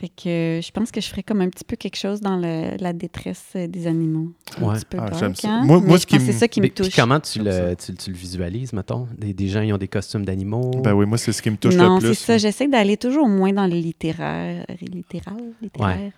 Fait 0.00 0.08
que 0.08 0.28
euh, 0.28 0.60
je 0.60 0.70
pense 0.70 0.92
que 0.92 1.00
je 1.00 1.08
ferais 1.08 1.24
comme 1.24 1.40
un 1.40 1.48
petit 1.48 1.64
peu 1.64 1.74
quelque 1.74 1.96
chose 1.96 2.20
dans 2.20 2.36
le- 2.36 2.76
la 2.78 2.92
détresse 2.92 3.56
des 3.56 3.88
animaux. 3.88 4.28
Un 4.62 4.74
petit 4.74 4.84
peu 4.84 4.98
Ah, 5.00 5.06
dark, 5.10 5.18
j'aime 5.18 5.34
ça. 5.34 5.48
hein? 5.48 5.64
Moi- 5.64 5.98
ce 5.98 6.06
qui 6.06 6.20
c'est 6.20 6.30
ça 6.32 6.46
qui 6.46 6.60
me 6.60 6.66
Puis- 6.68 6.74
puis 6.74 6.84
touche. 6.84 6.94
comment 6.94 7.18
tu 7.18 7.40
le, 7.42 7.74
tu, 7.74 7.92
tu 7.94 8.10
le 8.10 8.16
visualises, 8.16 8.72
mettons? 8.72 9.08
Des, 9.18 9.32
des 9.34 9.48
gens, 9.48 9.62
ils 9.62 9.72
ont 9.72 9.78
des 9.78 9.88
costumes 9.88 10.24
d'animaux? 10.24 10.70
Ben 10.84 10.92
oui, 10.94 11.06
moi, 11.06 11.18
c'est 11.18 11.32
ce 11.32 11.42
qui 11.42 11.50
me 11.50 11.56
touche 11.56 11.74
non, 11.74 11.96
le 11.96 12.00
c'est 12.02 12.06
plus. 12.06 12.14
ça. 12.14 12.38
J'essaie 12.38 12.68
d'aller 12.68 12.96
toujours 12.96 13.26
moins 13.26 13.52
dans 13.52 13.66
le 13.66 13.74
littéraire, 13.74 14.64
littéral, 14.80 15.42
littéraire. 15.60 16.12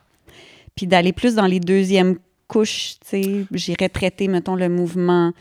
Puis 0.77 0.87
d'aller 0.87 1.13
plus 1.15 1.35
dans 1.35 1.47
les 1.47 1.61
deuxièmes 1.61 2.19
couches, 2.53 2.97
tu 3.01 3.23
sais. 3.23 3.47
J'irais 3.53 3.89
traiter, 3.89 4.29
mettons, 4.29 4.55
le 4.55 4.69
mouvement, 4.69 5.33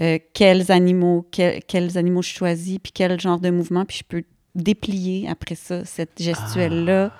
euh, 0.00 0.18
quels 0.34 0.70
animaux, 0.70 1.26
quels, 1.30 1.62
quels 1.64 1.98
animaux 1.98 2.22
je 2.22 2.30
choisis, 2.30 2.78
puis 2.78 2.92
quel 2.92 3.18
genre 3.20 3.40
de 3.40 3.50
mouvement, 3.50 3.84
puis 3.84 3.98
je 3.98 4.04
peux 4.04 4.22
déplier 4.54 5.28
après 5.28 5.54
ça, 5.54 5.84
cette 5.84 6.20
gestuelle-là. 6.20 7.12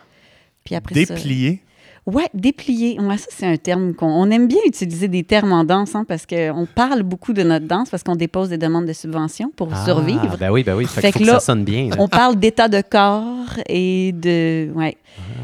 Puis 0.64 0.74
après 0.74 1.04
ça... 1.04 1.14
Ouais, 2.12 2.26
déplier. 2.34 2.98
Ouais, 3.00 3.16
ça, 3.18 3.26
c'est 3.30 3.46
un 3.46 3.56
terme 3.56 3.94
qu'on 3.94 4.06
on 4.08 4.30
aime 4.30 4.48
bien 4.48 4.58
utiliser 4.66 5.08
des 5.08 5.22
termes 5.24 5.52
en 5.52 5.64
danse, 5.64 5.94
hein, 5.94 6.04
parce 6.06 6.26
qu'on 6.26 6.66
parle 6.74 7.02
beaucoup 7.02 7.32
de 7.32 7.42
notre 7.42 7.66
danse, 7.66 7.88
parce 7.90 8.02
qu'on 8.02 8.16
dépose 8.16 8.48
des 8.48 8.58
demandes 8.58 8.86
de 8.86 8.92
subventions 8.92 9.50
pour 9.54 9.68
Ah, 9.72 9.84
survivre. 9.84 10.36
Ben 10.38 10.50
oui, 10.50 10.62
ben 10.64 10.74
oui. 10.76 10.86
Fait, 10.86 11.00
Fait 11.00 11.12
que 11.12 11.18
que, 11.18 11.24
là, 11.24 11.34
ça 11.34 11.40
sonne 11.40 11.64
bien. 11.64 11.88
là. 11.90 11.96
On 11.98 12.08
parle 12.08 12.36
d'état 12.36 12.68
de 12.68 12.82
corps 12.82 13.58
et 13.68 14.12
de. 14.12 14.70
Ouais. 14.74 14.96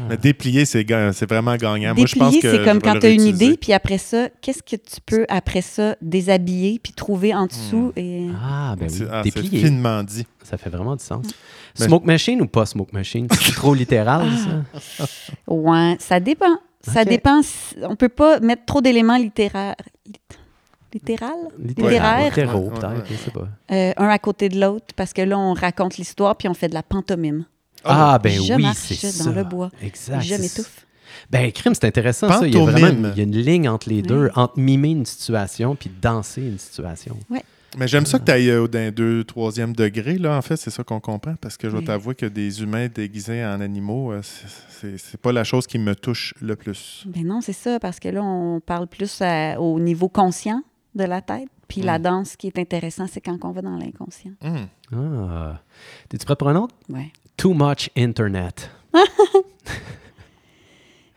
Mais 0.09 0.17
déplié, 0.17 0.65
c'est 0.65 0.85
vraiment 1.29 1.55
gagnant. 1.57 1.93
Moi, 1.95 2.05
je 2.05 2.15
pense 2.15 2.33
Déplier, 2.33 2.57
c'est 2.57 2.63
comme 2.63 2.81
quand 2.81 2.97
tu 2.99 3.07
as 3.07 3.09
une 3.09 3.23
idée, 3.25 3.57
puis 3.57 3.73
après 3.73 3.97
ça, 3.97 4.29
qu'est-ce 4.41 4.63
que 4.63 4.75
tu 4.77 5.01
peux, 5.05 5.25
après 5.27 5.61
ça, 5.61 5.95
déshabiller, 6.01 6.79
puis 6.81 6.93
trouver 6.93 7.35
en 7.35 7.45
dessous. 7.47 7.91
Et... 7.97 8.27
Ah, 8.41 8.75
ben 8.79 8.87
oui. 8.89 8.95
C'est 8.97 9.05
ah, 9.11 9.21
c'est 9.25 9.33
Déplié. 9.35 9.63
finement 9.65 10.03
dit. 10.03 10.25
Ça 10.43 10.57
fait 10.57 10.69
vraiment 10.69 10.95
du 10.95 11.03
sens. 11.03 11.25
Mais- 11.77 11.87
Smoke 11.87 12.05
machine 12.05 12.41
ou 12.41 12.47
pas 12.47 12.65
smoke 12.65 12.91
machine? 12.93 13.27
C'est 13.41 13.53
trop 13.53 13.73
littéral, 13.73 14.27
Ah. 14.31 14.79
ça? 14.79 15.05
Ouais, 15.47 15.97
ça 15.99 16.19
dépend. 16.21 16.56
Ça 16.93 17.05
dépend. 17.05 17.41
On 17.83 17.95
peut 17.95 18.09
pas 18.09 18.39
mettre 18.39 18.65
trop 18.65 18.81
d'éléments 18.81 19.17
littéraires. 19.17 19.75
Lit- 20.05 20.13
Littéral? 20.93 21.35
Littéraire? 21.59 22.29
Littéraux, 22.29 22.59
Ouais, 22.59 22.63
ouais, 22.65 22.69
peut-être, 22.79 22.89
ouais. 22.97 23.03
je 23.11 23.15
sais 23.15 23.31
pas. 23.31 23.47
Euh, 23.71 23.93
un 23.97 24.07
à 24.07 24.19
côté 24.19 24.49
de 24.49 24.59
l'autre, 24.59 24.85
parce 24.95 25.13
que 25.13 25.21
là, 25.21 25.37
on 25.37 25.53
raconte 25.53 25.97
l'histoire, 25.97 26.35
puis 26.35 26.47
on 26.47 26.53
fait 26.53 26.69
de 26.69 26.73
la 26.73 26.83
pantomime. 26.83 27.45
Ah, 27.83 28.17
ben 28.21 28.31
je 28.31 28.53
oui, 28.53 28.61
marche 28.63 28.77
c'est 28.77 29.17
dans 29.19 29.25
ça. 29.25 29.31
le 29.31 29.43
bois. 29.43 29.69
Exact. 29.81 30.21
je 30.21 30.35
m'étouffe. 30.35 30.85
Ben, 31.29 31.51
crime, 31.51 31.73
c'est 31.75 31.85
intéressant, 31.85 32.29
ça. 32.31 32.47
Il 32.47 32.55
y 32.55 32.57
a 32.57 32.63
vraiment 32.65 33.09
il 33.11 33.17
y 33.17 33.21
a 33.21 33.23
une 33.23 33.35
ligne 33.37 33.67
entre 33.69 33.89
les 33.89 34.01
deux, 34.01 34.29
entre 34.35 34.57
mimer 34.59 34.89
une 34.91 35.05
situation 35.05 35.75
puis 35.75 35.91
danser 36.01 36.41
une 36.41 36.57
situation. 36.59 37.17
Mais 37.77 37.87
j'aime 37.87 38.05
ça 38.05 38.17
que 38.19 38.23
tu 38.25 38.31
ailles 38.31 38.49
euh, 38.49 38.67
d'un 38.67 38.89
deux, 38.91 39.23
troisième 39.23 39.73
degré, 39.73 40.17
là, 40.17 40.35
en 40.37 40.41
fait, 40.41 40.57
c'est 40.57 40.71
ça 40.71 40.83
qu'on 40.83 40.99
comprend, 40.99 41.35
parce 41.39 41.57
que 41.57 41.67
je 41.67 41.71
dois 41.71 41.79
Oui. 41.81 41.85
t'avouer 41.85 42.15
que 42.15 42.25
des 42.25 42.61
humains 42.63 42.87
déguisés 42.87 43.45
en 43.45 43.61
animaux, 43.61 44.11
euh, 44.11 44.21
c'est- 44.23 45.17
pas 45.17 45.31
la 45.31 45.43
chose 45.43 45.67
qui 45.67 45.77
me 45.77 45.93
touche 45.95 46.33
le 46.41 46.55
plus. 46.55 47.03
Ben 47.07 47.25
non, 47.25 47.39
c'est 47.41 47.53
ça, 47.53 47.79
parce 47.79 47.99
que 47.99 48.09
là, 48.09 48.23
on 48.23 48.59
parle 48.59 48.87
plus 48.87 49.21
à- 49.21 49.59
au 49.61 49.79
niveau 49.79 50.09
conscient 50.09 50.61
de 50.95 51.03
la 51.03 51.21
tête. 51.21 51.47
Puis 51.67 51.81
la 51.81 51.99
Mm. 51.99 52.01
danse, 52.01 52.29
ce 52.31 52.37
qui 52.37 52.47
est 52.47 52.57
intéressant, 52.57 53.05
c'est 53.11 53.21
quand 53.21 53.37
on 53.43 53.51
va 53.51 53.61
dans 53.61 53.75
l'inconscient. 53.77 54.31
Hum. 54.41 54.67
Ah. 54.93 55.59
T'es-tu 56.09 56.25
prête 56.25 56.39
pour 56.39 56.47
un 56.49 56.55
autre? 56.55 56.73
Ouais. 56.89 57.11
Too 57.35 57.53
much 57.53 57.89
Internet. 57.95 58.71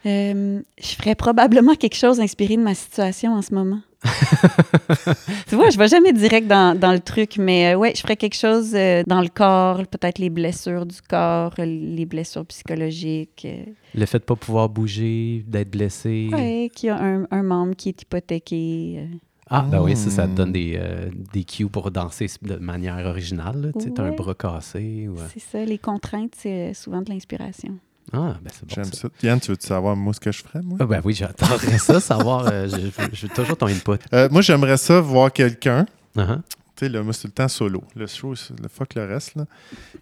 Euh, 0.07 0.63
je 0.83 0.95
ferais 0.95 1.15
probablement 1.15 1.75
quelque 1.75 1.95
chose 1.97 2.21
inspiré 2.21 2.57
de 2.57 2.63
ma 2.63 2.75
situation 2.75 3.35
en 3.35 3.43
ce 3.43 3.53
moment. 3.53 3.81
tu 5.49 5.57
vois, 5.57 5.71
je 5.71 5.79
vais 5.79 5.89
jamais 5.89 6.13
direct 6.13 6.47
dans, 6.47 6.79
dans 6.79 6.93
le 6.93 7.01
truc, 7.01 7.37
mais 7.39 7.75
euh, 7.75 7.79
ouais, 7.79 7.93
je 7.95 8.01
ferais 8.01 8.17
quelque 8.17 8.37
chose 8.37 8.73
euh, 8.75 9.03
dans 9.07 9.21
le 9.21 9.29
corps, 9.29 9.87
peut-être 9.87 10.19
les 10.19 10.31
blessures 10.31 10.87
du 10.87 11.01
corps, 11.03 11.53
euh, 11.59 11.65
les 11.65 12.07
blessures 12.07 12.47
psychologiques. 12.47 13.43
euh, 13.45 13.65
Le 13.95 14.07
fait 14.07 14.19
de 14.21 14.25
pas 14.25 14.37
pouvoir 14.37 14.69
bouger, 14.69 15.45
d'être 15.47 15.71
blessé. 15.71 16.29
ouais, 16.33 16.71
qu'il 16.75 16.87
y 16.89 16.91
a 16.91 16.97
un, 17.01 17.27
un 17.31 17.43
membre 17.43 17.75
qui 17.77 17.91
est 17.91 18.03
hypothéqué. 18.03 18.97
euh. 18.99 19.17
Ah, 19.53 19.63
ben 19.69 19.83
oui, 19.83 19.97
ça, 19.97 20.11
ça 20.11 20.27
te 20.27 20.33
Mm. 20.33 20.35
donne 20.37 20.53
des, 20.53 20.75
euh, 20.81 21.11
des 21.33 21.43
cues 21.43 21.67
pour 21.67 21.91
danser 21.91 22.27
de 22.43 22.55
manière 22.57 23.05
originale. 23.05 23.73
Tu 23.81 23.87
sais, 23.89 24.01
un 24.01 24.13
bras 24.13 24.35
cassé. 24.35 25.09
C'est 25.33 25.41
ça, 25.41 25.65
les 25.65 25.79
contraintes, 25.79 26.35
c'est 26.37 26.73
souvent 26.73 27.03
de 27.03 27.11
l'inspiration. 27.11 27.77
Ah, 28.13 28.37
ben 28.43 28.51
c'est 28.53 28.67
bon. 28.69 28.75
J'aime 28.75 28.85
ça. 28.93 29.03
ça. 29.03 29.09
Yann, 29.23 29.39
tu 29.41 29.53
veux 29.53 29.57
savoir, 29.61 29.95
moi, 29.97 30.13
ce 30.13 30.21
que 30.21 30.33
je 30.33 30.43
ferais, 30.43 30.63
moi? 30.63 30.79
Ah, 30.81 30.87
ben 30.87 31.01
oui, 31.05 31.15
j'attendrais 31.15 31.79
ça, 31.79 32.01
savoir. 32.01 32.47
euh, 32.49 32.67
je, 33.13 33.27
veux 33.27 33.29
toujours 33.35 33.57
ton 33.57 33.67
input. 33.67 33.93
Euh, 34.13 34.29
moi, 34.31 34.43
j'aimerais 34.43 34.77
ça 34.77 35.01
voir 35.01 35.33
quelqu'un. 35.33 35.87
Uh-huh. 36.17 36.41
Tu 36.77 36.87
sais, 36.87 36.89
là, 36.89 37.03
moi, 37.03 37.13
c'est 37.13 37.29
le 37.29 37.33
temps 37.33 37.49
solo. 37.49 37.85
Le 37.95 38.07
show, 38.07 38.35
le 38.61 38.69
fuck 38.69 38.95
le 38.95 39.05
reste, 39.05 39.37
là. 39.37 39.45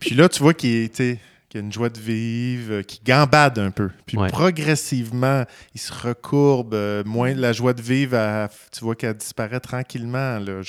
Puis 0.01 0.15
là, 0.15 0.29
tu 0.29 0.43
vois 0.43 0.55
qu'il 0.55 0.89
sais, 0.93 1.19
qu'il 1.51 1.61
a 1.61 1.65
une 1.65 1.73
joie 1.73 1.89
de 1.91 1.99
vivre, 1.99 2.73
euh, 2.75 2.83
qu'il 2.83 3.03
gambade 3.05 3.59
un 3.59 3.71
peu. 3.71 3.91
Puis 4.07 4.17
Ouais. 4.17 4.29
progressivement, 4.29 5.45
il 5.75 5.81
se 5.81 5.93
recourbe. 5.93 6.75
euh, 6.75 7.03
moins 7.05 7.35
la 7.35 7.53
joie 7.53 7.73
de 7.75 7.83
vivre, 7.83 8.49
tu 8.73 8.85
vois 8.85 8.95
qu'elle 8.95 9.15
disparaît 9.17 9.61
tranquillement, 9.61 10.39
là, 10.39 10.63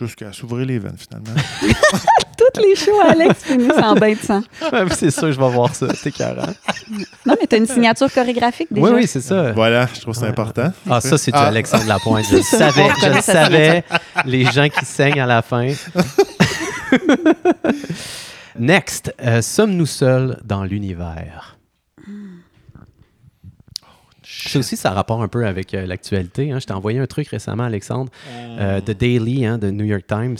jusqu'à 0.00 0.32
s'ouvrir 0.32 0.66
les 0.66 0.78
veines, 0.78 0.96
finalement. 0.98 1.40
Toutes 2.36 2.62
les 2.64 2.74
shows 2.74 3.00
à 3.00 3.12
Alex 3.12 3.44
finissent 3.44 3.70
en 3.82 3.94
bain 3.94 4.12
de 4.12 4.18
sang. 4.18 4.42
Ouais, 4.72 4.84
c'est 4.94 5.10
sûr, 5.10 5.30
je 5.32 5.38
vais 5.40 5.48
voir 5.48 5.74
ça. 5.74 5.86
C'est 5.94 6.10
carré. 6.10 6.42
Non, 7.24 7.36
mais 7.40 7.46
tu 7.48 7.54
as 7.54 7.58
une 7.58 7.66
signature 7.66 8.12
chorégraphique 8.12 8.68
déjà. 8.72 8.86
Oui, 8.88 8.92
oui, 8.94 9.06
c'est 9.06 9.20
ça. 9.20 9.52
voilà, 9.52 9.88
je 9.94 10.00
trouve 10.00 10.14
ça 10.14 10.22
Ouais. 10.22 10.28
important. 10.28 10.72
Ah, 10.90 11.00
ça, 11.00 11.16
c'est 11.16 11.30
du 11.30 11.38
Ah. 11.38 11.46
Alexandre 11.46 11.86
Lapointe. 11.86 12.24
Je 12.30 12.36
le 12.36 12.42
savais, 12.42 12.88
je 13.00 13.06
le 13.08 13.20
savais. 13.20 13.84
Les 14.24 14.44
gens 14.46 14.68
qui 14.68 14.84
saignent 14.84 15.20
à 15.20 15.26
la 15.26 15.42
fin. 15.42 15.68
Next, 18.58 19.12
euh, 19.22 19.42
sommes-nous 19.42 19.86
seuls 19.86 20.38
dans 20.44 20.64
l'univers? 20.64 21.53
Ça 24.48 24.58
aussi, 24.58 24.76
ça 24.76 24.90
a 24.90 24.94
rapport 24.94 25.22
un 25.22 25.28
peu 25.28 25.46
avec 25.46 25.74
euh, 25.74 25.86
l'actualité. 25.86 26.50
hein. 26.52 26.58
Je 26.60 26.66
t'ai 26.66 26.72
envoyé 26.72 26.98
un 26.98 27.06
truc 27.06 27.28
récemment, 27.28 27.64
Alexandre, 27.64 28.10
euh, 28.58 28.80
de 28.80 28.92
Daily, 28.92 29.44
hein, 29.46 29.58
de 29.58 29.70
New 29.70 29.84
York 29.84 30.04
Times, 30.06 30.36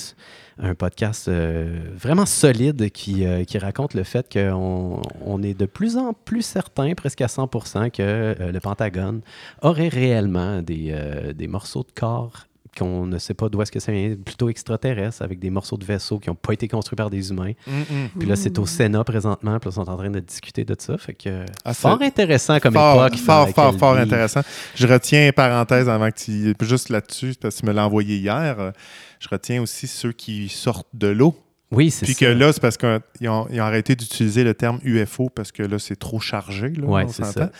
un 0.59 0.75
podcast 0.75 1.27
euh, 1.29 1.79
vraiment 1.95 2.27
solide 2.27 2.91
qui, 2.91 3.27
euh, 3.27 3.45
qui 3.45 3.59
raconte 3.59 3.95
le 3.95 4.05
fait 4.05 4.33
qu'on 4.33 5.03
on 5.25 5.43
est 5.43 5.59
de 5.59 5.67
plus 5.67 5.97
en 5.97 6.13
plus 6.13 6.43
certain, 6.43 6.95
presque 6.95 7.21
à 7.23 7.27
100% 7.27 7.91
que 7.91 8.37
le 8.53 8.61
Pentagone 8.61 9.21
aurait 9.63 9.89
réellement 9.89 10.63
des, 10.63 10.95
des 11.35 11.47
morceaux 11.49 11.83
de 11.83 11.93
corps 11.99 12.47
qu'on 12.75 13.07
ne 13.07 13.19
sait 13.19 13.35
pas 13.35 13.49
d'où 13.49 13.63
est-ce 13.63 13.73
que 13.73 13.81
ça 13.81 13.93
vient, 13.93 14.15
plutôt 14.23 14.49
extraterrestres, 14.49 15.23
avec 15.23 15.39
des 15.39 15.51
morceaux 15.51 15.77
de 15.77 15.85
vaisseaux 15.85 16.19
qui 16.19 16.29
n'ont 16.29 16.35
pas 16.35 16.53
été 16.53 16.69
construits 16.69 16.97
par 16.97 17.11
des 17.11 17.31
humains. 17.31 17.53
Mm, 17.67 17.81
mm. 17.81 18.09
Puis 18.19 18.29
là, 18.29 18.37
c'est 18.37 18.59
au 18.59 18.67
Sénat 18.67 19.05
présentement, 19.05 19.59
puis 19.59 19.69
là, 19.69 19.73
ils 19.73 19.75
sont 19.75 19.89
en 19.89 19.97
train 19.97 20.11
de 20.11 20.21
discuter 20.21 20.65
de 20.65 20.77
ça. 20.79 20.99
Fait 20.99 21.15
que 21.15 21.45
Ah, 21.65 21.75
fort 21.75 22.03
intéressant 22.03 22.59
comme 22.61 22.75
Fort, 22.75 23.07
époque. 23.07 23.19
fort, 23.19 23.47
dans 23.47 23.53
fort, 23.53 23.79
fort 23.79 23.97
intéressant. 23.97 24.43
Je 24.75 24.87
retiens, 24.87 25.31
parenthèse, 25.33 25.89
avant 25.89 26.11
que 26.11 26.17
tu... 26.17 26.55
Juste 26.61 26.89
là-dessus, 26.89 27.35
parce 27.41 27.57
que 27.57 27.61
tu 27.61 27.67
me 27.67 27.73
l'as 27.73 27.87
envoyé 27.87 28.17
hier, 28.17 28.59
euh, 28.59 28.71
je 29.21 29.29
retiens 29.29 29.63
aussi 29.63 29.87
ceux 29.87 30.13
qui 30.13 30.49
sortent 30.49 30.89
de 30.95 31.09
l'eau. 31.09 31.35
Oui, 31.71 31.91
c'est 31.91 32.05
Puis 32.05 32.15
ça. 32.15 32.21
que 32.21 32.31
là, 32.31 32.53
c'est 32.53 32.61
parce 32.61 32.77
qu'ils 32.77 33.29
ont, 33.29 33.47
arrêté 33.59 33.97
d'utiliser 33.97 34.45
le 34.45 34.55
terme 34.55 34.79
UFO 34.85 35.29
parce 35.29 35.53
que 35.53 35.63
là, 35.63 35.79
c'est 35.79 35.97
trop 35.97 36.21
chargé. 36.21 36.71
Là, 36.71 36.87
on 36.87 37.09
c'est 37.09 37.25
ça. 37.25 37.51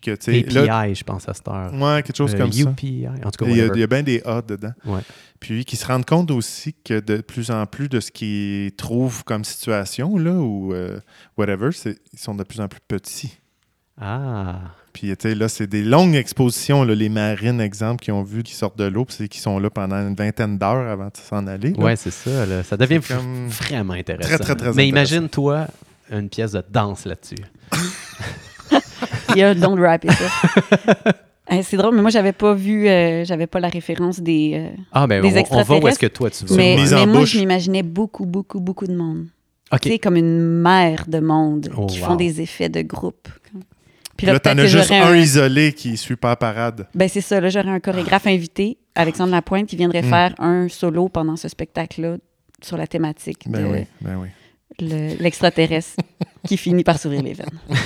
que, 0.00 0.10
API, 0.12 0.42
là, 0.66 0.92
je 0.94 1.04
pense, 1.04 1.28
à 1.28 1.34
cette 1.34 1.48
heure. 1.48 1.72
ouais, 1.72 2.02
quelque 2.02 2.16
chose 2.16 2.34
Euh, 2.34 2.38
comme 2.38 2.52
ça. 2.52 2.70
UPI, 2.70 3.06
en 3.24 3.30
tout 3.30 3.44
cas, 3.44 3.50
Il 3.50 3.56
y 3.56 3.60
a, 3.60 3.64
whatever. 3.64 3.76
il 3.76 3.80
y 3.80 3.84
a 3.84 3.86
bien 3.86 4.02
des 4.02 4.22
A 4.24 4.42
dedans. 4.42 4.72
Ouais. 4.84 5.00
Puis 5.40 5.64
qui 5.64 5.76
se 5.76 5.86
rendent 5.86 6.04
compte 6.06 6.30
aussi 6.30 6.74
que 6.84 7.00
de 7.00 7.18
plus 7.20 7.50
en 7.50 7.66
plus 7.66 7.88
de 7.88 8.00
ce 8.00 8.10
qu'ils 8.10 8.72
trouvent 8.72 9.24
comme 9.24 9.44
situation, 9.44 10.16
là, 10.18 10.32
ou 10.32 10.72
euh, 10.74 10.98
whatever, 11.36 11.70
ils 12.12 12.18
sont 12.18 12.34
de 12.34 12.42
plus 12.44 12.60
en 12.60 12.68
plus 12.68 12.80
petits. 12.86 13.38
Ah, 13.98 14.60
Puis, 14.92 15.08
tu 15.16 15.28
sais, 15.28 15.34
là, 15.34 15.48
c'est 15.48 15.66
des 15.66 15.82
longues 15.82 16.14
expositions, 16.14 16.84
là, 16.84 16.94
les 16.94 17.08
marines, 17.08 17.60
exemple, 17.62 18.02
qui 18.04 18.12
ont 18.12 18.22
vu 18.22 18.42
qu'ils 18.42 18.56
sortent 18.56 18.78
de 18.78 18.84
l'eau, 18.84 19.04
puis 19.06 19.14
c'est 19.16 19.28
qui 19.28 19.38
sont 19.40 19.58
là 19.58 19.70
pendant 19.70 19.96
une 19.96 20.14
vingtaine 20.14 20.58
d'heures 20.58 20.86
avant 20.90 21.06
de 21.06 21.16
s'en 21.16 21.46
aller. 21.46 21.72
ouais, 21.78 21.96
c'est 21.96 22.10
ça. 22.10 22.44
là. 22.46 22.62
Ça 22.62 22.76
devient 22.76 23.00
comme- 23.00 23.48
vraiment 23.48 23.94
intéressant. 23.94 24.28
Très, 24.28 24.38
très, 24.38 24.54
très 24.54 24.72
Mais 24.74 24.88
imagine-toi 24.88 25.66
une 26.10 26.28
pièce 26.28 26.52
de 26.52 26.62
danse 26.70 27.04
là-dessus. 27.06 27.36
Il 29.36 29.40
y 29.40 29.42
a 29.42 29.54
Don't 29.54 29.78
Rap 29.80 30.04
et 30.04 30.08
ça. 30.10 31.12
Eh, 31.50 31.62
c'est 31.62 31.76
drôle, 31.76 31.94
mais 31.94 32.02
moi, 32.02 32.10
j'avais 32.10 32.32
pas 32.32 32.54
vu, 32.54 32.88
euh, 32.88 33.24
j'avais 33.24 33.46
pas 33.46 33.60
la 33.60 33.68
référence 33.68 34.18
des. 34.20 34.52
euh, 34.54 34.68
Ah, 34.92 35.06
ben, 35.06 35.22
Des 35.22 35.38
on, 35.50 35.58
on 35.58 35.62
va 35.62 35.78
où 35.78 35.86
est-ce 35.88 35.98
que 35.98 36.06
toi 36.06 36.28
tu 36.30 36.44
vas? 36.44 36.56
mais 36.56 36.92
en 36.92 36.96
mais 36.96 37.06
moi, 37.06 37.24
je 37.24 37.38
m'imaginais 37.38 37.84
beaucoup, 37.84 38.26
beaucoup, 38.26 38.58
beaucoup 38.58 38.86
de 38.86 38.96
monde. 38.96 39.26
OK. 39.72 39.80
Tu 39.80 39.90
sais, 39.90 39.98
comme 40.00 40.16
une 40.16 40.40
mer 40.40 41.04
de 41.06 41.20
monde 41.20 41.68
Oh, 41.76 41.86
qui 41.86 42.00
wow. 42.00 42.06
font 42.06 42.16
des 42.16 42.40
effets 42.40 42.68
de 42.68 42.82
groupe. 42.82 43.28
Puis 44.16 44.26
là, 44.26 44.40
t'en 44.40 44.56
as 44.58 44.66
juste 44.66 44.90
un 44.90 45.12
un- 45.12 45.16
isolé 45.16 45.72
qui 45.72 45.96
suit 45.96 46.16
pas 46.16 46.30
la 46.30 46.36
parade. 46.36 46.86
Ben, 46.94 47.08
c'est 47.08 47.20
ça. 47.20 47.38
Là, 47.40 47.48
j'aurais 47.48 47.68
un 47.70 47.80
chorégraphe 47.80 48.26
invité, 48.26 48.78
Alexandre 48.94 49.30
Lapointe, 49.32 49.66
qui 49.68 49.76
viendrait 49.76 50.02
Mm. 50.02 50.08
faire 50.10 50.34
un 50.38 50.68
solo 50.68 51.08
pendant 51.08 51.36
ce 51.36 51.48
spectacle-là 51.48 52.16
sur 52.62 52.76
la 52.76 52.86
thématique 52.86 53.44
Ben 53.46 53.62
de 53.62 53.72
oui, 53.72 53.78
ben 54.00 54.16
oui. 54.20 54.28
le- 54.80 55.22
l'extraterrestre 55.22 55.96
qui 56.48 56.56
finit 56.56 56.82
par 56.82 56.98
s'ouvrir 56.98 57.22
les 57.22 57.34
veines. 57.34 57.46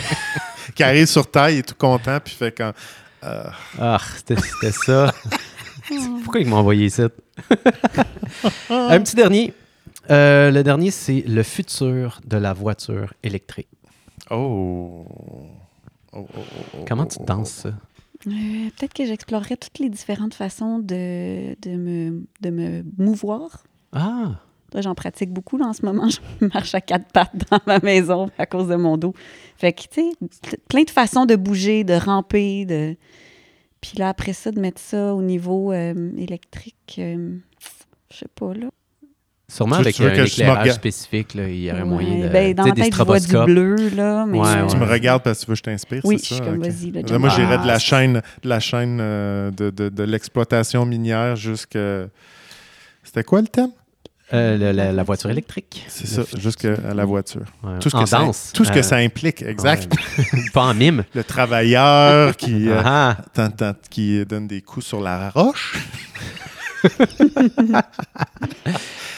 Qui 0.74 0.82
arrive 0.82 1.06
sur 1.06 1.30
Terre, 1.30 1.50
il 1.50 1.58
est 1.58 1.62
tout 1.68 1.74
content, 1.74 2.18
puis 2.22 2.34
fait 2.34 2.52
quand. 2.52 2.72
euh, 3.24 3.44
Ah, 3.78 3.98
c'était 4.16 4.72
ça. 4.72 5.12
Pourquoi 6.24 6.40
ils 6.40 6.46
m'ont 6.46 6.56
envoyé 6.58 6.88
ça? 6.88 7.08
Un 8.70 9.00
petit 9.00 9.16
dernier. 9.16 9.52
Euh, 10.10 10.50
le 10.50 10.62
dernier, 10.62 10.90
c'est 10.90 11.22
le 11.26 11.42
futur 11.42 12.20
de 12.26 12.36
la 12.36 12.52
voiture 12.52 13.12
électrique. 13.22 13.68
oh. 14.30 15.06
Oh, 16.12 16.26
oh, 16.36 16.40
oh, 16.40 16.42
oh, 16.74 16.84
Comment 16.88 17.06
tu 17.06 17.18
danses 17.24 17.50
ça? 17.50 17.68
Euh, 17.68 18.30
Peut-être 18.76 18.92
que 18.94 19.06
j'explorerais 19.06 19.56
toutes 19.56 19.78
les 19.78 19.88
différentes 19.88 20.34
façons 20.34 20.80
de, 20.80 21.54
de, 21.62 21.70
me, 21.76 22.24
de 22.40 22.50
me 22.50 22.82
mouvoir. 22.98 23.62
Ah, 23.92 24.40
j'en 24.76 24.94
pratique 24.94 25.30
beaucoup 25.30 25.56
là, 25.58 25.66
en 25.66 25.72
ce 25.72 25.84
moment. 25.84 26.08
Je 26.40 26.46
marche 26.46 26.74
à 26.74 26.80
quatre 26.80 27.06
pattes 27.12 27.32
dans 27.50 27.60
ma 27.66 27.78
maison 27.80 28.30
à 28.38 28.46
cause 28.46 28.68
de 28.68 28.76
mon 28.76 28.96
dos. 28.96 29.14
Fait 29.56 29.72
que, 29.72 29.82
tu 29.82 29.88
sais, 30.12 30.56
plein 30.68 30.82
de 30.82 30.90
façons 30.90 31.26
de 31.26 31.36
bouger, 31.36 31.84
de 31.84 31.94
ramper, 31.94 32.64
de... 32.64 32.96
Puis 33.80 33.92
là, 33.98 34.08
après 34.10 34.32
ça, 34.34 34.50
de 34.50 34.60
mettre 34.60 34.80
ça 34.80 35.14
au 35.14 35.22
niveau 35.22 35.72
euh, 35.72 36.10
électrique, 36.18 36.96
euh, 36.98 37.36
je 38.12 38.16
sais 38.18 38.26
pas, 38.34 38.52
là. 38.52 38.66
sûrement 39.48 39.76
Tu- 39.76 39.80
avec 39.82 39.94
tu 39.96 40.02
veux 40.02 40.10
un 40.10 40.24
éclairage 40.24 40.72
spécifique, 40.72 41.32
là, 41.34 41.48
il 41.48 41.60
y 41.62 41.70
aurait 41.70 41.80
Ouais, 41.80 41.86
moyen 41.88 42.26
de. 42.26 42.28
ben, 42.28 42.52
dans 42.54 42.64
ma 42.66 42.72
des 42.72 42.82
tête, 42.82 42.94
je 42.94 43.02
vois 43.02 43.20
du 43.20 43.32
bleu, 43.44 43.88
là, 43.88 44.26
mais... 44.26 44.38
Ouais, 44.38 44.66
Tu 44.68 44.76
me 44.76 44.84
regardes 44.84 45.22
parce 45.22 45.38
que 45.40 45.44
tu 45.46 45.50
veux 45.50 45.54
que 45.54 45.58
je 45.58 45.62
t'inspire, 45.62 46.02
Oui, 46.04 46.18
c'est 46.18 46.24
je 46.24 46.28
ça? 46.28 46.34
suis 46.36 46.44
comme, 46.44 46.60
vas-y, 46.62 46.90
là, 46.90 47.00
Là, 47.02 47.18
moi, 47.18 47.30
j'irais 47.30 47.58
de 47.58 47.66
la 47.66 47.78
chaîne, 47.78 48.22
de, 48.42 48.48
la 48.48 48.60
chaîne 48.60 48.98
euh, 49.00 49.50
de, 49.50 49.70
de, 49.70 49.88
de 49.88 50.02
l'exploitation 50.02 50.84
minière 50.84 51.36
jusqu'à. 51.36 52.06
C'était 53.02 53.24
quoi 53.24 53.40
le 53.40 53.48
thème? 53.48 53.70
Euh, 54.32 54.56
le- 54.56 54.70
la, 54.72 54.92
la 54.92 55.02
voiture 55.02 55.28
électrique. 55.30 55.84
C'est 55.88 56.06
ça, 56.06 56.22
jusqu'à 56.38 56.76
la 56.94 57.04
voiture. 57.04 57.42
Ouais. 57.64 57.78
Tout 57.80 57.90
ce 57.90 57.96
en 57.96 58.02
que 58.04 58.08
ça, 58.08 58.18
danse. 58.18 58.52
tout 58.54 58.64
ce 58.64 58.70
que 58.70 58.78
Euh, 58.78 58.82
ça 58.82 58.96
implique, 58.96 59.42
exact. 59.42 59.92
ouais. 60.18 60.40
Pas 60.52 60.62
en 60.62 60.74
mime. 60.74 61.04
Le 61.14 61.24
travailleur 61.24 62.36
qui, 62.36 62.68
euh, 62.68 62.80
Ah, 62.84 63.16
qui 63.90 64.24
donne 64.26 64.46
des 64.46 64.60
coups 64.62 64.86
sur 64.86 65.00
la 65.00 65.30
roche. 65.30 65.78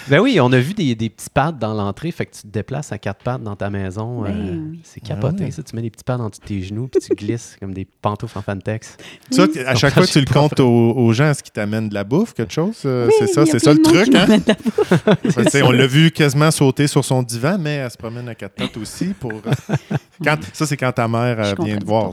Ben 0.09 0.18
oui, 0.18 0.40
on 0.40 0.53
a 0.53 0.59
vu 0.59 0.75
des, 0.75 0.96
des 0.96 1.09
petits 1.09 1.31
pads 1.33 1.53
dans 1.53 1.75
l'entrée, 1.75 2.11
fait 2.11 2.27
que 2.27 2.35
tu 2.35 2.42
te 2.42 2.48
déplaces 2.48 2.90
à 2.90 2.98
quatre 2.98 3.22
pattes 3.22 3.42
dans 3.44 3.55
ta 3.55 3.70
maison. 3.70 4.22
Ben 4.22 4.31
euh. 4.35 4.75
C'est 4.83 5.01
capoté, 5.01 5.37
Ah 5.40 5.44
ouais. 5.44 5.51
ça. 5.53 5.62
Tu 5.62 5.77
mets 5.77 5.83
des 5.83 5.90
petits 5.90 6.03
pads 6.03 6.18
en 6.18 6.29
dessous 6.29 6.40
de 6.40 6.46
tes 6.46 6.61
genoux, 6.62 6.88
puis 6.88 7.01
tu 7.01 7.14
glisses 7.14 7.57
comme 7.61 7.72
des 7.72 7.85
pantoufles 7.85 8.37
en 8.37 8.42
Fantex. 8.42 8.96
Ça, 9.31 9.46
à 9.64 9.77
chaque 9.77 9.94
fois 9.94 10.05
tu 10.07 10.18
le 10.18 10.27
comptes 10.27 10.59
aux, 10.59 10.92
aux 10.96 11.12
gens, 11.12 11.31
est-ce 11.31 11.42
qu'ils 11.44 11.53
t'amènent 11.53 11.88
de 11.88 11.94
la 11.94 12.03
bouffe, 12.03 12.35
quelque 12.35 12.53
chose? 12.53 12.83
Euh, 12.85 13.07
Oui, 13.07 13.14
c'est 13.20 13.29
ça, 13.29 13.46
c'est 13.46 13.61
ça 13.61 13.72
le 13.72 13.81
truc. 13.81 14.11
qui 14.11 14.16
Hein? 14.16 15.46
tu 15.53 15.62
on 15.62 15.70
l'a 15.70 15.87
vu 15.87 16.11
quasiment 16.11 16.51
sauter 16.51 16.88
sur 16.88 17.05
son 17.05 17.22
divan, 17.22 17.57
mais 17.61 17.75
elle 17.77 17.90
se 17.90 17.96
promène 17.96 18.29
à 18.29 18.35
quatre 18.35 18.55
pattes 18.57 18.77
aussi. 18.79 19.14
pour. 19.18 19.33
Quand, 20.25 20.37
ça, 20.53 20.66
c'est 20.66 20.77
quand 20.77 20.92
ta 20.92 21.07
mère 21.09 21.55
vient 21.61 21.79
te 21.79 21.85
voir. 21.85 22.12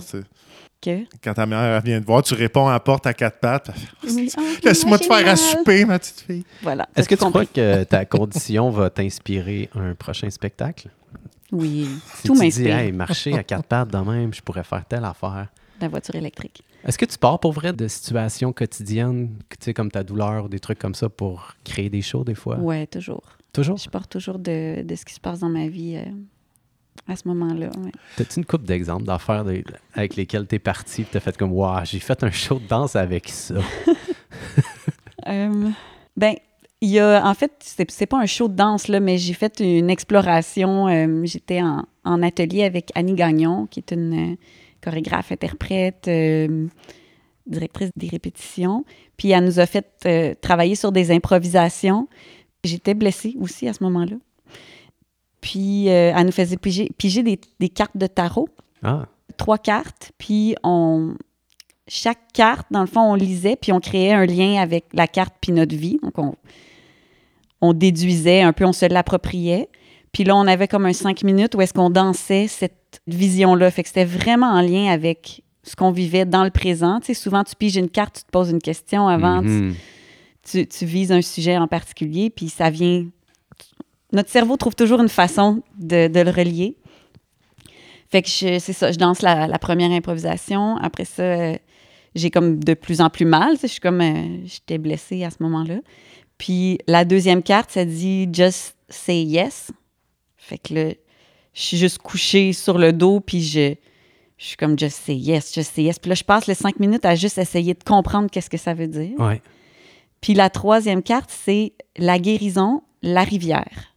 Que- 0.81 1.03
Quand 1.23 1.33
ta 1.33 1.45
mère 1.45 1.59
elle 1.59 1.83
vient 1.83 1.99
te 1.99 2.05
voir, 2.05 2.23
tu 2.23 2.33
réponds 2.33 2.67
à 2.67 2.71
la 2.73 2.79
porte 2.79 3.05
à 3.05 3.13
quatre 3.13 3.39
pattes. 3.39 3.69
Oui, 4.03 4.31
ah, 4.37 4.41
Laisse-moi 4.63 4.97
te 4.97 5.05
faire 5.05 5.27
à 5.27 5.35
souper, 5.35 5.83
ma 5.85 5.99
petite 5.99 6.21
fille. 6.21 6.45
Voilà. 6.61 6.87
Est-ce 6.95 7.09
que 7.09 7.15
tu 7.15 7.19
tout 7.19 7.29
crois 7.29 7.41
compris. 7.45 7.53
que 7.61 7.83
ta 7.83 8.05
condition 8.05 8.69
va 8.69 8.89
t'inspirer 8.89 9.69
un 9.75 9.93
prochain 9.95 10.29
spectacle? 10.29 10.89
Oui, 11.51 11.87
Si 12.15 12.27
tout 12.27 12.33
tu 12.33 12.39
dis, 12.39 12.45
m'inspire. 12.45 12.77
hey, 12.77 12.91
marcher 12.93 13.33
à 13.33 13.43
quatre 13.43 13.65
pattes 13.65 13.89
de 13.91 13.97
même, 13.97 14.33
je 14.33 14.41
pourrais 14.41 14.63
faire 14.63 14.85
telle 14.85 15.03
affaire. 15.03 15.47
La 15.81 15.87
voiture 15.87 16.15
électrique. 16.15 16.61
Est-ce 16.85 16.97
que 16.97 17.05
tu 17.05 17.17
pars 17.17 17.39
pour 17.39 17.51
vrai 17.51 17.73
de 17.73 17.87
situations 17.87 18.53
quotidiennes, 18.53 19.35
tu 19.49 19.57
sais, 19.59 19.73
comme 19.73 19.91
ta 19.91 20.03
douleur 20.03 20.45
ou 20.45 20.47
des 20.47 20.59
trucs 20.59 20.79
comme 20.79 20.95
ça 20.95 21.09
pour 21.09 21.55
créer 21.65 21.89
des 21.89 22.01
shows 22.01 22.23
des 22.23 22.35
fois? 22.35 22.57
Ouais, 22.57 22.85
toujours. 22.87 23.23
Toujours? 23.51 23.77
Je 23.77 23.89
pars 23.89 24.07
toujours 24.07 24.39
de, 24.39 24.83
de 24.83 24.95
ce 24.95 25.03
qui 25.03 25.13
se 25.13 25.19
passe 25.19 25.39
dans 25.39 25.49
ma 25.49 25.67
vie 25.67 25.95
euh, 25.97 26.09
à 27.07 27.15
ce 27.15 27.27
moment-là. 27.27 27.69
ouais. 27.83 27.91
T'as-tu 28.17 28.39
une 28.39 28.45
couple 28.45 28.65
d'exemples 28.65 29.03
d'affaires 29.05 29.43
de- 29.45 29.63
avec 29.93 30.15
lesquelles 30.15 30.45
t'es 30.47 30.59
parti 30.59 31.01
et 31.01 31.05
t'as 31.05 31.19
fait 31.19 31.35
comme, 31.37 31.51
waouh, 31.53 31.83
j'ai 31.85 31.99
fait 31.99 32.23
un 32.23 32.31
show 32.31 32.59
de 32.59 32.67
danse 32.67 32.95
avec 32.95 33.29
ça? 33.29 33.55
Euh, 35.27 35.69
ben, 36.15 36.35
il 36.81 36.89
y 36.89 36.99
a, 36.99 37.25
en 37.27 37.33
fait, 37.33 37.51
c'est 37.89 38.05
pas 38.05 38.17
un 38.19 38.25
show 38.25 38.47
de 38.47 38.53
danse, 38.55 38.87
là, 38.87 38.99
mais 39.01 39.17
j'ai 39.17 39.33
fait 39.33 39.59
une 39.59 39.89
exploration. 39.89 40.87
euh, 40.87 41.25
J'étais 41.25 41.61
en, 41.61 41.85
en 42.05 42.23
atelier 42.23 42.63
avec 42.63 42.89
Annie 42.95 43.13
Gagnon, 43.15 43.67
qui 43.67 43.81
est 43.81 43.91
une 43.91 44.31
euh, 44.33 44.35
chorégraphe, 44.81 45.31
interprète, 45.33 46.09
directrice 47.45 47.91
des 47.97 48.07
répétitions. 48.07 48.85
Puis 49.17 49.31
elle 49.31 49.43
nous 49.43 49.59
a 49.59 49.65
fait 49.65 50.37
travailler 50.41 50.75
sur 50.75 50.91
des 50.93 51.11
improvisations. 51.11 52.07
J'étais 52.63 52.93
blessée 52.93 53.35
aussi 53.39 53.67
à 53.67 53.73
ce 53.73 53.83
moment-là. 53.83 54.15
Puis 55.41 55.89
euh, 55.89 56.13
elle 56.15 56.25
nous 56.25 56.31
faisait 56.31 56.57
piger, 56.57 56.89
piger 56.97 57.23
des, 57.23 57.39
des 57.59 57.69
cartes 57.69 57.95
de 57.95 58.07
tarot, 58.07 58.49
Ah, 58.83 59.05
trois 59.37 59.57
cartes, 59.57 60.11
puis 60.17 60.55
on 60.63 61.13
chaque 61.87 62.19
carte, 62.33 62.67
dans 62.71 62.81
le 62.81 62.87
fond, 62.87 63.01
on 63.01 63.15
lisait, 63.15 63.55
puis 63.55 63.71
on 63.71 63.79
créait 63.79 64.11
un 64.13 64.25
lien 64.25 64.61
avec 64.61 64.85
la 64.93 65.07
carte 65.07 65.33
puis 65.41 65.51
notre 65.51 65.75
vie. 65.75 65.97
Donc, 66.03 66.17
on, 66.19 66.35
on 67.61 67.73
déduisait 67.73 68.41
un 68.41 68.53
peu, 68.53 68.65
on 68.65 68.73
se 68.73 68.85
l'appropriait. 68.85 69.69
Puis 70.11 70.23
là, 70.23 70.35
on 70.35 70.45
avait 70.47 70.67
comme 70.67 70.85
un 70.85 70.93
cinq 70.93 71.23
minutes 71.23 71.55
où 71.55 71.61
est-ce 71.61 71.73
qu'on 71.73 71.89
dansait 71.89 72.47
cette 72.47 73.01
vision-là. 73.07 73.71
Fait 73.71 73.81
que 73.83 73.87
c'était 73.89 74.05
vraiment 74.05 74.47
en 74.51 74.61
lien 74.61 74.85
avec 74.91 75.41
ce 75.63 75.75
qu'on 75.75 75.91
vivait 75.91 76.25
dans 76.25 76.43
le 76.43 76.51
présent. 76.51 76.99
Tu 76.99 77.07
sais, 77.07 77.13
souvent, 77.15 77.43
tu 77.43 77.55
piges 77.55 77.75
une 77.77 77.89
carte, 77.89 78.17
tu 78.17 78.23
te 78.23 78.31
poses 78.31 78.49
une 78.51 78.61
question 78.61 79.07
avant, 79.07 79.41
tu- 79.41 79.47
mhm. 79.47 79.75
tu, 80.49 80.67
tu 80.67 80.85
vises 80.85 81.11
un 81.11 81.21
sujet 81.21 81.57
en 81.57 81.67
particulier, 81.67 82.29
puis 82.29 82.49
ça 82.49 82.69
vient. 82.69 83.05
Notre 84.11 84.29
cerveau 84.29 84.57
trouve 84.57 84.75
toujours 84.75 84.99
une 85.01 85.09
façon 85.09 85.61
de, 85.77 86.07
de 86.07 86.19
le 86.21 86.31
relier. 86.31 86.75
Fait 88.11 88.21
que 88.23 88.29
c'est 88.29 88.59
ça, 88.59 88.91
je 88.91 88.97
danse 88.97 89.21
la, 89.21 89.47
la 89.47 89.59
première 89.59 89.91
improvisation. 89.91 90.77
Après 90.77 91.05
ça, 91.05 91.21
euh, 91.21 91.55
j'ai 92.15 92.31
comme 92.31 92.63
de 92.63 92.73
plus 92.73 93.01
en 93.01 93.09
plus 93.11 93.25
mal. 93.25 93.55
Je 93.61 93.67
suis 93.67 93.79
comme. 93.79 94.01
euh, 94.01 94.39
J'étais 94.45 94.79
blessée 94.79 95.23
à 95.23 95.29
ce 95.29 95.37
moment-là. 95.41 95.75
Puis 96.39 96.79
la 96.87 97.05
deuxième 97.05 97.43
carte, 97.43 97.69
ça 97.71 97.85
dit 97.85 98.27
Just 98.33 98.75
say 98.89 99.21
yes. 99.21 99.71
Fait 100.37 100.57
que 100.57 100.73
là, 100.73 100.89
je 101.53 101.61
suis 101.61 101.77
juste 101.77 101.99
couchée 101.99 102.53
sur 102.53 102.79
le 102.79 102.93
dos, 102.93 103.19
puis 103.19 103.43
je, 103.43 103.75
je 104.37 104.45
suis 104.45 104.57
comme 104.57 104.79
Just 104.79 104.97
say 105.05 105.13
yes, 105.15 105.53
just 105.53 105.75
say 105.75 105.83
yes. 105.83 105.99
Puis 105.99 106.09
là, 106.09 106.15
je 106.15 106.23
passe 106.23 106.47
les 106.47 106.55
cinq 106.55 106.79
minutes 106.79 107.05
à 107.05 107.13
juste 107.13 107.37
essayer 107.37 107.75
de 107.75 107.83
comprendre 107.83 108.29
qu'est-ce 108.31 108.49
que 108.49 108.57
ça 108.57 108.73
veut 108.73 108.87
dire. 108.87 109.19
Ouais. 109.19 109.39
Puis 110.21 110.33
la 110.33 110.49
troisième 110.49 111.03
carte, 111.03 111.29
c'est 111.29 111.73
la 111.97 112.17
guérison, 112.17 112.81
la 113.03 113.23
rivière. 113.23 113.93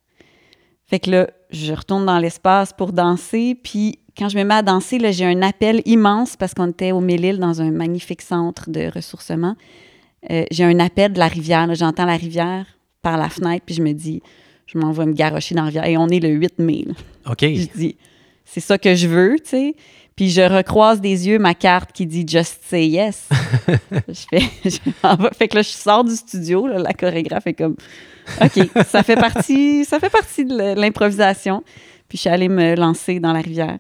Fait 0.93 1.01
que 1.01 1.11
là, 1.11 1.30
je 1.49 1.72
retourne 1.72 2.05
dans 2.05 2.18
l'espace 2.18 2.74
pour 2.74 2.93
danser. 2.93 3.55
Puis 3.55 3.99
quand 4.14 4.28
je 4.28 4.36
me 4.36 4.45
mets 4.45 4.57
à 4.57 4.61
danser, 4.61 4.99
là, 4.99 5.11
j'ai 5.11 5.24
un 5.24 5.40
appel 5.40 5.80
immense 5.86 6.36
parce 6.36 6.53
qu'on 6.53 6.68
était 6.68 6.93
au 6.93 7.01
Mélile 7.01 7.38
dans 7.38 7.62
un 7.62 7.70
magnifique 7.70 8.20
centre 8.20 8.68
de 8.68 8.90
ressourcement. 8.95 9.57
Euh, 10.30 10.45
j'ai 10.51 10.64
un 10.64 10.78
appel 10.80 11.14
de 11.14 11.18
la 11.18 11.28
rivière. 11.28 11.66
là. 11.66 11.72
J'entends 11.72 12.05
la 12.05 12.18
rivière 12.18 12.66
par 13.01 13.16
la 13.16 13.30
fenêtre, 13.30 13.64
puis 13.64 13.74
je 13.74 13.80
me 13.80 13.95
dis, 13.95 14.20
je 14.66 14.76
m'en 14.76 14.93
vais 14.93 15.07
me 15.07 15.14
garrocher 15.14 15.55
dans 15.55 15.62
la 15.62 15.68
rivière. 15.68 15.86
Et 15.86 15.97
on 15.97 16.09
est 16.09 16.20
le 16.20 16.28
8 16.28 16.59
mai. 16.59 16.84
là. 16.86 16.93
OK. 17.32 17.40
Je 17.40 17.74
dis, 17.74 17.97
c'est 18.45 18.61
ça 18.61 18.76
que 18.76 18.95
je 18.95 19.09
veux, 19.09 19.36
tu 19.43 19.49
sais. 19.49 19.74
Puis 20.14 20.28
je 20.28 20.43
recroise 20.43 21.01
des 21.01 21.26
yeux 21.26 21.38
ma 21.38 21.55
carte 21.55 21.93
qui 21.93 22.05
dit 22.05 22.26
Just 22.28 22.59
say 22.64 22.86
yes. 22.86 23.30
je 24.09 24.26
fais. 24.28 24.40
Fait 25.38 25.49
que 25.49 25.57
là, 25.57 25.62
je 25.62 25.70
sors 25.70 26.05
du 26.05 26.14
studio, 26.14 26.66
là, 26.66 26.76
la 26.76 26.93
chorégraphe 26.93 27.47
est 27.47 27.55
comme, 27.55 27.76
OK, 28.41 28.85
ça 28.87 29.03
fait 29.03 29.16
partie, 29.16 29.85
ça 29.85 29.99
fait 29.99 30.11
partie 30.11 30.45
de 30.45 30.79
l'improvisation. 30.79 31.62
Puis 32.09 32.18
je 32.18 32.20
suis 32.23 32.31
allée 32.31 32.49
me 32.49 32.75
lancer 32.77 33.20
dans 33.20 33.33
la 33.33 33.41
rivière. 33.41 33.79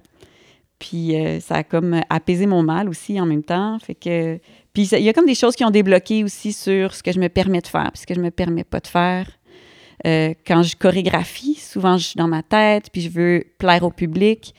Puis 0.78 1.14
euh, 1.14 1.38
ça 1.38 1.56
a 1.56 1.62
comme 1.62 2.00
apaisé 2.10 2.46
mon 2.46 2.62
mal 2.62 2.88
aussi 2.88 3.20
en 3.20 3.26
même 3.26 3.44
temps. 3.44 3.78
Fait 3.78 3.94
que, 3.94 4.38
puis 4.72 4.88
il 4.90 5.02
y 5.02 5.08
a 5.08 5.12
comme 5.12 5.26
des 5.26 5.34
choses 5.34 5.54
qui 5.54 5.64
ont 5.64 5.70
débloqué 5.70 6.24
aussi 6.24 6.52
sur 6.52 6.94
ce 6.94 7.02
que 7.02 7.12
je 7.12 7.20
me 7.20 7.28
permets 7.28 7.60
de 7.60 7.68
faire, 7.68 7.90
puis 7.92 8.00
ce 8.00 8.06
que 8.06 8.14
je 8.14 8.20
me 8.20 8.30
permets 8.30 8.64
pas 8.64 8.80
de 8.80 8.88
faire. 8.88 9.28
Euh, 10.06 10.34
quand 10.44 10.62
je 10.62 10.74
chorégraphie, 10.74 11.54
souvent 11.54 11.96
je 11.98 12.08
suis 12.08 12.16
dans 12.16 12.26
ma 12.26 12.42
tête, 12.42 12.90
puis 12.90 13.02
je 13.02 13.10
veux 13.10 13.44
plaire 13.58 13.84
au 13.84 13.90
public. 13.90 14.54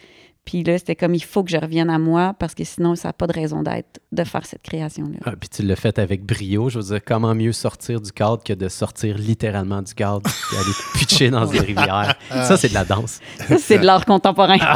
Puis 0.45 0.63
là, 0.63 0.77
c'était 0.77 0.95
comme 0.95 1.15
il 1.15 1.23
faut 1.23 1.43
que 1.43 1.51
je 1.51 1.57
revienne 1.57 1.89
à 1.89 1.99
moi 1.99 2.35
parce 2.37 2.53
que 2.53 2.63
sinon, 2.63 2.95
ça 2.95 3.09
n'a 3.09 3.13
pas 3.13 3.27
de 3.27 3.33
raison 3.33 3.63
d'être 3.63 4.01
de 4.11 4.23
faire 4.23 4.45
cette 4.45 4.61
création-là. 4.61 5.17
Ah, 5.25 5.33
puis 5.39 5.49
tu 5.49 5.63
l'as 5.63 5.75
fait 5.75 5.97
avec 5.99 6.25
brio. 6.25 6.69
Je 6.69 6.79
veux 6.79 6.85
dire, 6.85 6.99
comment 7.05 7.33
mieux 7.33 7.53
sortir 7.53 8.01
du 8.01 8.11
cadre 8.11 8.43
que 8.43 8.53
de 8.53 8.67
sortir 8.67 9.17
littéralement 9.17 9.81
du 9.81 9.93
cadre 9.93 10.29
et 10.53 10.57
aller 10.57 10.73
pitcher 10.95 11.29
dans 11.29 11.47
une 11.47 11.61
rivière. 11.61 12.15
Ça, 12.29 12.57
c'est 12.57 12.69
de 12.69 12.73
la 12.73 12.85
danse. 12.85 13.19
Ça, 13.47 13.57
c'est 13.57 13.79
de 13.79 13.85
l'art 13.85 14.05
contemporain. 14.05 14.57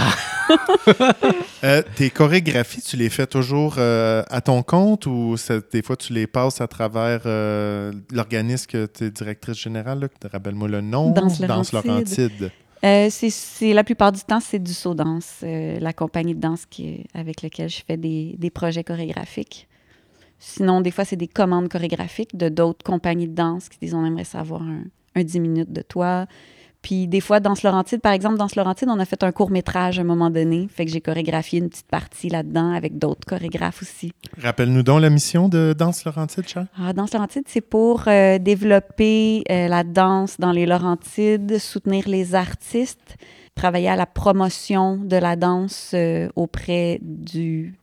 Euh, 1.64 1.82
tes 1.96 2.10
chorégraphies, 2.10 2.82
tu 2.82 2.96
les 2.98 3.10
fais 3.10 3.26
toujours 3.26 3.76
euh, 3.80 4.24
à 4.30 4.42
ton 4.42 4.62
compte 4.62 5.08
ou 5.08 5.36
des 5.74 5.82
fois 5.82 5.98
tu 5.98 6.14
les 6.14 6.28
passes 6.28 6.62
à 6.62 6.68
travers 6.68 7.22
euh, 7.26 7.92
l'organisme 8.12 8.68
que 8.68 8.86
tu 8.86 9.06
es 9.06 9.10
directrice 9.10 9.58
générale? 9.58 10.02
Là, 10.02 10.08
rappelle-moi 10.32 10.68
le 10.68 10.82
nom. 10.82 11.12
Danse 11.12 11.42
Laurentide. 11.42 11.74
Laurentide? 11.74 12.52
Euh, 12.86 13.08
c'est- 13.10 13.74
la 13.74 13.84
plupart 13.84 14.12
du 14.12 14.22
temps, 14.22 14.40
c'est 14.40 14.60
du 14.60 14.74
saut 14.74 14.94
danse, 14.94 15.40
euh, 15.44 15.80
la 15.80 15.94
compagnie 15.94 16.36
de 16.36 16.40
danse 16.40 16.66
qui, 16.68 17.06
avec 17.14 17.42
laquelle 17.42 17.70
je 17.70 17.82
fais 17.86 17.98
des, 17.98 18.36
des 18.38 18.50
projets 18.52 18.84
chorégraphiques. 18.84 19.68
Sinon, 20.40 20.82
des 20.82 20.92
fois, 20.92 21.06
c'est 21.06 21.16
des 21.18 21.28
commandes 21.28 21.70
chorégraphiques 21.70 22.38
de 22.38 22.50
d'autres 22.50 22.84
compagnies 22.86 23.28
de 23.28 23.36
danse 23.36 23.70
qui 23.70 23.80
disent 23.80 23.96
on 23.96 24.06
aimerait 24.06 24.24
savoir 24.26 24.64
un, 24.64 24.84
un 25.16 25.24
10 25.24 25.40
minutes 25.40 25.74
de 25.74 25.82
toi. 25.82 26.28
Puis 26.82 27.08
des 27.08 27.22
fois, 27.22 27.40
Danse 27.40 27.64
Laurentide, 27.64 28.02
par 28.02 28.14
exemple, 28.14 28.38
Danse 28.38 28.56
Laurentide, 28.56 28.88
on 28.90 29.00
a 29.00 29.06
fait 29.06 29.24
un 29.24 29.32
court 29.32 29.50
métrage 29.50 30.00
à 30.00 30.02
un 30.02 30.06
moment 30.06 30.30
donné. 30.30 30.68
Fait 30.70 30.86
que 30.86 30.92
j'ai 30.92 31.02
chorégraphié 31.02 31.60
une 31.60 31.70
petite 31.70 31.88
partie 31.88 32.30
là-dedans 32.30 32.72
avec 32.72 32.98
d'autres 32.98 33.26
chorégraphes 33.28 33.82
aussi. 33.82 34.14
Rappelle-nous 34.42 34.84
donc 34.84 35.02
la 35.02 35.10
mission 35.10 35.50
de 35.50 35.74
Danse 35.78 36.06
Laurentide, 36.06 36.48
Charles. 36.48 36.68
Ah, 36.80 36.94
Danse 36.94 37.14
Laurentide, 37.14 37.44
c'est 37.48 37.62
pour 37.62 38.04
euh, 38.08 38.38
développer 38.38 39.44
euh, 39.52 39.68
la 39.68 39.84
danse 39.84 40.40
dans 40.40 40.52
les 40.52 40.66
Laurentides, 40.66 41.58
soutenir 41.58 42.08
les 42.08 42.36
artistes, 42.36 43.18
travailler 43.58 43.90
à 43.90 43.96
la 43.96 44.06
promotion 44.06 44.98
de 44.98 45.18
la 45.18 45.36
danse 45.36 45.92
euh, 45.94 46.30
auprès 46.36 47.00
du 47.02 47.76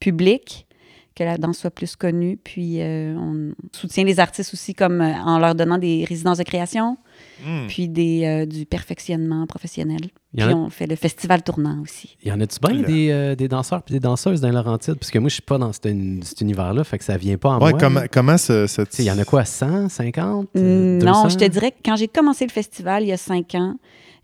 public, 0.00 0.66
que 1.14 1.24
la 1.24 1.38
danse 1.38 1.58
soit 1.58 1.70
plus 1.70 1.96
connue. 1.96 2.36
Puis 2.36 2.82
euh, 2.82 3.14
on 3.16 3.52
soutient 3.72 4.04
les 4.04 4.20
artistes 4.20 4.52
aussi 4.52 4.74
comme 4.74 5.00
euh, 5.00 5.14
en 5.14 5.38
leur 5.38 5.54
donnant 5.54 5.78
des 5.78 6.04
résidences 6.06 6.38
de 6.38 6.42
création, 6.44 6.98
Hmm. 7.44 7.66
puis 7.68 7.88
des, 7.88 8.24
euh, 8.24 8.46
du 8.46 8.66
perfectionnement 8.66 9.46
professionnel. 9.46 10.00
Il 10.34 10.42
Puis 10.44 10.52
a- 10.52 10.56
on 10.56 10.68
fait 10.70 10.86
le 10.86 10.96
festival 10.96 11.42
tournant 11.42 11.80
aussi. 11.82 12.16
Y 12.24 12.30
en 12.32 12.40
a-tu 12.40 12.58
bien 12.60 12.82
des, 12.82 13.10
euh, 13.10 13.34
des 13.34 13.48
danseurs 13.48 13.82
et 13.88 13.92
des 13.92 14.00
danseuses 14.00 14.40
dans 14.40 14.48
les 14.48 14.54
Laurentides? 14.54 14.94
Parce 14.96 15.10
que 15.10 15.18
moi, 15.18 15.28
je 15.28 15.34
suis 15.34 15.42
pas 15.42 15.58
dans 15.58 15.72
cet, 15.72 15.86
uni- 15.86 16.20
cet 16.24 16.40
univers-là, 16.40 16.84
fait 16.84 16.98
que 16.98 17.04
ça 17.04 17.16
vient 17.16 17.36
pas 17.38 17.50
en 17.50 17.60
Ouais, 17.62 17.70
moi. 17.70 17.78
comment, 17.80 18.00
comment 18.10 18.38
ce, 18.38 18.66
ce- 18.66 18.82
Il 18.98 19.04
y 19.06 19.10
en 19.10 19.18
a 19.18 19.24
quoi, 19.24 19.44
100, 19.44 19.88
50? 19.88 20.48
euh, 20.56 20.98
Mm, 21.00 21.04
Non, 21.04 21.24
200? 21.24 21.28
je 21.30 21.36
te 21.38 21.44
dirais 21.44 21.70
que 21.72 21.78
quand 21.84 21.96
j'ai 21.96 22.08
commencé 22.08 22.44
le 22.46 22.52
festival 22.52 23.02
il 23.04 23.08
y 23.08 23.12
a 23.12 23.16
cinq 23.16 23.54
ans, 23.54 23.74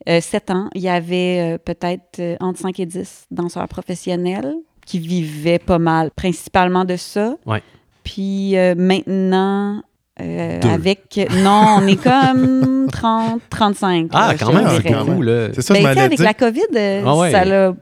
euh, 0.09 0.21
sept 0.21 0.51
ans, 0.51 0.69
il 0.75 0.83
y 0.83 0.89
avait 0.89 1.55
euh, 1.55 1.59
peut-être 1.59 2.21
euh, 2.21 2.37
entre 2.41 2.61
5 2.61 2.79
et 2.81 2.87
10 2.87 3.27
danseurs 3.31 3.67
professionnels 3.69 4.55
qui 4.85 4.99
vivaient 5.01 5.59
pas 5.59 5.79
mal, 5.81 6.11
principalement 6.15 6.85
de 6.85 6.95
ça. 6.97 7.37
Ouais. 7.47 7.63
Puis 8.05 8.57
euh, 8.57 8.75
maintenant, 8.77 9.83
euh, 10.21 10.61
avec. 10.63 11.19
Non, 11.43 11.79
on 11.81 11.87
est 11.87 12.03
comme 12.03 12.89
30, 12.93 13.41
35. 13.51 14.09
Ah, 14.13 14.29
là, 14.33 14.39
quand 14.39 14.53
même, 14.53 14.69
c'est 14.83 14.93
beaucoup, 14.93 15.23
là. 15.23 15.49
C'est 15.55 15.63
ça, 15.63 15.75
Ben, 15.75 15.81
je 15.83 15.89
tu 15.89 15.95
sais, 15.95 16.01
avec 16.05 16.19
la 16.19 16.35
COVID, 16.35 16.61
euh, 16.77 17.03
Ah 17.07 17.17
ouais. 17.17 17.31
ça 17.31 17.45
l'a 17.45 17.75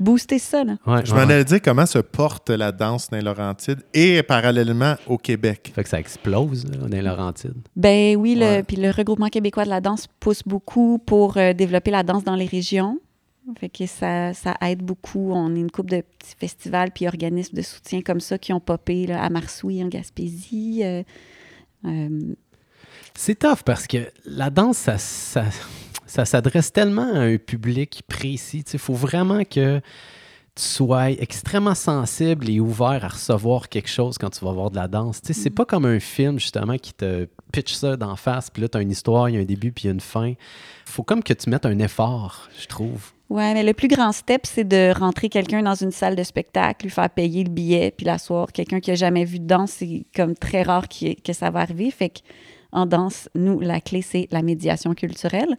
boosté 0.00 0.38
ça. 0.38 0.64
Là. 0.64 0.76
Ouais, 0.86 1.00
Je 1.04 1.12
ouais, 1.14 1.18
m'en 1.24 1.30
allais 1.30 1.44
dire 1.44 1.60
comment 1.62 1.86
se 1.86 1.98
porte 1.98 2.50
la 2.50 2.72
danse 2.72 3.08
dans 3.10 3.16
les 3.16 3.22
Laurentides 3.22 3.80
et 3.92 4.22
parallèlement 4.22 4.94
au 5.06 5.18
Québec. 5.18 5.72
Fait 5.74 5.82
que 5.82 5.88
ça 5.88 5.98
explose 6.00 6.64
là, 6.70 6.76
dans 6.78 6.86
les 6.88 7.02
Laurentides. 7.02 7.54
Ben 7.76 8.16
oui, 8.16 8.34
le, 8.34 8.40
Ouais. 8.44 8.62
puis 8.62 8.76
le 8.76 8.90
regroupement 8.90 9.28
québécois 9.28 9.64
de 9.64 9.70
la 9.70 9.80
danse 9.80 10.06
pousse 10.20 10.42
beaucoup 10.44 10.98
pour 11.04 11.36
euh, 11.36 11.52
développer 11.52 11.90
la 11.90 12.02
danse 12.02 12.24
dans 12.24 12.36
les 12.36 12.46
régions. 12.46 12.98
Fait 13.60 13.68
que 13.68 13.84
ça, 13.86 14.32
ça 14.32 14.54
aide 14.62 14.82
beaucoup. 14.82 15.32
On 15.34 15.54
est 15.54 15.60
une 15.60 15.70
couple 15.70 15.90
de 15.90 16.00
petits 16.00 16.34
festivals 16.38 16.90
puis 16.92 17.06
organismes 17.06 17.54
de 17.56 17.62
soutien 17.62 18.00
comme 18.00 18.20
ça 18.20 18.38
qui 18.38 18.54
ont 18.54 18.60
popé 18.60 19.06
là, 19.06 19.22
à 19.22 19.28
Marsouille, 19.28 19.84
en 19.84 19.88
Gaspésie. 19.88 20.82
Euh, 21.84 22.34
C'est 23.14 23.38
tough 23.38 23.62
parce 23.64 23.86
que 23.86 24.10
la 24.24 24.50
danse, 24.50 24.78
ça, 24.78 24.98
ça, 24.98 25.44
ça 26.06 26.24
s'adresse 26.24 26.72
tellement 26.72 27.12
à 27.14 27.20
un 27.20 27.38
public 27.38 28.02
précis. 28.08 28.64
Il 28.72 28.78
faut 28.78 28.94
vraiment 28.94 29.44
que 29.44 29.80
tu 30.54 30.62
sois 30.62 31.10
extrêmement 31.10 31.74
sensible 31.74 32.48
et 32.48 32.60
ouvert 32.60 33.04
à 33.04 33.08
recevoir 33.08 33.68
quelque 33.68 33.88
chose 33.88 34.18
quand 34.18 34.30
tu 34.30 34.44
vas 34.44 34.52
voir 34.52 34.70
de 34.70 34.76
la 34.76 34.86
danse. 34.86 35.20
Tu 35.20 35.32
sais, 35.32 35.40
C'est 35.42 35.50
pas 35.50 35.64
comme 35.64 35.84
un 35.84 35.98
film, 35.98 36.38
justement, 36.38 36.78
qui 36.78 36.94
te 36.94 37.26
pitch 37.52 37.74
ça 37.74 37.96
d'en 37.96 38.14
face, 38.14 38.50
puis 38.50 38.62
là, 38.62 38.68
tu 38.68 38.78
as 38.78 38.82
une 38.82 38.92
histoire, 38.92 39.28
il 39.28 39.34
y 39.34 39.38
a 39.38 39.40
un 39.40 39.44
début, 39.44 39.72
puis 39.72 39.84
il 39.84 39.86
y 39.86 39.90
a 39.90 39.92
une 39.92 40.00
fin. 40.00 40.34
faut 40.84 41.02
comme 41.02 41.22
que 41.22 41.32
tu 41.32 41.50
mettes 41.50 41.66
un 41.66 41.78
effort, 41.80 42.48
je 42.60 42.66
trouve. 42.66 43.13
Ouais, 43.30 43.54
mais 43.54 43.62
le 43.62 43.72
plus 43.72 43.88
grand 43.88 44.12
step, 44.12 44.42
c'est 44.44 44.64
de 44.64 44.92
rentrer 44.96 45.28
quelqu'un 45.28 45.62
dans 45.62 45.74
une 45.74 45.90
salle 45.90 46.14
de 46.14 46.22
spectacle, 46.22 46.86
lui 46.86 46.90
faire 46.90 47.08
payer 47.08 47.42
le 47.42 47.50
billet, 47.50 47.90
puis 47.90 48.04
l'asseoir. 48.04 48.52
Quelqu'un 48.52 48.80
qui 48.80 48.90
a 48.90 48.94
jamais 48.94 49.24
vu 49.24 49.38
de 49.38 49.46
danse, 49.46 49.72
c'est 49.72 50.04
comme 50.14 50.34
très 50.34 50.62
rare 50.62 50.86
que 50.88 51.32
ça 51.32 51.50
va 51.50 51.60
arriver. 51.60 51.90
Fait 51.90 52.10
que 52.10 52.20
en 52.70 52.86
danse, 52.86 53.28
nous, 53.34 53.60
la 53.60 53.80
clé, 53.80 54.02
c'est 54.02 54.28
la 54.30 54.42
médiation 54.42 54.94
culturelle. 54.94 55.56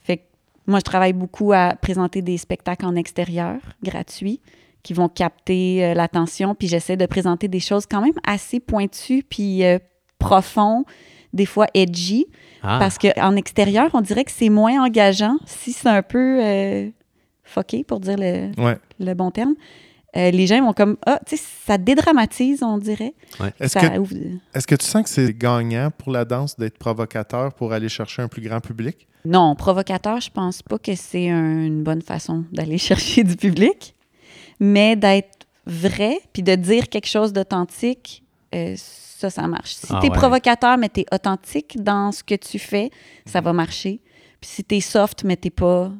Fait 0.00 0.18
que 0.18 0.22
moi, 0.66 0.80
je 0.80 0.84
travaille 0.84 1.12
beaucoup 1.12 1.52
à 1.52 1.74
présenter 1.80 2.22
des 2.22 2.36
spectacles 2.36 2.84
en 2.84 2.96
extérieur, 2.96 3.56
gratuits, 3.82 4.40
qui 4.82 4.92
vont 4.92 5.08
capter 5.08 5.84
euh, 5.84 5.94
l'attention, 5.94 6.54
puis 6.54 6.68
j'essaie 6.68 6.96
de 6.96 7.06
présenter 7.06 7.48
des 7.48 7.60
choses 7.60 7.86
quand 7.86 8.00
même 8.00 8.14
assez 8.26 8.60
pointues, 8.60 9.22
puis 9.22 9.64
euh, 9.64 9.78
profonds, 10.18 10.84
des 11.32 11.46
fois 11.46 11.66
edgy. 11.74 12.26
Ah, 12.62 12.78
Parce 12.78 12.98
qu'en 12.98 13.36
extérieur, 13.36 13.90
on 13.94 14.00
dirait 14.00 14.24
que 14.24 14.30
c'est 14.32 14.50
moins 14.50 14.84
engageant 14.84 15.36
si 15.46 15.72
c'est 15.72 15.88
un 15.88 16.02
peu 16.02 16.38
euh, 16.44 16.88
fucké, 17.44 17.84
pour 17.84 18.00
dire 18.00 18.16
le, 18.18 18.50
Ouais. 18.62 18.76
le 18.98 19.14
bon 19.14 19.30
terme. 19.30 19.54
euh, 20.16 20.30
les 20.30 20.46
gens 20.46 20.60
vont 20.64 20.72
comme 20.72 20.96
ah, 21.06 21.20
tu 21.26 21.36
sais, 21.36 21.42
ça 21.66 21.78
dédramatise, 21.78 22.62
on 22.62 22.78
dirait. 22.78 23.14
Est-ce 23.60 23.78
Ça 23.78 23.88
que, 23.88 23.98
ouvre- 23.98 24.14
est-ce 24.54 24.66
que 24.66 24.74
tu 24.74 24.84
sens 24.84 25.04
que 25.04 25.08
c'est 25.08 25.32
gagnant 25.36 25.90
pour 25.96 26.10
la 26.12 26.24
danse 26.24 26.56
d'être 26.58 26.78
provocateur 26.78 27.52
pour 27.54 27.72
aller 27.72 27.88
chercher 27.88 28.22
un 28.22 28.28
plus 28.28 28.42
grand 28.42 28.60
public? 28.60 29.06
Non, 29.24 29.54
provocateur, 29.54 30.20
je 30.20 30.30
pense 30.30 30.62
pas 30.62 30.78
que 30.78 30.94
c'est 30.96 31.28
un- 31.30 31.64
une 31.66 31.82
bonne 31.82 32.02
façon 32.02 32.44
d'aller 32.52 32.78
chercher 32.90 33.22
du 33.24 33.36
public, 33.36 33.94
mais 34.58 34.96
d'être 34.96 35.46
vrai 35.66 36.18
puis 36.32 36.42
de 36.42 36.54
dire 36.56 36.88
quelque 36.88 37.06
chose 37.08 37.32
d'authentique, 37.32 38.22
euh, 38.54 38.74
ça, 39.20 39.30
ça 39.30 39.46
marche. 39.46 39.74
Si 39.74 39.86
Ah 39.90 39.98
t'es 40.00 40.08
ouais. 40.10 40.16
provocateur, 40.16 40.78
mais 40.78 40.88
t'es 40.88 41.06
authentique 41.12 41.82
dans 41.82 42.10
ce 42.12 42.22
que 42.24 42.34
tu 42.34 42.58
fais, 42.58 42.90
ça 43.26 43.40
va 43.40 43.52
marcher. 43.52 44.00
Puis 44.40 44.50
si 44.50 44.64
t'es 44.64 44.80
soft, 44.80 45.24
mais 45.24 45.36
t'es 45.36 45.50
pas 45.50 45.92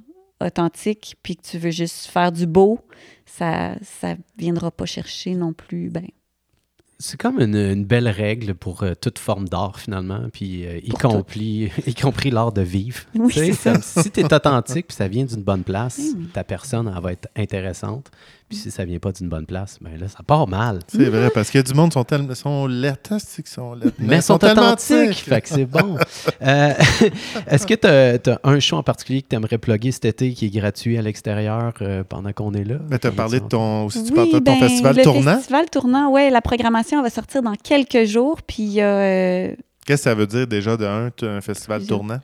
authentique, 0.44 1.16
puis 1.22 1.36
que 1.36 1.42
tu 1.42 1.58
veux 1.58 1.70
juste 1.70 2.06
faire 2.06 2.32
du 2.32 2.46
beau, 2.46 2.80
ça 3.26 3.74
ça 3.82 4.14
viendra 4.38 4.70
pas 4.70 4.86
chercher 4.86 5.34
non 5.34 5.52
plus. 5.52 5.90
Ben, 5.90 6.06
C'est 6.98 7.18
comme 7.20 7.40
une, 7.40 7.54
une 7.56 7.84
belle 7.84 8.08
règle 8.08 8.54
pour 8.54 8.82
euh, 8.82 8.94
toute 8.98 9.18
forme 9.18 9.48
d'art, 9.48 9.78
finalement, 9.78 10.28
puis 10.32 10.66
euh, 10.66 10.78
y, 10.82 10.88
compris, 10.90 11.70
y 11.86 11.94
compris 11.94 12.30
l'art 12.30 12.52
de 12.52 12.62
vivre. 12.62 13.00
Oui, 13.14 13.54
ça. 13.54 13.80
si 13.82 14.10
tu 14.10 14.20
es 14.20 14.32
authentique 14.34 14.86
puis 14.88 14.96
ça 14.96 15.08
vient 15.08 15.24
d'une 15.26 15.42
bonne 15.42 15.62
place, 15.64 15.98
Oui, 15.98 16.14
oui. 16.18 16.26
ta 16.32 16.42
personne, 16.44 16.90
elle 16.94 17.02
va 17.02 17.12
être 17.12 17.28
intéressante. 17.36 18.10
Puis 18.51 18.59
si 18.59 18.72
ça 18.72 18.84
vient 18.84 18.98
pas 18.98 19.12
d'une 19.12 19.28
bonne 19.28 19.46
place, 19.46 19.78
ben 19.80 19.96
là, 19.96 20.09
ça 20.09 20.24
part 20.26 20.48
mal. 20.48 20.80
C'est 20.88 21.09
vrai, 21.09 21.30
parce 21.32 21.51
qu'il 21.51 21.59
y 21.59 21.61
a 21.61 21.62
du 21.62 21.72
monde 21.72 21.90
qui 21.90 21.94
sont 21.94 22.03
tellement 22.03 22.34
sont 22.34 22.66
laides, 22.66 22.96
c'est 23.20 23.44
qu'ils 23.44 23.53
sont 23.53 23.74
laides, 23.74 23.92
Mais, 24.01 24.16
ils 24.16 24.22
sont 24.22 24.38
tellement 24.38 24.72
authentiques, 24.72 25.11
tiques. 25.11 25.28
fait 25.28 25.40
que 25.40 25.48
c'est 25.48 25.66
bon. 25.66 25.96
Euh, 26.42 26.72
Est-ce 27.46 27.66
que 27.66 27.74
tu 27.74 28.30
as, 28.30 28.40
un 28.42 28.59
show 28.61 28.76
en 28.76 28.82
particulier 28.82 29.22
que 29.22 29.28
tu 29.28 29.36
aimerais 29.36 29.59
plugger 29.59 29.92
cet 29.92 30.07
été 30.07 30.32
qui 30.32 30.46
est 30.46 30.51
gratuit 30.51 30.96
à 30.98 31.03
l'extérieur 31.03 31.74
euh, 31.82 32.03
pendant 32.03 32.32
qu'on 32.32 32.53
est 32.55 32.64
là? 32.64 32.76
Mais 32.88 32.98
tu 32.98 33.07
as 33.07 33.11
Par 33.11 33.26
parlé 33.26 33.40
de 33.40 33.46
ton, 33.46 33.84
aussi, 33.84 34.03
tu 34.03 34.11
Oui, 34.11 34.16
parlais 34.16 34.32
de 34.32 34.38
ton 34.38 34.53
ben, 34.53 34.59
festival 34.59 34.96
le 34.96 35.03
tournant. 35.03 35.36
festival 35.36 35.70
tournant, 35.70 36.11
ouais, 36.11 36.30
la 36.30 36.40
programmation 36.40 37.03
va 37.03 37.11
sortir 37.11 37.42
dans 37.42 37.55
quelques 37.55 38.05
jours, 38.05 38.40
puis 38.42 38.80
euh, 38.80 39.55
Qu'est-ce 39.86 40.03
que 40.03 40.11
ça 40.11 40.14
veut 40.14 40.26
dire 40.26 40.46
déjà 40.46 40.76
de 40.76 40.84
un, 40.86 41.40
festival 41.40 41.86
tournant? 41.86 42.20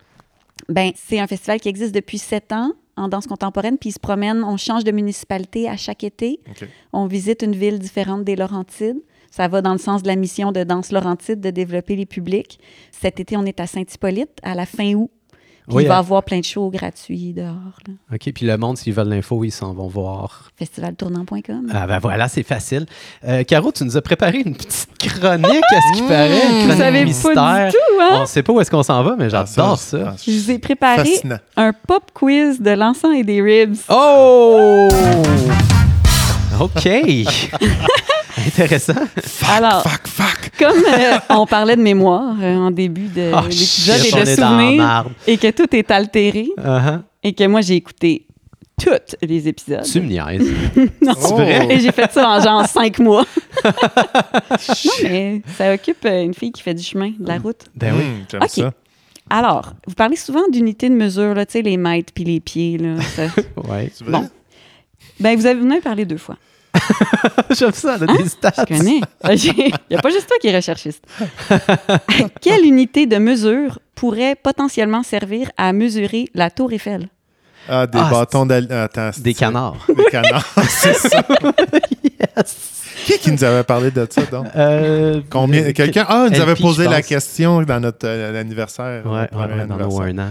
Ben, 0.69 0.91
c'est 0.97 1.21
un 1.21 1.27
festival 1.27 1.61
qui 1.61 1.69
existe 1.69 1.95
depuis 1.95 2.19
sept 2.19 2.53
ans 2.53 2.73
en 2.97 3.09
danse 3.09 3.27
contemporaine, 3.27 3.79
puis 3.79 3.91
il 3.91 3.93
se 3.93 3.99
promène, 3.99 4.43
on 4.45 4.57
change 4.57 4.85
de 4.85 4.93
municipalité 4.93 5.69
à 5.69 5.77
chaque 5.77 6.05
été. 6.05 6.41
On 6.93 7.07
visite 7.07 7.43
une 7.43 7.55
ville 7.55 7.79
différente 7.79 8.25
des 8.25 8.37
Laurentides. 8.37 9.01
Ça 9.31 9.49
va 9.49 9.61
dans 9.61 9.73
le 9.73 9.79
sens 9.79 10.03
de 10.03 10.09
la 10.09 10.17
mission 10.17 10.51
de 10.51 10.65
Danse 10.65 10.93
Laurentide 10.93 11.41
de 11.41 11.51
développer 11.51 11.95
les 11.95 12.07
publics. 12.07 12.59
Cet 12.91 13.21
été, 13.21 13.37
on 13.37 13.45
est 13.45 13.61
à 13.61 13.67
Saint-Hippolyte, 13.67 14.39
à 14.43 14.55
la 14.55 14.65
fin 14.65 14.95
août. 14.95 15.11
Puis 15.69 15.77
Oui, 15.79 15.83
il 15.83 15.89
va 15.89 15.95
y 15.95 15.97
hein. 15.97 16.01
avoir 16.01 16.23
plein 16.23 16.39
de 16.39 16.45
shows 16.45 16.71
gratuits 16.71 17.33
dehors. 17.33 17.51
là. 17.89 17.95
OK, 18.15 18.33
puis 18.33 18.47
le 18.47 18.57
monde, 18.57 18.77
s'ils 18.79 18.93
veulent 18.93 19.09
l'info, 19.09 19.43
ils 19.43 19.51
s'en 19.51 19.73
vont 19.75 19.89
voir. 19.89 20.51
Festivaltournant.com. 20.57 21.71
Ah 21.75 21.87
ben 21.89 21.99
voilà, 21.99 22.29
c'est 22.29 22.45
facile. 22.45 22.87
Euh, 23.27 23.43
Caro, 23.43 23.73
tu 23.73 23.83
nous 23.85 23.97
as 23.97 24.03
préparé 24.03 24.43
une 24.47 24.55
petite 24.57 24.89
chronique, 24.99 25.65
à 25.73 25.81
ce 25.93 25.97
qui 25.97 26.03
Mmh. 26.05 26.07
paraît. 26.09 26.29
Vous 26.47 26.59
chronique 26.67 26.79
savez 26.79 27.05
mystère. 27.05 27.35
pas 27.35 27.67
du 27.67 27.73
tout, 27.73 28.01
hein? 28.01 28.09
On 28.13 28.21
ne 28.21 28.27
sait 28.27 28.43
pas 28.45 28.53
où 28.53 28.61
est-ce 28.61 28.71
qu'on 28.71 28.83
s'en 28.85 29.03
va, 29.03 29.17
mais 29.19 29.25
Ah, 29.35 29.45
j'adore 29.45 29.79
ça. 29.79 30.13
ah, 30.13 30.17
Je 30.25 30.31
vous 30.31 30.51
ai 30.53 30.59
préparé 30.61 31.05
Fascinant. 31.05 31.39
un 31.57 31.73
pop 31.73 32.05
quiz 32.15 32.61
de 32.61 32.71
l'encens 32.71 33.15
et 33.17 33.25
des 33.25 33.43
ribs. 33.43 33.75
Oh! 33.89 34.89
OK. 36.61 36.89
Intéressant. 38.47 38.95
Alors, 39.51 39.83
Fuck, 39.83 40.07
fuck! 40.09 40.51
comme 40.59 40.77
euh, 40.87 41.19
on 41.31 41.47
parlait 41.47 41.77
de 41.77 41.83
mémoire 41.83 42.35
euh, 42.41 42.57
en 42.57 42.71
début 42.71 43.09
de 43.09 43.31
Oh, 43.35 43.41
l'épisode 43.49 44.05
et 44.05 44.21
de 44.21 44.25
souvenirs, 44.27 45.07
et 45.27 45.37
que 45.39 45.51
tout 45.51 45.75
est 45.75 45.91
altéré, 45.91 46.49
Uh-huh. 46.59 47.01
et 47.23 47.33
que 47.33 47.45
moi, 47.47 47.61
j'ai 47.63 47.75
écouté 47.77 48.27
tous 48.83 49.17
les 49.23 49.49
épisodes. 49.49 49.85
Tu 49.85 50.01
me 50.03 50.09
niaises. 50.09 50.47
Non. 51.01 51.15
C'est 51.19 51.33
vrai? 51.33 51.67
Et 51.75 51.81
j'ai 51.81 51.93
fait 51.93 52.13
ça 52.13 52.29
en 52.29 52.41
genre 52.43 52.67
cinq 52.67 52.99
mois. 52.99 53.25
non, 53.65 54.93
mais 55.05 55.43
ça 55.57 55.73
occupe 55.73 56.05
euh, 56.05 56.23
une 56.25 56.35
fille 56.35 56.53
qui 56.53 56.63
fait 56.63 56.75
du 56.75 56.83
chemin, 56.83 57.13
de 57.19 57.27
la 57.27 57.39
route. 57.39 57.65
Ben 57.75 57.95
oui. 57.97 58.03
Hum, 58.05 58.25
J'aime 58.31 58.43
OK. 58.43 58.49
ça. 58.51 58.73
Alors, 59.31 59.73
vous 59.87 59.95
parlez 59.95 60.17
souvent 60.17 60.43
d'unités 60.53 60.89
de 60.89 60.95
mesure, 60.95 61.35
là, 61.35 61.47
tu 61.47 61.53
sais, 61.53 61.63
les 61.63 61.77
mètres 61.77 62.13
puis 62.15 62.25
les 62.25 62.39
pieds. 62.41 62.79
Là, 62.79 63.01
ça- 63.03 63.23
Ouais. 63.69 63.91
C'est 63.95 64.05
vrai? 64.05 64.13
Bon. 64.13 64.29
ben, 65.21 65.37
vous 65.39 65.47
avez 65.47 65.59
venu 65.59 65.81
parler 65.81 66.05
deux 66.05 66.19
fois. 66.19 66.37
J'aime 67.59 67.73
ça, 67.73 67.99
là, 67.99 68.07
des 68.07 68.29
stats. 68.29 68.53
Je 68.59 68.65
connais. 68.77 69.01
Il 69.35 69.73
n'y 69.91 69.97
a 69.97 70.01
pas 70.03 70.11
juste 70.11 70.27
toi 70.29 70.37
qui 70.41 70.49
es 70.49 70.57
recherchiste. 70.57 71.05
Quelle 72.41 72.65
unité 72.65 73.07
de 73.07 73.17
mesure 73.19 73.79
pourrait 73.95 74.35
potentiellement 74.41 75.03
servir 75.03 75.51
à 75.57 75.73
mesurer 75.73 76.27
la 76.35 76.51
tour 76.51 76.73
Eiffel? 76.73 77.09
Ah, 77.69 77.87
des 77.87 77.99
Ah, 78.01 78.09
bâtons 78.11 78.47
d'al... 78.47 78.71
Attends, 78.71 79.11
Des 79.19 79.35
canards. 79.35 79.85
Des 79.89 80.05
canards, 80.05 80.47
c'est 80.69 80.95
ça. 80.95 81.25
yes. 82.05 82.73
Qui 83.07 83.19
qui 83.19 83.33
nous 83.33 83.43
avait 83.45 83.65
parlé 83.65 83.91
de 83.91 84.07
ça, 84.09 84.23
donc? 84.23 84.47
Euh, 84.57 85.21
Combien? 85.31 85.63
euh, 85.65 85.73
Quelqu'un? 85.73 86.07
Ah, 86.09 86.27
nous 86.31 86.37
LP, 86.37 86.43
avait 86.43 86.55
posé 86.55 86.85
la 86.89 87.03
question 87.03 87.63
dans 87.63 87.81
notre 87.81 88.07
euh, 88.07 88.41
anniversaire. 88.41 89.05
Ouais, 89.07 89.29
dans 89.67 89.77
nos 89.77 90.01
un 90.01 90.19
an. 90.19 90.29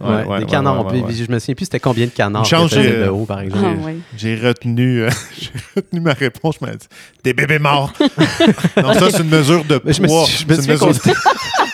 Ouais, 0.00 0.38
des 0.40 0.46
canards. 0.46 0.86
ouais, 0.86 1.02
ouais. 1.02 1.12
Je 1.12 1.30
me 1.30 1.38
souviens 1.38 1.54
plus 1.54 1.64
c'était 1.66 1.80
combien 1.80 2.06
de 2.06 2.10
canards 2.10 2.44
j'ai, 2.44 2.56
de 2.56 2.88
euh, 2.88 3.10
haut, 3.10 3.26
par 3.26 3.40
exemple. 3.40 3.64
Ah, 3.66 3.84
ouais. 3.86 3.96
J'ai 4.16 4.36
retenu, 4.36 5.02
euh, 5.02 5.10
j'ai 5.40 5.50
retenu 5.76 6.00
ma 6.00 6.12
réponse. 6.14 6.56
Je 6.60 6.66
m'ai 6.66 6.72
dit, 6.76 6.86
des 7.24 7.34
bébés 7.34 7.58
morts. 7.58 7.92
non, 8.82 8.94
ça, 8.94 9.10
c'est 9.10 9.22
une 9.22 9.28
mesure 9.28 9.64
de 9.64 9.80
Mais 9.84 9.92
je 9.92 10.00
me 10.02 10.06
poids. 10.06 10.24
suis- 10.24 10.38
je 10.38 10.46
me 10.46 10.54
C'est 10.54 10.60
souviens 10.62 10.74
une 10.74 10.80
qu'on 10.80 10.86
mesure 10.88 11.02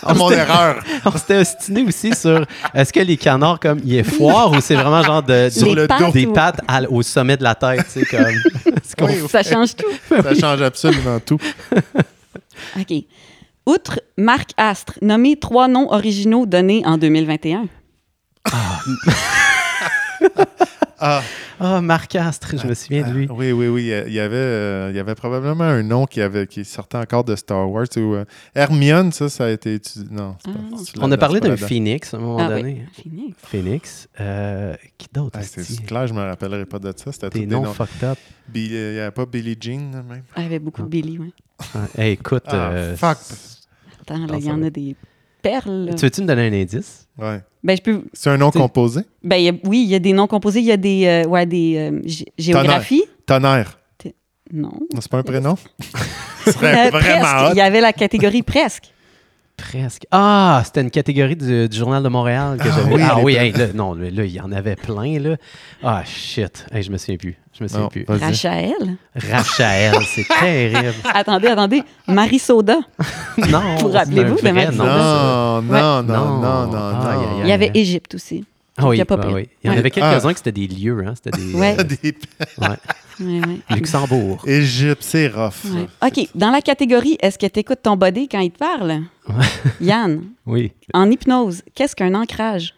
de- 0.08 0.14
mon 0.18 0.30
erreur. 0.30 0.82
On 1.04 1.12
s'était 1.12 1.36
ostiné 1.38 1.82
aussi 1.84 2.14
sur 2.14 2.44
est-ce 2.74 2.92
que 2.92 3.00
les 3.00 3.16
canards, 3.16 3.60
comme, 3.60 3.80
il 3.84 3.94
est 3.96 4.02
foire 4.02 4.50
ou 4.52 4.60
c'est 4.60 4.74
vraiment 4.74 5.02
genre 5.02 5.22
de, 5.22 5.48
Sur 5.50 5.66
Les 5.68 5.74
le 5.74 5.86
pattes 5.86 6.00
dos. 6.00 6.12
des 6.12 6.26
ou- 6.26 6.32
pattes 6.32 6.60
à- 6.66 6.82
au 6.90 7.02
sommet 7.02 7.36
de 7.36 7.42
la 7.44 7.54
tête, 7.54 7.84
tu 7.92 8.00
sais, 8.00 8.06
comme. 8.06 9.06
Oui. 9.06 9.12
Ça 9.28 9.42
change 9.42 9.76
tout. 9.76 9.86
Ça 10.08 10.34
change 10.34 10.62
absolument 10.62 11.20
tout. 11.20 11.38
OK. 12.78 12.92
Outre 13.66 14.00
Marc 14.16 14.50
Astre, 14.56 14.94
nommez 15.02 15.36
trois 15.38 15.68
noms 15.68 15.92
originaux 15.92 16.46
donnés 16.46 16.82
en 16.86 16.98
2021. 16.98 17.66
Ah, 20.98 21.22
Ah, 21.60 21.80
Marc 21.82 22.14
Astre, 22.16 22.56
je 22.58 22.66
me 22.66 22.72
souviens 22.74 23.06
de 23.06 23.12
lui. 23.12 23.26
ah, 23.30 23.34
oui, 23.34 23.52
oui, 23.52 23.68
oui. 23.68 23.82
Il 24.06 24.12
y 24.14 24.18
avait, 24.20 24.34
euh, 24.36 24.88
il 24.90 24.96
y 24.96 24.98
avait 24.98 25.14
probablement 25.14 25.64
un 25.64 25.82
nom 25.82 26.06
qui, 26.06 26.22
avait, 26.22 26.46
qui 26.46 26.64
sortait 26.64 26.96
encore 26.96 27.22
de 27.24 27.36
Star 27.36 27.70
Wars. 27.70 27.86
Ou, 27.96 28.14
euh, 28.14 28.24
Hermione, 28.54 29.12
ça, 29.12 29.28
ça 29.28 29.44
a 29.44 29.50
été 29.50 29.74
utilisé. 29.74 30.10
Non, 30.10 30.36
c'est 30.42 30.52
pas 30.52 30.58
Ah, 30.58 30.76
c'est 30.86 30.98
On 31.02 31.12
a 31.12 31.18
parlé 31.18 31.40
d'un 31.40 31.56
phoenix 31.56 32.14
à 32.14 32.16
un 32.16 32.20
moment 32.20 32.38
Ah 32.40 32.48
donné. 32.48 32.86
oui, 32.96 33.02
fini. 33.02 33.34
Phoenix. 33.36 34.08
Euh, 34.20 34.74
qui 34.96 35.08
d'autre? 35.12 35.38
Ah, 35.38 35.44
c'est 35.44 35.84
clair, 35.84 36.06
je 36.06 36.14
me 36.14 36.20
rappellerai 36.22 36.64
pas 36.64 36.78
de 36.78 36.92
ça. 36.96 37.12
C'était 37.12 37.28
Des 37.40 37.46
noms 37.46 37.64
fucked 37.74 38.02
up. 38.04 38.18
Il 38.54 38.70
n'y 38.70 38.98
avait 38.98 39.10
pas 39.10 39.26
Billie 39.26 39.56
Jean, 39.60 39.90
même. 40.02 40.22
Ah, 40.34 40.40
Il 40.40 40.42
y 40.44 40.46
avait 40.46 40.58
beaucoup 40.60 40.82
de 40.82 40.88
Billy, 40.88 41.18
oui. 41.18 41.34
Hey, 41.98 42.12
écoute. 42.12 42.44
Ah, 42.46 42.70
euh, 42.70 42.96
fuck. 42.96 43.18
Attends, 44.00 44.18
là, 44.26 44.26
Ah, 44.32 44.36
il 44.38 44.44
y 44.46 44.50
en 44.50 44.62
a 44.62 44.70
des 44.70 44.96
perles. 45.48 45.90
Tu 45.96 46.02
veux-tu 46.04 46.22
me 46.22 46.26
donner 46.26 46.46
un 46.48 46.52
indice? 46.62 47.06
Ouais. 47.18 47.40
Ben, 47.62 47.76
je 47.76 47.82
peux... 47.82 48.02
C'est 48.12 48.30
un 48.30 48.36
nom 48.36 48.50
Tu- 48.50 48.58
composé? 48.58 49.00
ben, 49.22 49.36
il 49.36 49.44
y 49.44 49.48
a- 49.48 49.52
oui, 49.64 49.82
il 49.84 49.88
y 49.90 49.94
a 49.94 49.98
des 49.98 50.12
noms 50.12 50.26
composés, 50.26 50.60
il 50.60 50.66
y 50.66 50.72
a 50.72 50.76
des, 50.76 51.06
euh, 51.06 51.28
ouais, 51.28 51.46
des 51.46 51.74
euh, 51.76 52.00
gé- 52.02 52.26
géographies. 52.38 53.04
Tonnerre. 53.26 53.78
Non. 54.52 54.70
Non, 54.94 55.00
C'est 55.00 55.10
pas 55.10 55.18
un 55.18 55.22
prénom? 55.24 55.56
Ce 56.44 56.52
serait 56.52 56.86
Euh, 56.86 56.90
vraiment. 56.98 57.50
Il 57.50 57.56
y 57.56 57.60
avait 57.60 57.80
la 57.80 57.92
catégorie 57.92 58.42
presque. 58.44 58.92
Presque. 59.56 60.04
Ah, 60.10 60.60
c'était 60.66 60.82
une 60.82 60.90
catégorie 60.90 61.34
du, 61.34 61.68
du 61.68 61.76
Journal 61.76 62.02
de 62.02 62.08
Montréal 62.08 62.58
que 62.58 62.68
Ah 62.68 62.72
j'avais. 62.76 62.94
oui, 62.94 63.02
ah 63.02 63.18
oui, 63.22 63.36
hey, 63.36 63.52
là, 63.52 63.66
non, 63.74 63.94
là, 63.94 64.08
il 64.10 64.26
y 64.30 64.40
en 64.40 64.52
avait 64.52 64.76
plein, 64.76 65.18
là. 65.18 65.36
Ah, 65.82 66.02
shit. 66.04 66.66
Hey, 66.70 66.82
je 66.82 66.90
me 66.92 66.98
souviens 66.98 67.16
plus. 67.16 67.36
Je 67.58 67.62
me 67.64 67.68
souviens 67.68 67.84
Non, 67.84 67.88
plus. 67.88 68.04
vas-y. 68.04 68.20
Rachael. 68.20 68.96
Rachael, 69.14 69.94
c'est 70.14 70.26
terrible. 70.40 70.94
attendez, 71.14 71.48
attendez. 71.48 71.82
Marie 72.06 72.38
Soda. 72.38 72.78
Non. 73.50 73.76
Vous 73.80 73.90
c'est 73.92 73.98
rappelez-vous 73.98 74.36
de 74.36 74.50
Marie 74.50 74.76
Soda? 74.76 74.84
ça. 74.84 75.62
Non, 75.62 75.62
non, 75.62 76.02
non, 76.02 76.02
Non. 76.02 76.66
non, 76.66 76.66
non, 76.66 77.06
Aïe, 77.08 77.16
non. 77.16 77.22
aïe, 77.22 77.40
Il 77.44 77.48
y 77.48 77.52
avait 77.52 77.70
Égypte 77.74 78.14
aussi. 78.14 78.44
Ah 78.78 78.86
oui, 78.88 78.96
Il 78.96 78.98
y 78.98 79.02
a 79.02 79.06
pas 79.06 79.14
ah 79.18 79.26
pire. 79.26 79.32
oui. 79.36 79.48
Il 79.64 79.68
y 79.68 79.70
en 79.70 79.72
Ouais. 79.72 79.78
avait 79.78 79.90
quelques-uns 79.90 80.32
que 80.32 80.38
c'était 80.38 80.52
des 80.52 80.66
lieux, 80.66 81.02
hein. 81.06 81.14
C'était 81.16 81.30
des. 81.38 81.54
Ouais. 81.54 81.76
euh, 81.80 81.82
Des- 82.02 82.14
ouais. 82.58 82.76
Luxembourg. 83.70 84.42
Égypte, 84.46 85.02
c'est 85.02 85.28
rough. 85.28 85.64
OK. 86.02 86.28
Dans 86.34 86.50
la 86.50 86.60
catégorie 86.60 87.16
Est-ce 87.20 87.38
que 87.38 87.46
tu 87.46 87.60
écoutes 87.60 87.82
ton 87.82 87.96
body 87.96 88.28
quand 88.28 88.40
il 88.40 88.50
te 88.50 88.58
parle? 88.58 89.02
Yann, 89.80 90.22
Oui. 90.46 90.72
en 90.94 91.10
hypnose, 91.10 91.62
qu'est-ce 91.74 91.96
qu'un 91.96 92.14
ancrage? 92.14 92.74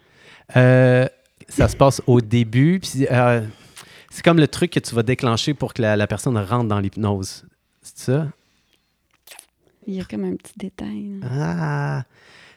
Euh, 0.55 1.07
ça 1.47 1.67
se 1.67 1.75
passe 1.75 2.01
au 2.07 2.21
début. 2.21 2.79
Puis, 2.79 3.05
euh, 3.11 3.41
c'est 4.09 4.23
comme 4.23 4.37
le 4.39 4.47
truc 4.47 4.71
que 4.71 4.79
tu 4.79 4.95
vas 4.95 5.03
déclencher 5.03 5.53
pour 5.53 5.73
que 5.73 5.81
la, 5.81 5.95
la 5.95 6.07
personne 6.07 6.37
rentre 6.37 6.67
dans 6.67 6.79
l'hypnose. 6.79 7.45
C'est 7.81 7.99
ça? 8.11 8.27
Il 9.87 9.95
y 9.95 10.01
a 10.01 10.03
comme 10.05 10.23
un 10.23 10.35
petit 10.35 10.53
détail. 10.57 11.19
là. 11.21 11.27
Ah! 11.31 12.03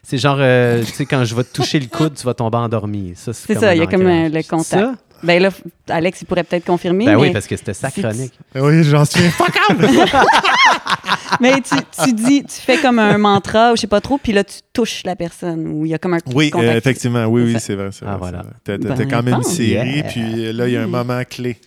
C'est 0.05 0.17
genre, 0.17 0.37
euh, 0.39 0.83
tu 0.83 0.91
sais, 0.91 1.05
quand 1.05 1.23
je 1.23 1.33
vais 1.33 1.45
te 1.45 1.53
toucher 1.53 1.79
le 1.79 1.87
coude, 1.87 2.15
tu 2.15 2.23
vas 2.25 2.33
tomber 2.33 2.57
endormi. 2.57 3.13
Ça, 3.15 3.31
C'est 3.31 3.53
ça, 3.57 3.73
il 3.73 3.79
y 3.79 3.81
a 3.81 3.87
comme 3.87 4.05
un- 4.05 4.27
le 4.27 4.41
C'est 4.41 4.47
contact. 4.49 4.69
ça? 4.69 4.95
Ben 5.23 5.41
là, 5.41 5.49
Alex, 5.87 6.21
il 6.21 6.25
pourrait 6.25 6.43
peut-être 6.43 6.65
confirmer. 6.65 7.05
Ben 7.05 7.15
mais 7.15 7.21
oui, 7.21 7.31
parce 7.31 7.47
que 7.47 7.55
c'était 7.55 7.73
sa 7.73 7.89
chronique. 7.91 8.33
Oui, 8.55 8.83
j'en 8.83 9.05
suis. 9.05 9.21
Fuck 9.29 9.55
out! 9.69 9.77
Mais 11.39 11.59
tu, 11.61 11.75
tu 12.03 12.13
dis, 12.13 12.43
tu 12.43 12.61
fais 12.61 12.77
comme 12.77 12.99
un 12.99 13.17
mantra 13.17 13.71
ou 13.71 13.75
je 13.75 13.81
sais 13.81 13.87
pas 13.87 14.01
trop, 14.01 14.17
puis 14.17 14.31
là, 14.33 14.43
tu 14.43 14.59
touches 14.71 15.03
la 15.03 15.15
personne 15.15 15.67
ou 15.67 15.85
il 15.85 15.89
y 15.89 15.93
a 15.93 15.97
comme 15.97 16.13
un 16.13 16.19
Oui, 16.33 16.51
contact. 16.51 16.71
euh, 16.71 16.77
effectivement, 16.77 17.25
oui, 17.25 17.41
oui, 17.43 17.55
c'est 17.59 17.73
vrai. 17.75 17.89
c'est 17.91 18.05
Ah, 18.05 18.17
vrai, 18.17 18.31
voilà. 18.31 18.43
T'as- 18.63 18.77
T'as 18.77 18.89
Ben, 18.89 18.95
t'as 18.95 19.05
quand 19.05 19.23
même 19.23 19.35
une 19.35 19.43
série, 19.43 19.95
Yeah. 19.95 20.03
puis 20.03 20.45
euh, 20.45 20.53
là, 20.53 20.67
il 20.67 20.73
y 20.73 20.77
a 20.77 20.83
un 20.83 20.87
moment 20.87 21.21
clé. 21.27 21.57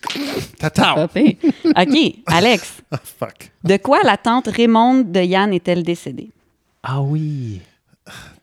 Tata! 0.57 1.03
OK, 1.05 1.97
Alex, 2.27 2.73
Ah, 2.91 2.99
fuck. 3.19 3.51
de 3.63 3.77
quoi 3.77 3.99
la 4.03 4.17
tante 4.17 4.47
Raymonde 4.47 5.11
de 5.11 5.19
Yann 5.21 5.51
est-elle 5.53 5.83
décédée? 5.83 6.31
Ah 6.83 7.01
oui. 7.01 7.61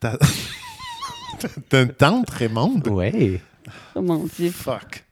T'as 0.00 0.16
T'as 1.68 1.82
une 1.82 1.88
tante, 1.92 2.30
Raymond? 2.30 2.80
Ouais. 2.86 3.40
Oh 3.94 4.02
mon 4.02 4.24
Dieu. 4.24 4.50
Fuck. 4.50 5.04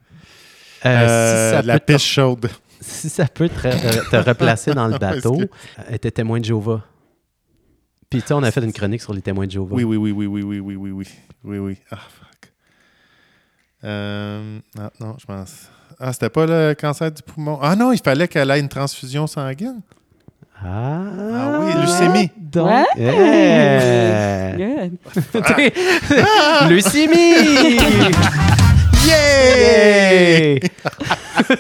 Euh, 0.85 0.89
Euh, 0.89 1.61
si, 1.61 1.67
la 1.67 1.79
te, 1.79 1.85
pêche 1.85 2.03
chaude. 2.05 2.51
si 2.81 3.09
ça 3.09 3.27
peut 3.27 3.49
te, 3.49 3.55
re- 3.69 4.09
te 4.11 4.17
replacer 4.17 4.73
dans 4.75 4.89
le 4.89 4.99
bateau, 4.99 5.41
elle 5.89 5.95
était 5.95 6.11
témoin 6.11 6.41
de 6.41 6.45
Jéhovah. 6.45 6.83
Puis, 8.11 8.21
tu 8.21 8.29
sais, 8.29 8.35
on 8.35 8.43
a 8.43 8.51
fait 8.51 8.63
une 8.63 8.73
chronique 8.73 9.01
sur 9.01 9.15
les 9.15 9.23
témoins 9.23 9.47
de 9.47 9.53
Jéhovah. 9.53 9.75
Oui, 9.75 9.85
oui, 9.85 9.97
oui, 9.97 10.11
oui, 10.13 10.27
oui, 10.27 10.43
oui, 10.43 10.59
oui, 10.61 10.77
oui, 10.77 10.91
oui. 10.91 11.07
Oui, 11.45 11.59
oui. 11.59 11.79
Ah, 11.91 11.97
fuck. 11.97 12.53
Euh, 13.85 14.59
ah, 14.79 14.91
non, 15.01 15.17
je 15.19 15.25
pense. 15.27 15.53
Ah, 15.99 16.13
c'était 16.13 16.31
pas 16.31 16.47
le 16.47 16.75
cancer 16.75 17.11
du 17.11 17.23
poumon? 17.23 17.59
Ah 17.63 17.75
non, 17.77 17.93
il 17.93 18.01
fallait 18.03 18.29
qu'elle 18.29 18.51
ait 18.51 18.61
une 18.61 18.69
transfusion 18.69 19.27
sanguine. 19.27 19.81
Ah, 20.65 21.03
Ah 21.35 21.61
oui, 21.61 21.73
leucémie. 21.81 22.31
Donc, 22.37 22.69
Ouais. 22.69 22.85
Yeah. 22.97 24.89
Good. 24.89 24.99
Leucémie! 26.71 27.79
Yeah! 29.07 30.59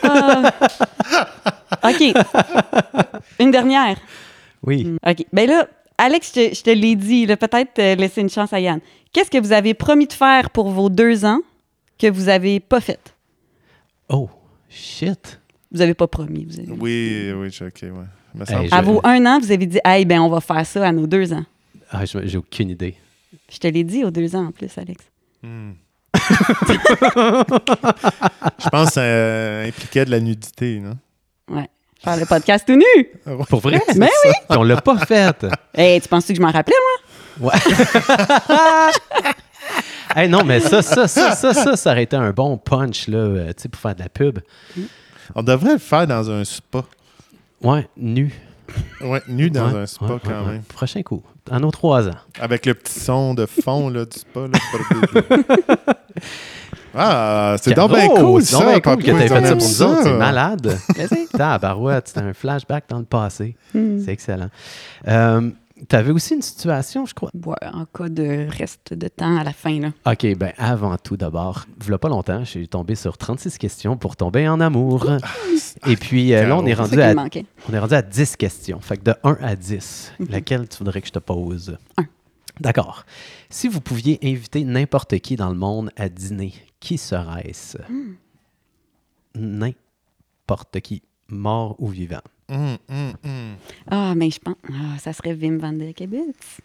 Ah. 0.02 0.52
OK. 1.84 2.14
Une 3.40 3.50
dernière. 3.50 3.96
Oui. 4.64 4.96
OK. 5.04 5.24
Ben 5.32 5.48
là, 5.48 5.66
Alex, 5.98 6.28
je 6.28 6.32
te, 6.50 6.54
je 6.54 6.62
te 6.62 6.70
l'ai 6.70 6.94
dit, 6.94 7.26
peut-être 7.26 7.78
euh, 7.78 7.94
laisser 7.96 8.20
une 8.20 8.30
chance 8.30 8.52
à 8.52 8.60
Yann. 8.60 8.80
Qu'est-ce 9.12 9.30
que 9.30 9.38
vous 9.38 9.52
avez 9.52 9.74
promis 9.74 10.06
de 10.06 10.12
faire 10.12 10.50
pour 10.50 10.70
vos 10.70 10.88
deux 10.88 11.24
ans 11.24 11.40
que 11.98 12.06
vous 12.10 12.28
avez 12.28 12.60
pas 12.60 12.80
fait? 12.80 13.14
Oh, 14.08 14.28
shit. 14.68 15.40
Vous 15.72 15.80
avez 15.80 15.94
pas 15.94 16.06
promis. 16.06 16.44
Vous 16.48 16.58
avez... 16.60 16.70
Oui, 16.70 17.32
oui, 17.34 17.50
je- 17.50 17.64
ok, 17.64 17.82
ouais. 17.82 18.04
Il 18.34 18.40
me 18.40 18.44
semble 18.46 18.62
Hey, 18.64 18.70
que- 18.70 18.74
À 18.74 18.82
vos 18.82 19.00
un 19.04 19.24
an, 19.26 19.38
vous 19.40 19.52
avez 19.52 19.66
dit, 19.66 19.78
hey, 19.84 20.04
ben, 20.04 20.20
on 20.20 20.28
va 20.28 20.40
faire 20.40 20.66
ça 20.66 20.86
à 20.88 20.92
nos 20.92 21.06
deux 21.06 21.32
ans. 21.32 21.44
Ah, 21.90 22.04
je- 22.04 22.26
j'ai 22.26 22.38
aucune 22.38 22.70
idée. 22.70 22.96
Je 23.50 23.58
te 23.58 23.66
l'ai 23.66 23.84
dit 23.84 24.04
aux 24.04 24.10
deux 24.10 24.34
ans 24.34 24.46
en 24.46 24.52
plus, 24.52 24.70
Alex. 24.78 25.04
Hmm. 25.42 25.72
je 26.14 26.20
pense 28.70 28.86
que 28.88 28.92
ça 28.92 29.00
euh, 29.02 29.68
impliquait 29.68 30.04
de 30.04 30.10
la 30.10 30.20
nudité, 30.20 30.80
non? 30.80 30.96
Ouais. 31.48 31.68
Faire 32.02 32.16
le 32.16 32.26
podcast 32.26 32.66
tout 32.66 32.76
nu. 32.76 32.84
Pour 33.48 33.60
vrai? 33.60 33.80
Ben 33.96 34.08
oui! 34.24 34.32
On 34.50 34.62
l'a 34.62 34.80
pas 34.80 34.98
fait. 35.06 35.46
Hey, 35.74 36.00
tu 36.00 36.08
penses 36.08 36.26
que 36.26 36.34
je 36.34 36.40
m'en 36.40 36.50
rappelais, 36.50 36.76
moi? 37.40 37.52
Hey, 40.14 40.28
non, 40.28 40.44
mais 40.44 40.60
ça, 40.60 40.82
ça, 40.82 41.08
ça, 41.08 41.34
ça, 41.34 41.54
ça, 41.54 41.74
ça 41.76 41.90
aurait 41.92 42.02
été 42.02 42.16
un 42.16 42.32
bon 42.32 42.58
punch, 42.58 43.08
là, 43.08 43.16
euh, 43.18 43.46
tu 43.56 43.62
sais, 43.62 43.68
pour 43.70 43.80
faire 43.80 43.94
de 43.94 44.02
la 44.02 44.10
pub. 44.10 44.40
On 45.34 45.42
devrait 45.42 45.72
le 45.74 45.78
faire 45.78 46.06
dans 46.06 46.30
un 46.30 46.44
spa. 46.44 46.84
Ouais, 47.62 47.88
nu. 47.96 48.32
Ouais, 49.02 49.22
nu 49.28 49.50
dans 49.50 49.70
Ouais, 49.70 49.80
un 49.80 49.86
spa 49.86 50.06
ouais, 50.06 50.16
quand 50.22 50.30
ouais, 50.30 50.36
même. 50.36 50.48
ouais. 50.48 50.60
Prochain 50.68 51.02
coup. 51.02 51.22
En 51.50 51.60
nos 51.60 51.70
trois 51.70 52.08
ans. 52.08 52.16
Avec 52.40 52.66
le 52.66 52.74
petit 52.74 52.98
son 53.00 53.34
de 53.34 53.46
fond 53.46 53.88
là, 53.90 54.04
du 54.04 54.18
spa. 54.18 54.40
Là. 54.48 54.58
ah, 56.94 57.56
c'est 57.60 57.74
donc 57.74 57.92
bien 57.92 58.08
cool, 58.08 58.42
c'est 58.42 58.54
ça. 58.56 58.64
bien 58.64 58.80
cool 58.80 58.96
que 58.98 59.10
t'aies 59.10 59.28
fait 59.28 59.28
ça 59.28 59.56
pour 59.56 59.56
nous 59.56 59.82
autres. 59.82 60.02
C'est 60.04 60.16
malade. 60.16 60.78
C'était 62.04 62.20
un 62.20 62.32
flashback 62.32 62.84
dans 62.88 62.98
le 62.98 63.04
passé. 63.04 63.56
Hmm. 63.74 64.00
C'est 64.04 64.12
excellent. 64.12 64.50
Euh, 65.08 65.50
tu 65.88 65.96
avais 65.96 66.10
aussi 66.10 66.34
une 66.34 66.42
situation, 66.42 67.06
je 67.06 67.14
crois. 67.14 67.30
Ouais, 67.34 67.56
en 67.72 67.86
cas 67.86 68.08
de 68.08 68.46
reste 68.48 68.94
de 68.94 69.08
temps 69.08 69.36
à 69.36 69.44
la 69.44 69.52
fin, 69.52 69.80
là. 69.80 69.92
OK, 70.06 70.36
ben 70.36 70.52
avant 70.58 70.96
tout 70.96 71.16
d'abord, 71.16 71.66
il 71.86 71.98
pas 71.98 72.08
longtemps, 72.08 72.44
j'ai 72.44 72.66
tombé 72.66 72.94
sur 72.94 73.18
36 73.18 73.58
questions 73.58 73.96
pour 73.96 74.16
tomber 74.16 74.48
en 74.48 74.60
amour. 74.60 75.06
Et 75.86 75.96
puis 75.96 76.34
euh, 76.34 76.46
là, 76.46 76.56
on 76.56 76.66
est, 76.66 76.74
rendu 76.74 77.00
à, 77.00 77.14
on 77.68 77.74
est 77.74 77.78
rendu 77.78 77.94
à 77.94 78.02
10 78.02 78.36
questions. 78.36 78.80
Fait 78.80 78.96
que 78.96 79.04
de 79.04 79.14
1 79.22 79.38
à 79.40 79.56
10, 79.56 80.12
laquelle 80.28 80.68
tu 80.68 80.78
voudrais 80.78 81.00
que 81.00 81.06
je 81.06 81.12
te 81.12 81.18
pose? 81.18 81.76
Un. 81.96 82.06
D'accord. 82.60 83.04
Si 83.50 83.68
vous 83.68 83.80
pouviez 83.80 84.18
inviter 84.22 84.64
n'importe 84.64 85.18
qui 85.18 85.36
dans 85.36 85.48
le 85.48 85.56
monde 85.56 85.90
à 85.96 86.08
dîner, 86.08 86.54
qui 86.80 86.98
serait-ce? 86.98 87.78
N'importe 89.34 90.80
qui, 90.80 91.02
mort 91.28 91.76
ou 91.78 91.88
vivant. 91.88 92.22
Hum, 92.52 92.76
hum, 92.88 93.12
hum. 93.24 93.54
Ah, 93.90 94.14
mais 94.14 94.30
je 94.30 94.38
pense... 94.38 94.56
Ah, 94.70 94.98
ça 94.98 95.12
serait 95.12 95.32
Wim 95.34 95.58
van 95.58 95.72
der 95.72 95.94
Kebitz. 95.94 96.60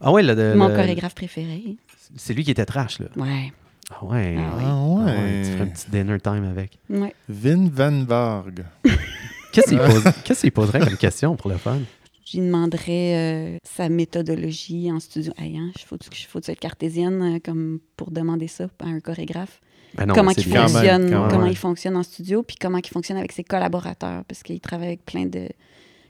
Ah 0.00 0.10
ouais, 0.12 0.22
le, 0.22 0.34
le- 0.34 0.54
Mon 0.56 0.68
le- 0.68 0.74
chorégraphe 0.74 1.14
préféré. 1.14 1.76
c'est 2.16 2.34
lui 2.34 2.44
qui 2.44 2.50
était 2.50 2.64
trash, 2.66 2.98
là. 3.00 3.06
Ouais. 3.16 3.52
Ah 3.90 4.04
ouais. 4.04 4.36
Ah 4.38 4.52
oui. 4.56 4.64
Ah 4.66 4.70
Ah 4.70 4.84
ouais. 4.84 5.04
ouais, 5.04 5.42
tu 5.44 5.50
ferais 5.52 5.62
un 5.62 5.66
petit 5.68 5.90
dinner 5.90 6.18
time 6.20 6.44
avec. 6.44 6.78
Ouais. 6.90 7.14
Vin 7.28 7.68
Van 7.72 8.04
Varg. 8.04 8.64
Qu'est-ce 9.52 9.68
qu'il 9.70 9.78
pose- 9.78 10.12
qu'est-ce 10.24 10.40
qu'il 10.42 10.52
poserait 10.52 10.80
comme 10.80 10.96
question 10.96 11.34
pour 11.36 11.50
le 11.50 11.56
fun? 11.56 11.78
J'y 12.26 12.40
demanderais 12.40 13.14
euh, 13.16 13.56
sa 13.64 13.88
méthodologie 13.88 14.92
en 14.92 15.00
studio. 15.00 15.32
Hey, 15.38 15.56
hein, 15.56 15.70
faut-tu 15.86 16.10
faut 16.28 16.40
être 16.46 16.60
cartésienne 16.60 17.22
euh, 17.22 17.38
comme 17.42 17.80
pour 17.96 18.10
demander 18.10 18.46
ça 18.48 18.66
à 18.80 18.86
un 18.88 19.00
chorégraphe? 19.00 19.60
Ben 19.94 20.06
non, 20.06 20.14
comment 20.14 20.30
il 20.36 20.44
bien. 20.44 20.66
Quand 20.66 20.72
même, 20.72 20.72
fonctionne, 20.72 21.10
quand 21.10 21.28
comment 21.28 21.44
Ouais. 21.44 21.50
il 21.50 21.56
fonctionne 21.56 21.96
en 21.96 22.02
studio, 22.02 22.42
puis 22.42 22.56
comment 22.60 22.78
il 22.78 22.86
fonctionne 22.88 23.16
avec 23.18 23.32
ses 23.32 23.44
collaborateurs, 23.44 24.24
parce 24.26 24.42
qu'il 24.42 24.60
travaille 24.60 24.88
avec 24.88 25.04
plein 25.04 25.26
de 25.26 25.48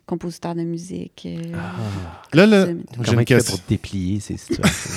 compositeurs 0.06 0.54
de 0.54 0.62
musique. 0.62 1.22
euh, 1.26 1.52
Ah, 1.54 1.74
Là, 2.34 2.46
là, 2.46 2.66
j'ai 3.02 3.12
une 3.12 3.24
question. 3.24 3.56
pour 3.56 3.64
déplier 3.68 4.20
ces 4.20 4.36
situations? 4.36 4.90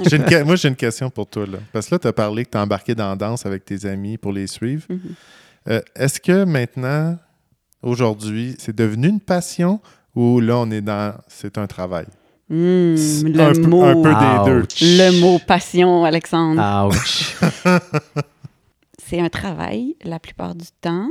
Une 0.12 0.44
Moi, 0.44 0.56
j'ai 0.56 0.68
une 0.68 0.76
question 0.76 1.10
pour 1.10 1.26
toi. 1.26 1.44
Là. 1.46 1.58
Parce 1.72 1.86
que 1.88 1.94
là, 1.94 1.98
tu 1.98 2.08
as 2.08 2.12
parlé 2.14 2.44
que 2.46 2.50
tu 2.50 2.56
as 2.56 2.62
embarqué 2.62 2.94
dans 2.94 3.10
la 3.10 3.16
danse 3.16 3.44
avec 3.44 3.64
tes 3.66 3.84
amis 3.84 4.16
pour 4.16 4.32
les 4.32 4.46
suivre. 4.46 4.84
Mhm. 4.88 5.00
Euh, 5.68 5.80
Est-ce 5.94 6.18
que 6.20 6.44
maintenant, 6.44 7.18
aujourd'hui, 7.82 8.56
c'est 8.58 8.74
devenu 8.74 9.08
une 9.08 9.20
passion 9.20 9.78
ou 10.14 10.40
là, 10.40 10.56
on 10.56 10.70
est 10.70 10.80
dans. 10.80 11.14
C'est 11.28 11.58
un 11.58 11.66
travail? 11.66 12.06
Hmm, 12.50 12.94
le 13.28 13.40
un, 13.40 13.52
peu- 13.52 13.60
mot. 13.62 13.82
un 13.84 13.94
peu 14.02 14.10
des 14.12 14.50
deux. 14.50 14.62
Ouch. 14.62 14.80
Le 14.80 15.20
mot 15.20 15.38
passion, 15.46 16.04
Alexandre. 16.04 16.88
Ouch. 16.88 17.36
C'est 19.04 19.20
un 19.20 19.28
travail 19.28 19.96
la 20.04 20.18
plupart 20.18 20.54
du 20.54 20.66
temps. 20.80 21.10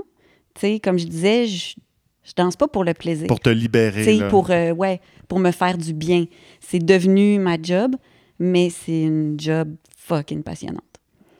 Tu 0.55 0.61
sais, 0.61 0.79
comme 0.79 0.97
je 0.99 1.05
disais, 1.05 1.47
je, 1.47 1.75
je 2.23 2.31
danse 2.35 2.55
pas 2.55 2.67
pour 2.67 2.83
le 2.83 2.93
plaisir. 2.93 3.27
Pour 3.27 3.39
te 3.39 3.49
libérer. 3.49 4.03
Tu 4.03 4.03
sais, 4.03 4.15
là. 4.17 4.27
pour, 4.29 4.49
euh, 4.51 4.71
ouais, 4.71 4.99
pour 5.27 5.39
me 5.39 5.51
faire 5.51 5.77
du 5.77 5.93
bien. 5.93 6.25
C'est 6.59 6.79
devenu 6.79 7.39
ma 7.39 7.55
job, 7.61 7.95
mais 8.39 8.69
c'est 8.69 9.01
une 9.03 9.39
job 9.39 9.73
fucking 9.97 10.43
passionnante. 10.43 10.83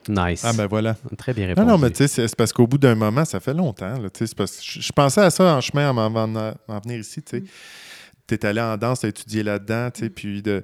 Nice. 0.08 0.42
Ah, 0.44 0.54
ben 0.54 0.66
voilà. 0.66 0.96
Très 1.18 1.34
bien 1.34 1.44
Non, 1.44 1.50
répondu. 1.50 1.68
non, 1.68 1.78
mais 1.78 1.92
tu 1.92 1.98
sais, 2.08 2.28
c'est 2.28 2.36
parce 2.36 2.52
qu'au 2.52 2.66
bout 2.66 2.78
d'un 2.78 2.96
moment, 2.96 3.26
ça 3.26 3.40
fait 3.40 3.54
longtemps. 3.54 4.00
Là, 4.00 4.10
tu 4.10 4.20
sais, 4.20 4.28
c'est 4.28 4.36
parce 4.38 4.58
que 4.58 4.64
je, 4.66 4.82
je 4.82 4.92
pensais 4.92 5.22
à 5.22 5.30
ça 5.30 5.56
en 5.58 5.62
chemin 5.62 5.92
en- 5.92 6.16
en 6.16 6.80
venir 6.80 7.00
ici. 7.00 7.22
Tu 7.22 7.44
es 8.36 8.46
allé 8.46 8.62
en 8.62 8.78
danse, 8.78 9.02
tu 9.02 9.06
as 9.06 9.10
étudié 9.10 9.44
là-dedans. 9.44 9.90
tu 9.94 10.02
sais, 10.02 10.10
Puis, 10.10 10.42
de, 10.42 10.64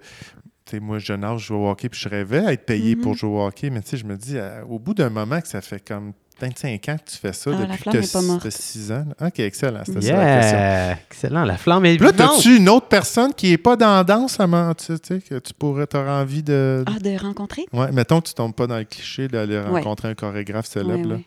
tu 0.66 0.72
sais, 0.72 0.80
moi, 0.80 0.98
jeune 1.00 1.24
âge, 1.24 1.42
je 1.42 1.46
jouais 1.48 1.58
au 1.58 1.70
hockey, 1.70 1.90
puis 1.90 2.00
je 2.00 2.10
rêvais 2.10 2.46
à 2.46 2.54
être 2.54 2.66
payé 2.66 2.96
pour 2.96 3.14
jouer 3.14 3.30
au 3.30 3.46
hockey. 3.46 3.70
Mais 3.70 3.82
tu 3.82 3.90
sais, 3.90 3.98
je 3.98 4.06
me 4.06 4.16
dis, 4.16 4.38
euh, 4.38 4.64
au 4.68 4.80
bout 4.80 4.94
d'un 4.94 5.10
moment, 5.10 5.40
que 5.42 5.48
ça 5.48 5.62
fait 5.62 5.86
comme 5.86 6.14
25 6.42 6.90
ans 6.90 6.98
que 6.98 7.10
tu 7.12 7.18
fais 7.18 7.32
ça, 7.32 7.52
Ah, 7.54 7.66
depuis 7.66 7.84
que 7.92 8.42
tu 8.42 8.52
6 8.52 8.92
ans. 8.92 9.06
OK, 9.22 9.40
excellent. 9.40 9.84
C'était 9.86 10.02
ça 10.02 10.14
la 10.18 10.42
question. 10.42 11.06
Excellent. 11.10 11.46
La 11.46 11.58
flamme 11.58 11.86
est 11.86 11.98
Puis 11.98 12.06
là, 12.18 12.26
as-tu 12.26 12.58
une 12.58 12.68
autre 12.68 12.88
personne 12.88 13.34
qui 13.34 13.52
n'est 13.52 13.58
pas 13.58 13.76
dans 13.78 13.96
la 13.96 14.04
danse, 14.04 14.38
tu 14.78 14.96
sais, 15.02 15.20
que 15.22 15.40
tu 15.40 15.54
pourrais, 15.54 15.88
t'aurais 15.88 16.10
envie 16.12 16.44
de. 16.44 16.84
Ah, 16.88 17.00
de 17.00 17.18
rencontrer? 17.18 17.66
Ouais, 17.72 17.90
mettons 17.94 18.20
que 18.20 18.28
tu 18.28 18.34
tombes 18.34 18.54
pas 18.54 18.68
dans 18.68 18.78
le 18.78 18.84
cliché 18.84 19.28
d'aller 19.30 19.58
Ouais. 19.60 19.70
rencontrer 19.80 20.10
un 20.10 20.14
chorégraphe 20.16 20.66
célèbre. 20.66 21.04
Ouais, 21.04 21.08
là. 21.08 21.16
ouais. 21.16 21.26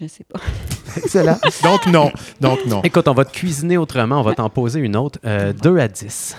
Je 0.00 0.06
sais 0.06 0.24
pas. 0.24 0.40
Excellent. 0.96 1.38
Donc, 1.62 1.86
non. 1.86 2.10
Donc, 2.40 2.64
non. 2.66 2.82
Écoute, 2.82 3.06
on 3.08 3.14
va 3.14 3.24
te 3.24 3.32
cuisiner 3.32 3.76
autrement. 3.76 4.20
On 4.20 4.22
va 4.22 4.34
t'en 4.34 4.48
poser 4.50 4.80
une 4.80 4.96
autre. 4.96 5.18
Euh, 5.24 5.52
2 5.52 5.78
à 5.78 5.88
10. 5.88 6.36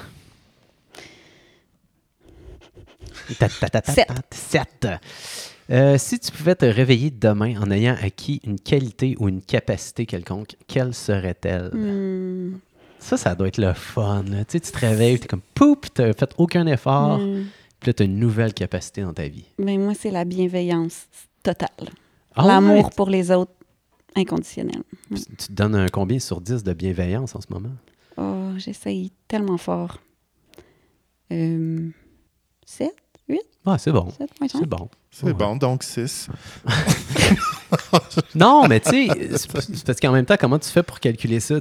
Ta- 3.39 3.47
ta- 3.47 3.70
ta- 3.70 3.82
ta- 3.82 3.93
Sept. 3.93 4.08
ta- 4.08 4.16
Sept. 4.32 4.88
Euh, 5.72 5.97
si 5.97 6.20
tu 6.20 6.32
pouvais 6.32 6.56
te 6.56 6.66
réveiller 6.66 7.10
demain 7.10 7.60
en 7.62 7.72
ayant 7.72 7.95
acquis 8.01 8.41
une 8.43 8.60
qualité 8.60 9.16
ou 9.20 9.30
une 9.30 9.41
capacité 9.41 10.06
quelconque, 10.06 10.56
quelle 10.68 10.93
serait-elle? 10.93 11.70
Hmm. 11.74 12.60
Ça, 12.99 13.16
ça 13.18 13.34
doit 13.36 13.47
être 13.47 13.58
le 13.60 13.74
fun. 13.74 14.24
là. 14.30 14.43
Tu 14.45 14.54
sais, 14.54 14.60
tu 14.60 14.72
te 14.72 14.78
réveilles, 14.80 15.20
tu 15.20 15.26
es 15.26 15.28
comme 15.28 15.41
poup, 15.54 15.86
tu 15.93 16.01
n'as 16.01 16.14
fait 16.14 16.32
aucun 16.38 16.68
effort, 16.68 17.18
Hmm. 17.20 17.45
puis 17.80 17.89
là, 17.89 17.93
tu 17.93 18.04
as 18.04 18.06
une 18.06 18.20
nouvelle 18.20 18.54
capacité 18.54 19.01
dans 19.04 19.14
ta 19.14 19.28
vie. 19.28 19.45
Ben, 19.58 19.80
moi, 19.80 19.93
c'est 19.97 20.12
la 20.12 20.26
bienveillance 20.26 21.06
totale. 21.43 21.70
Ah 22.36 22.45
L'amour 22.47 22.86
ouais? 22.86 22.89
pour 22.95 23.09
les 23.09 23.31
autres, 23.31 23.53
inconditionnel. 24.15 24.84
Puis 25.09 25.23
Tu 25.25 25.47
te 25.47 25.51
donnes 25.53 25.75
un 25.75 25.88
combien 25.88 26.19
sur 26.19 26.41
10 26.41 26.63
de 26.63 26.73
bienveillance 26.73 27.36
en 27.36 27.41
ce 27.41 27.47
moment? 27.51 27.73
Oh, 28.17 28.51
j'essaye 28.57 29.11
tellement 29.27 29.57
fort. 29.57 29.99
Euh, 31.31 31.89
7, 32.65 32.93
8? 33.27 33.39
Ah, 33.66 33.78
c'est 33.78 33.91
bon. 33.91 34.07
7.5. 34.20 34.49
C'est 34.59 34.66
bon. 34.66 34.89
C'est 35.09 35.26
Ouais. 35.28 35.34
bon, 35.34 35.55
donc 35.55 35.84
6. 35.84 36.28
Non, 38.36 38.68
mais 38.68 38.80
tu 38.80 39.07
sais, 39.07 39.38
c'est 39.38 39.86
parce 39.86 39.99
qu'en 39.99 40.11
même 40.11 40.26
temps, 40.26 40.36
comment 40.39 40.59
tu 40.59 40.70
fais 40.70 40.84
pour 40.84 40.99
calculer 40.99 41.39
ça? 41.39 41.55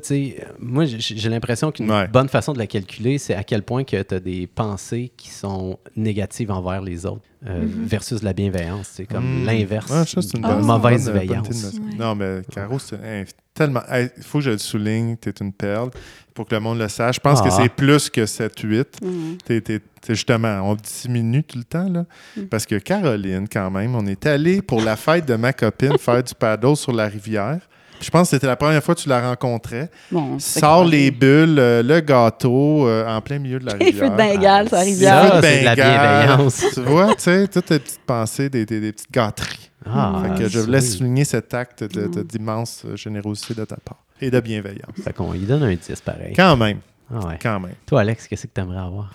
Moi, 0.58 0.84
j'ai 0.86 1.28
l'impression 1.28 1.70
qu'une 1.70 1.90
Ouais. 1.90 2.06
bonne 2.08 2.28
façon 2.28 2.52
de 2.52 2.58
la 2.58 2.66
calculer, 2.66 3.18
c'est 3.18 3.34
à 3.34 3.44
quel 3.44 3.62
point 3.62 3.84
que 3.84 4.00
tu 4.02 4.14
as 4.14 4.20
des 4.20 4.46
pensées 4.46 5.12
qui 5.16 5.28
sont 5.30 5.78
négatives 5.96 6.50
envers 6.50 6.80
les 6.82 7.06
autres 7.06 7.22
euh, 7.46 7.64
versus 7.66 8.22
la 8.22 8.32
bienveillance. 8.32 8.88
C'est 8.92 9.06
comme 9.06 9.42
Hmm. 9.42 9.46
l'inverse. 9.46 9.90
Ouais, 9.90 10.04
une 10.34 10.42
bonne- 10.42 10.64
mauvaise 10.64 11.06
bonne- 11.06 11.18
veillance. 11.18 11.74
Non, 11.98 12.14
mais 12.14 12.42
Caro, 12.50 12.78
c'est 12.78 12.96
hein, 13.02 13.24
tellement. 13.54 13.82
Il 13.90 14.22
faut 14.22 14.38
que 14.38 14.44
je 14.44 14.50
le 14.50 14.58
souligne, 14.58 15.16
tu 15.20 15.28
es 15.28 15.32
une 15.40 15.52
perle. 15.52 15.90
Pour 16.34 16.46
que 16.46 16.54
le 16.54 16.60
monde 16.62 16.78
le 16.78 16.88
sache. 16.88 17.16
Je 17.16 17.20
pense 17.20 17.40
Ah. 17.42 17.44
que 17.44 17.50
c'est 17.50 17.68
plus 17.68 18.08
que 18.08 18.24
7-8. 18.24 19.02
Mhm. 19.02 19.36
T'es- 19.44 19.60
t'es- 19.60 19.80
t'es 20.00 20.14
justement, 20.14 20.62
on 20.62 20.76
diminue 20.76 21.42
tout 21.44 21.58
le 21.58 21.64
temps, 21.64 21.88
là. 21.92 22.04
Mm. 22.36 22.42
Parce 22.46 22.66
que 22.66 22.76
Caroline, 22.76 23.46
quand 23.50 23.70
même, 23.70 23.94
on 23.94 24.06
est 24.06 24.26
allé 24.26 24.62
pour 24.62 24.80
la 24.82 24.96
fête 24.96 25.26
de 25.26 25.34
ma 25.36 25.52
copine 25.52 25.96
faire 25.98 26.22
du 26.22 26.34
paddle 26.34 26.76
sur 26.76 26.92
la 26.92 27.06
rivière. 27.08 27.58
Puis 27.98 28.06
Je 28.06 28.10
pense 28.10 28.28
que 28.28 28.36
c'était 28.36 28.48
la 28.48 28.56
première 28.56 28.82
fois 28.82 28.96
que 28.96 29.00
tu 29.00 29.08
la 29.08 29.20
rencontrais. 29.28 29.88
Bon, 30.10 30.36
Sors 30.40 30.84
les 30.84 31.12
bulles, 31.12 31.56
euh, 31.58 31.82
le 31.84 32.00
gâteau 32.00 32.88
euh, 32.88 33.06
en 33.06 33.20
plein 33.20 33.38
milieu 33.38 33.60
de 33.60 33.66
la 33.66 33.74
Les 33.76 33.86
rivière. 33.86 34.04
feux 34.06 34.10
de 34.10 34.16
Bengale, 34.16 34.66
sur 34.68 34.76
la 34.76 34.80
Ah, 34.80 34.84
rivière. 34.84 35.22
Ça, 35.32 35.40
c'est 35.42 35.60
de 35.60 35.64
la 35.64 35.76
Bengale. 35.76 36.26
bienveillance. 36.26 36.64
Tu 36.74 36.80
vois, 36.80 37.14
tu 37.14 37.22
sais, 37.22 37.46
toutes 37.48 37.70
les 37.70 37.78
petites 37.78 38.00
pensées, 38.04 38.48
des, 38.48 38.66
des- 38.66 38.80
des 38.80 38.92
petites 38.92 39.12
gâteries. 39.12 39.70
Ah, 39.86 40.20
Fait 40.22 40.42
que 40.42 40.48
je 40.48 40.58
oui. 40.58 40.64
voulais 40.64 40.80
souligner 40.80 41.24
cet 41.24 41.54
acte 41.54 41.84
de- 41.84 42.06
de- 42.08 42.20
Mm. 42.20 42.24
d'immense 42.24 42.82
euh, 42.86 42.96
générosité 42.96 43.54
de 43.54 43.64
ta 43.64 43.76
part 43.76 43.98
et 44.20 44.30
de 44.30 44.40
bienveillance. 44.40 44.94
Fait 45.02 45.12
qu'on 45.12 45.32
lui 45.32 45.40
donne 45.40 45.62
un 45.64 45.74
10 45.74 46.00
pareil. 46.00 46.32
Quand 46.36 46.56
même, 46.56 46.78
Ah 47.12 47.18
ouais. 47.26 47.38
quand 47.40 47.60
même. 47.60 47.74
Toi, 47.86 48.00
Alex, 48.00 48.26
qu'est-ce 48.26 48.46
que 48.48 48.52
tu 48.54 48.60
aimerais 48.60 48.78
avoir? 48.78 49.12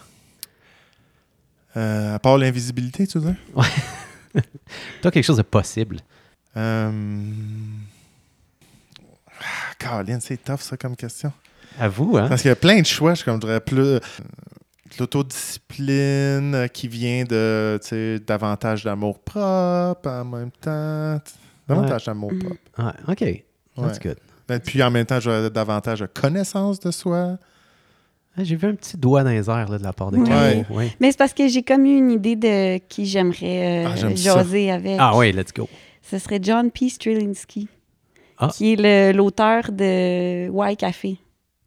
Euh, 1.77 2.15
à 2.15 2.19
part 2.19 2.37
l'invisibilité, 2.37 3.05
tu 3.07 3.19
veux 3.19 3.31
dire? 3.31 3.35
Toi, 5.01 5.11
quelque 5.11 5.23
chose 5.23 5.37
de 5.37 5.41
possible. 5.43 5.97
Euh... 6.55 6.91
Ah, 9.39 9.73
Caroline, 9.77 10.19
c'est 10.21 10.43
tough 10.43 10.59
ça 10.61 10.75
comme 10.77 10.95
question. 10.95 11.31
À 11.79 11.87
vous, 11.87 12.17
hein? 12.17 12.27
Parce 12.27 12.41
qu'il 12.41 12.49
y 12.49 12.51
a 12.51 12.55
plein 12.55 12.81
de 12.81 12.85
choix, 12.85 13.13
je 13.13 13.23
dirais 13.37 13.59
plus 13.59 13.79
euh, 13.81 13.99
l'autodiscipline 14.99 16.55
euh, 16.55 16.67
qui 16.67 16.87
vient 16.87 17.23
de 17.23 17.77
tu 17.81 17.89
sais, 17.89 18.19
davantage 18.19 18.83
d'amour 18.83 19.19
propre 19.19 20.09
en 20.09 20.25
même 20.25 20.51
temps. 20.51 21.21
Davantage 21.67 22.05
d'amour 22.05 22.31
propre. 22.39 22.55
Ouais, 22.79 22.93
OK. 23.13 23.19
That's 23.75 23.97
Ouais. 23.97 23.99
good. 24.03 24.17
Ben, 24.47 24.59
Puis 24.59 24.81
en 24.81 24.89
même 24.89 25.05
temps, 25.05 25.19
j'aurais 25.19 25.49
davantage 25.51 25.99
de 25.99 26.07
connaissance 26.07 26.79
de 26.79 26.89
soi. 26.89 27.37
Ah, 28.39 28.43
J'ai 28.43 28.55
vu 28.55 28.67
un 28.67 28.75
petit 28.75 28.97
doigt 28.97 29.23
dans 29.23 29.31
les 29.31 29.49
airs 29.49 29.67
là, 29.69 29.77
de 29.79 29.83
la 29.83 29.93
part 29.93 30.11
de 30.11 30.17
Ouais. 30.17 30.27
Caro. 30.27 30.79
Mais 30.99 31.11
c'est 31.11 31.17
parce 31.17 31.33
que 31.33 31.47
j'ai 31.47 31.63
comme 31.63 31.85
eu 31.85 31.97
une 31.97 32.11
idée 32.11 32.35
de 32.35 32.77
qui 32.87 33.05
j'aimerais 33.05 33.85
euh, 33.85 33.89
Ah, 33.93 33.97
ça. 33.97 34.13
jaser 34.13 34.71
avec. 34.71 34.97
Ah 34.99 35.17
oui, 35.17 35.31
let's 35.31 35.51
go. 35.53 35.67
Ce 36.03 36.19
serait 36.19 36.39
John 36.41 36.69
P. 36.71 36.89
Strelinsky, 36.89 37.67
Ah. 38.37 38.49
qui 38.53 38.73
est 38.73 38.75
le- 38.75 39.17
l'auteur 39.17 39.71
de 39.71 40.49
Why 40.49 40.77
Café, 40.77 41.17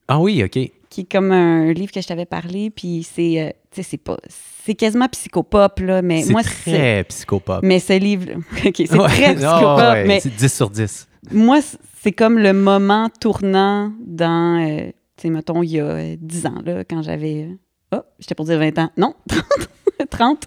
Ah 0.07 0.21
oui, 0.21 0.43
OK. 0.45 0.59
qui 0.89 1.01
est 1.01 1.11
comme 1.11 1.33
un 1.33 1.73
livre 1.73 1.91
que 1.93 2.01
je 2.01 2.07
t'avais 2.07 2.25
parlé, 2.25 2.71
puis 2.71 3.03
c'est, 3.03 3.41
euh, 3.41 3.51
tu 3.71 3.83
sais, 3.83 3.89
c'est 3.91 3.97
pas, 3.99 4.17
c'est 4.65 4.75
quasiment 4.75 5.09
psychopop 5.09 5.81
là, 5.81 6.03
mais 6.03 6.23
C'est 6.23 6.33
moi 6.33 6.43
c'est, 6.45 6.71
très 6.71 7.05
psychopop. 7.05 7.61
mais 7.65 7.81
ce 7.81 7.93
livre, 7.99 8.27
ok, 8.65 8.75
c'est 8.77 8.93
Ouais. 8.99 9.09
très 9.09 9.35
psychopop, 9.35 9.79
ouais, 9.79 10.05
mais 10.07 10.21
C'est 10.21 10.35
10 10.35 10.53
sur 10.55 10.71
10. 10.71 11.09
moi 11.33 11.59
c'est 12.03 12.13
comme 12.13 12.39
le 12.39 12.53
moment 12.55 13.09
tournant 13.21 13.93
dans, 14.07 14.59
euh, 14.67 14.91
sais, 15.23 15.31
mettons 15.31 15.63
il 15.63 15.71
y 15.71 15.81
a 15.81 15.85
euh, 15.85 16.17
10 16.19 16.47
ans 16.47 16.63
quand 16.89 17.03
j'avais, 17.03 17.45
euh, 17.45 17.99
oh, 17.99 18.03
j'étais 18.19 18.35
pour 18.35 18.45
dire 18.45 18.59
20 18.59 18.79
ans, 18.79 18.91
non, 18.97 19.15
30, 19.29 20.11
30, 20.11 20.47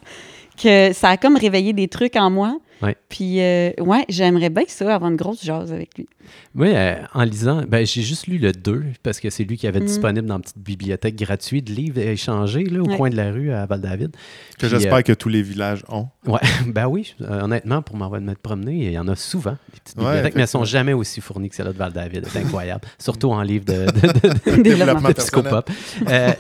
que 0.61 0.93
ça 0.93 1.09
a 1.09 1.17
comme 1.17 1.38
réveillé 1.38 1.74
des 1.74 1.88
trucs 1.88 2.15
en 2.15 2.30
moi. 2.30 2.57
Ouais. 2.84 2.95
Puis, 3.09 3.39
euh, 3.41 3.71
ouais, 3.79 4.05
j'aimerais 4.09 4.49
bien 4.49 4.63
ça, 4.67 4.93
avoir 4.93 5.09
une 5.09 5.15
grosse 5.15 5.43
jase 5.43 5.71
avec 5.71 5.97
lui. 5.97 6.07
Oui, 6.55 6.69
euh, 6.73 6.95
en 7.13 7.23
lisant, 7.23 7.63
ben, 7.67 7.86
j'ai 7.86 8.01
juste 8.01 8.27
lu 8.27 8.38
le 8.38 8.51
2 8.51 8.84
parce 9.03 9.19
que 9.19 9.29
c'est 9.29 9.43
lui 9.43 9.57
qui 9.57 9.67
avait 9.67 9.79
Mhm. 9.79 9.86
disponible 9.86 10.27
dans 10.27 10.36
une 10.36 10.41
petite 10.41 10.57
bibliothèque 10.59 11.15
gratuite 11.15 11.65
de 11.67 11.73
livres 11.73 11.99
échangés 11.99 12.63
là, 12.65 12.81
au 12.81 12.86
Ouais. 12.88 12.97
coin 12.97 13.09
de 13.09 13.15
la 13.15 13.31
rue 13.31 13.51
à 13.51 13.65
Val-David. 13.65 14.15
Que 14.59 14.67
j'espère 14.67 14.95
euh, 14.95 15.01
que 15.01 15.13
tous 15.13 15.29
les 15.29 15.41
villages 15.41 15.84
ont. 15.89 16.07
Ouais, 16.27 16.39
ben 16.67 16.88
oui, 16.88 17.15
euh, 17.21 17.41
honnêtement, 17.41 17.81
pour 17.81 17.95
m'avoir 17.97 18.19
de 18.21 18.25
me 18.25 18.36
promener, 18.36 18.86
il 18.88 18.91
y 18.91 18.99
en 18.99 19.07
a 19.07 19.15
souvent, 19.15 19.57
des 19.73 19.79
petites 19.79 19.97
Ouais, 19.97 20.03
bibliothèques, 20.05 20.36
mais 20.36 20.41
elles 20.41 20.47
sont 20.47 20.59
effectivement. 20.59 20.79
jamais 20.79 20.93
aussi 20.93 21.21
fournies 21.21 21.49
que 21.49 21.55
celle-là 21.55 21.73
de 21.73 21.77
Val-David. 21.77 22.25
C'est 22.29 22.39
incroyable. 22.39 22.81
Surtout 22.99 23.31
en 23.31 23.41
livre 23.41 23.65
de, 23.65 23.86
de, 23.86 24.57
de- 24.57 24.61
Développement 24.63 25.09
de 25.09 25.13
personnel. 25.13 25.63
psychopop. 25.63 25.69
Euh, 26.09 26.31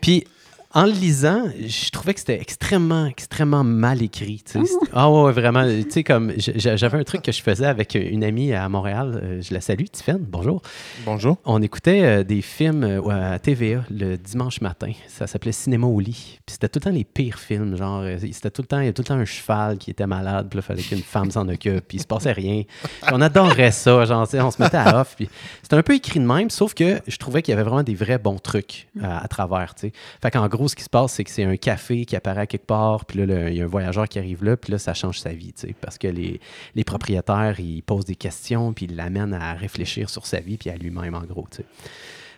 Puis, 0.00 0.24
en 0.74 0.84
le 0.84 0.92
lisant, 0.92 1.44
je 1.58 1.90
trouvais 1.90 2.12
que 2.12 2.20
c'était 2.20 2.40
extrêmement, 2.40 3.06
extrêmement 3.06 3.64
mal 3.64 4.02
écrit. 4.02 4.42
Ah 4.92 5.10
ouais, 5.10 5.22
ouais, 5.22 5.32
vraiment. 5.32 5.64
Tu 5.64 5.90
sais, 5.90 6.04
comme 6.04 6.32
j'avais 6.36 6.98
un 6.98 7.04
truc 7.04 7.22
que 7.22 7.32
je 7.32 7.40
faisais 7.42 7.64
avec 7.66 7.94
une 7.94 8.22
amie 8.24 8.52
à 8.52 8.68
Montréal. 8.68 9.20
euh, 9.22 9.40
Je 9.42 9.54
la 9.54 9.60
salue, 9.62 9.84
Tiffaine. 9.90 10.18
Bonjour. 10.20 10.60
Bonjour. 11.06 11.38
On 11.44 11.62
écoutait 11.62 12.02
euh, 12.02 12.22
des 12.24 12.42
films 12.42 12.84
euh, 12.84 13.32
à 13.34 13.38
TVA 13.38 13.84
le 13.90 14.16
dimanche 14.18 14.60
matin. 14.60 14.92
Ça 15.08 15.26
s'appelait 15.26 15.52
Cinéma 15.52 15.86
au 15.86 15.98
lit. 16.00 16.38
Puis 16.44 16.54
c'était 16.54 16.68
tout 16.68 16.78
le 16.80 16.84
temps 16.84 16.90
les 16.96 17.04
pires 17.04 17.38
films. 17.38 17.76
Genre, 17.76 18.04
c'était 18.32 18.50
tout 18.50 18.62
le 18.62 18.66
temps, 18.68 18.78
il 18.78 18.82
y 18.82 18.86
avait 18.86 18.92
tout 18.92 19.02
le 19.02 19.06
temps 19.08 19.14
un 19.14 19.24
cheval 19.24 19.78
qui 19.78 19.90
était 19.90 20.06
malade. 20.06 20.48
Puis 20.50 20.58
là, 20.58 20.62
il 20.62 20.66
fallait 20.66 20.82
qu'une 20.82 21.02
femme 21.02 21.30
s'en 21.30 21.48
occupe. 21.48 21.86
Puis 21.88 21.98
il 21.98 22.00
se 22.00 22.06
passait 22.06 22.32
rien. 22.32 22.64
Puis 22.82 23.12
on 23.12 23.20
adorait 23.22 23.72
ça. 23.72 24.04
Genre, 24.04 24.28
on 24.34 24.50
se 24.50 24.60
mettait 24.62 24.76
à 24.76 25.00
off. 25.00 25.14
Puis 25.16 25.28
c'était 25.62 25.76
un 25.76 25.82
peu 25.82 25.94
écrit 25.94 26.20
de 26.20 26.26
même, 26.26 26.50
sauf 26.50 26.74
que 26.74 27.00
je 27.06 27.16
trouvais 27.16 27.40
qu'il 27.40 27.52
y 27.52 27.54
avait 27.54 27.62
vraiment 27.62 27.82
des 27.82 27.94
vrais 27.94 28.18
bons 28.18 28.38
trucs 28.38 28.88
à 29.02 29.26
travers. 29.28 29.74
tu 29.74 29.88
sais. 29.88 29.92
Fait 30.20 30.30
qu'en 30.30 30.46
gros, 30.48 30.65
ce 30.68 30.76
qui 30.76 30.82
se 30.84 30.88
passe, 30.90 31.12
c'est 31.14 31.24
que 31.24 31.30
c'est 31.30 31.44
un 31.44 31.56
café 31.56 32.04
qui 32.04 32.16
apparaît 32.16 32.46
quelque 32.46 32.66
part. 32.66 33.04
Puis 33.04 33.24
là, 33.24 33.48
il 33.50 33.56
y 33.56 33.60
a 33.60 33.64
un 33.64 33.68
voyageur 33.68 34.08
qui 34.08 34.18
arrive 34.18 34.44
là. 34.44 34.56
Puis 34.56 34.72
là, 34.72 34.78
ça 34.78 34.94
change 34.94 35.18
sa 35.20 35.32
vie. 35.32 35.52
tu 35.52 35.66
sais, 35.68 35.74
Parce 35.80 35.98
que 35.98 36.08
les, 36.08 36.40
les 36.74 36.84
propriétaires, 36.84 37.58
ils 37.60 37.82
posent 37.82 38.04
des 38.04 38.16
questions. 38.16 38.72
Puis 38.72 38.86
ils 38.86 38.96
l'amènent 38.96 39.34
à 39.34 39.54
réfléchir 39.54 40.10
sur 40.10 40.26
sa 40.26 40.40
vie. 40.40 40.56
Puis 40.56 40.70
à 40.70 40.76
lui-même, 40.76 41.14
en 41.14 41.22
gros. 41.24 41.46
tu 41.50 41.58
sais. 41.58 41.64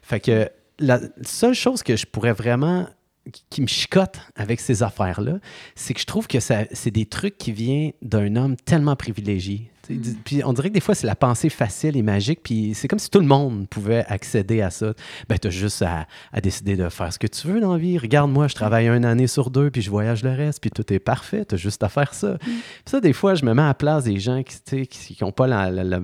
Fait 0.02 0.20
que 0.20 0.50
la 0.78 1.00
seule 1.22 1.54
chose 1.54 1.82
que 1.82 1.96
je 1.96 2.06
pourrais 2.06 2.32
vraiment 2.32 2.88
qui- 3.50 3.60
me 3.62 3.66
chicote 3.66 4.20
avec 4.36 4.60
ces 4.60 4.82
affaires-là, 4.82 5.38
c'est 5.74 5.92
que 5.94 6.00
je 6.00 6.06
trouve 6.06 6.26
que 6.26 6.38
c'est 6.40 6.90
des 6.90 7.04
trucs 7.06 7.36
qui 7.36 7.52
viennent 7.52 7.92
d'un 8.00 8.36
homme 8.36 8.56
tellement 8.56 8.96
privilégié. 8.96 9.70
Di- 9.96 10.16
Puis 10.24 10.42
on 10.44 10.52
dirait 10.52 10.68
que 10.68 10.74
des 10.74 10.80
fois, 10.80 10.94
c'est 10.94 11.06
la 11.06 11.14
pensée 11.16 11.48
facile 11.48 11.96
et 11.96 12.02
magique, 12.02 12.40
puis 12.42 12.72
c'est 12.74 12.88
comme 12.88 12.98
si 12.98 13.08
tout 13.10 13.20
le 13.20 13.26
monde 13.26 13.66
pouvait 13.68 14.04
accéder 14.08 14.60
à 14.60 14.70
ça. 14.70 14.92
Ben, 15.28 15.38
t'as 15.38 15.50
juste 15.50 15.82
à, 15.82 16.06
à 16.32 16.40
décider 16.40 16.76
de 16.76 16.88
faire 16.88 17.12
ce 17.12 17.18
que 17.18 17.26
tu 17.26 17.46
veux 17.48 17.60
dans 17.60 17.72
la 17.72 17.78
vie. 17.78 17.98
Regarde-moi, 17.98 18.48
je 18.48 18.54
travaille 18.54 18.88
une 18.88 19.04
année 19.04 19.26
sur 19.26 19.50
deux, 19.50 19.70
puis 19.70 19.80
je 19.82 19.90
voyage 19.90 20.22
le 20.22 20.30
reste, 20.30 20.60
puis 20.60 20.70
tout 20.70 20.92
est 20.92 20.98
parfait. 20.98 21.44
T'as 21.44 21.56
juste 21.56 21.82
à 21.82 21.88
faire 21.88 22.14
ça. 22.14 22.36
Puis 22.40 22.52
ça, 22.86 23.00
des 23.00 23.12
fois, 23.12 23.34
je 23.34 23.44
me 23.44 23.54
mets 23.54 23.62
à 23.62 23.66
la 23.68 23.74
place 23.74 24.04
des 24.04 24.18
gens 24.18 24.42
qui 24.42 25.16
n'ont 25.22 25.32
pas 25.32 25.46
la, 25.46 25.70
la- 25.70 25.84
la- 25.84 26.00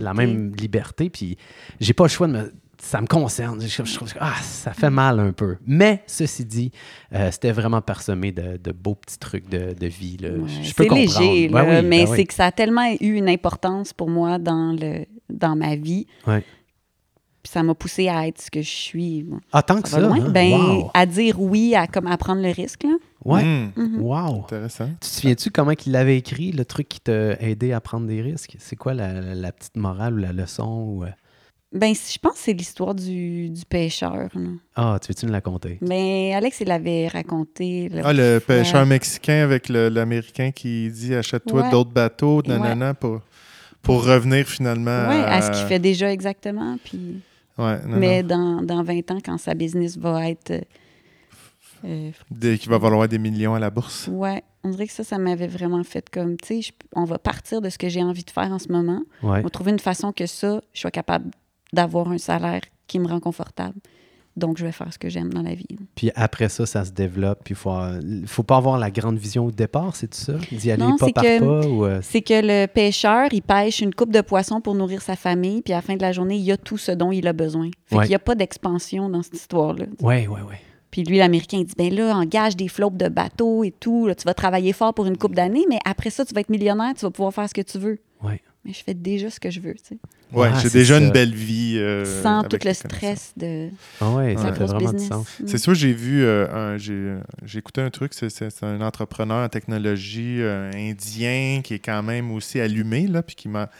la 0.00 0.14
même 0.14 0.54
liberté, 0.56 1.10
puis 1.10 1.36
j'ai 1.80 1.92
pas 1.92 2.04
le 2.04 2.10
choix 2.10 2.26
de 2.26 2.32
me. 2.32 2.52
Ça 2.86 3.00
me 3.00 3.06
concerne. 3.06 3.60
Je, 3.62 3.82
je 3.82 3.94
trouve 3.94 4.12
que 4.12 4.18
ah, 4.20 4.34
ça 4.42 4.72
fait 4.74 4.90
mal 4.90 5.18
un 5.18 5.32
peu. 5.32 5.56
Mais, 5.66 6.02
ceci 6.06 6.44
dit, 6.44 6.70
euh, 7.14 7.30
c'était 7.30 7.50
vraiment 7.52 7.80
parsemé 7.80 8.30
de, 8.30 8.58
de 8.58 8.72
beaux 8.72 8.94
petits 8.94 9.18
trucs 9.18 9.48
de, 9.48 9.72
de 9.72 9.86
vie. 9.86 10.18
là. 10.18 10.28
Ouais, 10.30 10.46
Je- 10.48 10.68
je 10.68 10.74
peux 10.74 10.82
c'est 10.84 10.88
comprendre. 10.90 11.20
léger, 11.20 11.48
Ben 11.48 11.62
là, 11.66 11.80
oui, 11.80 11.86
mais 11.88 12.04
ben 12.04 12.10
oui. 12.10 12.16
c'est 12.18 12.24
que 12.26 12.34
ça 12.34 12.44
a 12.46 12.52
tellement 12.52 12.86
eu 13.00 13.14
une 13.14 13.28
importance 13.30 13.94
pour 13.94 14.10
moi 14.10 14.38
dans, 14.38 14.76
le, 14.78 15.06
dans 15.30 15.56
ma 15.56 15.76
vie. 15.76 16.06
Ouais. 16.26 16.44
Puis 17.42 17.50
ça 17.52 17.62
m'a 17.62 17.74
poussé 17.74 18.08
à 18.08 18.26
être 18.26 18.40
ce 18.40 18.50
que 18.50 18.60
je 18.62 18.70
suis. 18.70 19.26
Ah, 19.52 19.62
tant 19.62 19.80
que 19.80 19.88
Ça 19.88 19.98
hein? 19.98 20.28
Ben, 20.30 20.50
wow. 20.52 20.90
à 20.94 21.06
dire 21.06 21.40
oui, 21.40 21.74
à, 21.74 21.86
comme, 21.86 22.06
à 22.06 22.16
prendre 22.18 22.42
le 22.42 22.50
risque. 22.50 22.84
Là. 22.84 22.96
Ouais. 23.24 23.42
Hmm, 23.44 23.70
Mhm. 23.76 24.00
Wow. 24.02 24.40
Intéressant. 24.44 24.88
Tu 24.88 24.96
te 25.00 25.06
souviens-tu 25.06 25.50
comment 25.50 25.72
il 25.86 25.92
l'avait 25.92 26.18
écrit, 26.18 26.52
le 26.52 26.64
truc 26.66 26.88
qui 26.88 27.00
t'a 27.00 27.32
aidé 27.40 27.72
à 27.72 27.80
prendre 27.80 28.06
des 28.06 28.20
risques? 28.20 28.56
C'est 28.58 28.76
quoi 28.76 28.92
la, 28.92 29.20
la- 29.20 29.34
la 29.34 29.52
petite 29.52 29.76
morale 29.76 30.14
ou 30.14 30.18
la 30.18 30.32
leçon? 30.34 30.84
Ou... 30.98 31.04
Ben, 31.74 31.92
je 31.94 32.18
pense 32.18 32.34
que 32.34 32.38
c'est 32.38 32.52
l'histoire 32.52 32.94
du, 32.94 33.50
du 33.50 33.64
pêcheur. 33.64 34.28
là. 34.32 34.48
Ah, 34.76 34.98
tu 35.02 35.08
veux-tu 35.08 35.26
nous 35.26 35.32
la 35.32 35.40
conter? 35.40 35.78
Mais 35.80 36.32
Alex, 36.32 36.60
il 36.60 36.68
l'avait 36.68 37.08
raconté. 37.08 37.88
là. 37.88 38.02
Ah, 38.04 38.12
le 38.12 38.38
pêcheur 38.38 38.86
mexicain 38.86 39.42
avec 39.42 39.68
le- 39.68 39.88
l'Américain 39.88 40.52
qui 40.52 40.88
dit 40.90 41.14
achète-toi 41.14 41.62
Ouais. 41.62 41.70
d'autres 41.70 41.90
bateaux, 41.90 42.42
nanana, 42.46 42.94
pour, 42.94 43.20
pour 43.82 44.04
revenir 44.04 44.46
finalement 44.46 45.08
Ouais, 45.08 45.16
à, 45.24 45.34
à 45.34 45.42
ce 45.42 45.50
qu'il 45.50 45.66
fait 45.66 45.80
déjà 45.80 46.12
exactement. 46.12 46.78
Puis... 46.84 47.20
Ouais, 47.58 47.78
non, 47.86 47.96
Mais 47.98 48.22
non. 48.22 48.62
Dans, 48.62 48.62
dans 48.76 48.82
20 48.84 49.10
ans, 49.10 49.18
quand 49.24 49.38
sa 49.38 49.54
business 49.54 49.96
va 49.98 50.28
être. 50.30 50.50
euh, 50.52 50.60
euh, 51.84 52.10
Dès 52.30 52.56
qu'il 52.58 52.70
va 52.70 52.78
valoir 52.78 53.08
des 53.08 53.18
millions 53.18 53.54
à 53.54 53.58
la 53.58 53.70
bourse. 53.70 54.08
ouais, 54.10 54.42
on 54.62 54.70
dirait 54.70 54.86
que 54.86 54.92
ça, 54.92 55.04
ça 55.04 55.18
m'avait 55.18 55.46
vraiment 55.48 55.82
fait 55.84 56.08
comme, 56.08 56.36
tu 56.36 56.46
sais, 56.46 56.62
je- 56.62 56.72
on 56.94 57.04
va 57.04 57.18
partir 57.18 57.60
de 57.60 57.68
ce 57.68 57.78
que 57.78 57.88
j'ai 57.88 58.02
envie 58.02 58.24
de 58.24 58.30
faire 58.30 58.50
en 58.52 58.58
ce 58.58 58.70
moment. 58.72 59.02
Ouais. 59.22 59.40
On 59.40 59.42
va 59.42 59.50
trouver 59.50 59.72
une 59.72 59.78
façon 59.78 60.12
que 60.12 60.26
ça, 60.26 60.60
je 60.72 60.80
sois 60.80 60.90
capable 60.90 61.30
d'avoir 61.74 62.08
un 62.10 62.18
salaire 62.18 62.62
qui 62.86 62.98
me 62.98 63.06
rend 63.08 63.20
confortable. 63.20 63.74
Donc, 64.36 64.58
je 64.58 64.66
vais 64.66 64.72
faire 64.72 64.92
ce 64.92 64.98
que 64.98 65.08
j'aime 65.08 65.32
dans 65.32 65.42
la 65.42 65.54
vie. 65.54 65.64
Puis 65.94 66.10
après 66.16 66.48
ça, 66.48 66.66
ça 66.66 66.84
se 66.84 66.90
développe. 66.90 67.38
Puis 67.44 67.52
il 67.52 67.56
faut, 67.56 67.70
faut 68.26 68.42
pas 68.42 68.56
avoir 68.56 68.78
la 68.78 68.90
grande 68.90 69.16
vision 69.16 69.46
au 69.46 69.52
départ, 69.52 69.94
c'est 69.94 70.12
ça? 70.12 70.32
D'y 70.50 70.72
aller 70.72 70.82
Non, 70.82 70.96
pas 70.96 71.06
c'est 71.06 71.12
par 71.12 71.22
que- 71.22 71.38
pas? 71.38 71.66
Ou, 71.68 71.84
euh, 71.84 72.00
C'est 72.02 72.20
que 72.20 72.34
le 72.42 72.66
pêcheur, 72.66 73.28
il 73.30 73.42
pêche 73.42 73.80
une 73.80 73.94
coupe 73.94 74.10
de 74.10 74.20
poissons 74.22 74.60
pour 74.60 74.74
nourrir 74.74 75.02
sa 75.02 75.14
famille, 75.14 75.62
puis 75.62 75.72
à 75.72 75.76
la 75.76 75.82
fin 75.82 75.94
de 75.94 76.02
la 76.02 76.10
journée, 76.10 76.36
il 76.36 76.50
a 76.50 76.56
tout 76.56 76.78
ce 76.78 76.90
dont 76.90 77.12
il 77.12 77.28
a 77.28 77.32
besoin. 77.32 77.70
Fait 77.86 77.94
Ouais. 77.94 78.02
qu'il 78.04 78.10
n'y 78.10 78.16
a 78.16 78.18
pas 78.20 78.34
d'expansion 78.34 79.08
dans 79.08 79.22
cette 79.22 79.34
histoire-là. 79.34 79.84
Ouais, 80.02 80.26
ouais, 80.26 80.40
ouais. 80.42 80.60
Puis 80.90 81.04
lui, 81.04 81.18
l'Américain, 81.18 81.58
il 81.58 81.66
dit 81.66 81.74
ben 81.78 81.94
là, 81.94 82.16
engage 82.16 82.56
des 82.56 82.66
flottes 82.68 82.96
de 82.96 83.08
bateaux 83.08 83.62
et 83.62 83.70
tout. 83.70 84.08
là, 84.08 84.16
tu 84.16 84.24
vas 84.24 84.34
travailler 84.34 84.72
fort 84.72 84.94
pour 84.94 85.06
une 85.06 85.16
couple 85.16 85.36
d'années, 85.36 85.64
mais 85.68 85.78
après 85.84 86.10
ça, 86.10 86.24
tu 86.24 86.34
vas 86.34 86.40
être 86.40 86.50
millionnaire, 86.50 86.92
tu 86.96 87.02
vas 87.04 87.10
pouvoir 87.12 87.32
faire 87.32 87.48
ce 87.48 87.54
que 87.54 87.62
tu 87.62 87.78
veux. 87.78 87.98
Ouais. 88.22 88.40
Mais 88.64 88.72
je 88.72 88.82
fais 88.82 88.94
déjà 88.94 89.28
ce 89.30 89.38
que 89.38 89.50
je 89.50 89.60
veux, 89.60 89.74
tu 89.74 89.80
sais. 89.90 89.98
Ouais, 90.32 90.48
Ah, 90.52 90.58
j'ai 90.60 90.70
c'est 90.70 90.78
déjà 90.78 90.98
ça. 90.98 91.04
une 91.04 91.12
belle 91.12 91.34
vie. 91.34 91.74
euh, 91.76 92.22
Sans 92.22 92.42
tout 92.44 92.56
le 92.64 92.72
stress 92.72 93.32
de 93.36 93.68
Ah 94.00 94.10
ouais, 94.12 94.34
ça 94.36 94.44
Ouais. 94.44 94.54
fait 94.54 94.64
vraiment 94.64 94.78
business. 94.78 95.02
du 95.02 95.08
sens. 95.08 95.26
Mm. 95.40 95.46
C'est 95.48 95.58
sûr, 95.58 95.74
j'ai 95.74 95.92
vu, 95.92 96.24
euh, 96.24 96.48
un- 96.50 96.78
j'ai 96.78 97.14
j'ai 97.44 97.58
écouté 97.58 97.82
un 97.82 97.90
truc, 97.90 98.14
c'est- 98.14 98.30
c'est 98.30 98.48
c'est 98.50 98.64
un 98.64 98.80
entrepreneur 98.80 99.44
en 99.44 99.48
technologie 99.50 100.38
euh, 100.40 100.70
indien 100.74 101.60
qui 101.62 101.74
est 101.74 101.78
quand 101.78 102.02
même 102.02 102.32
aussi 102.32 102.58
allumé, 102.58 103.06
là, 103.06 103.22
puis 103.22 103.36
qui 103.36 103.48
m'a. 103.48 103.66
Tu 103.66 103.72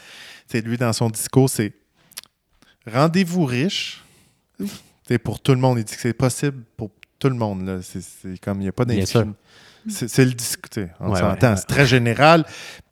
sais, 0.58 0.60
lui, 0.60 0.76
dans 0.76 0.92
son 0.92 1.08
discours, 1.08 1.48
c'est 1.48 1.72
rendez-vous 2.86 3.44
riche. 3.44 4.02
C'est 5.08 5.18
pour 5.18 5.40
tout 5.40 5.52
le 5.52 5.58
monde. 5.60 5.78
Il 5.78 5.84
dit 5.84 5.94
que 5.94 6.00
c'est 6.00 6.12
possible 6.12 6.62
pour 6.76 6.90
tout 7.18 7.28
le 7.28 7.34
monde. 7.36 7.64
là. 7.66 7.78
C'est 7.82 8.02
c'est 8.02 8.38
comme, 8.38 8.60
il 8.60 8.64
n'y 8.64 8.68
a 8.68 8.72
pas. 8.72 8.84
Mm. 8.84 9.34
C'est 9.88 10.24
le 10.24 10.32
Ouais, 11.00 11.22
ouais. 11.22 11.56
C'est 11.56 11.66
très 11.66 11.86
général. 11.86 12.44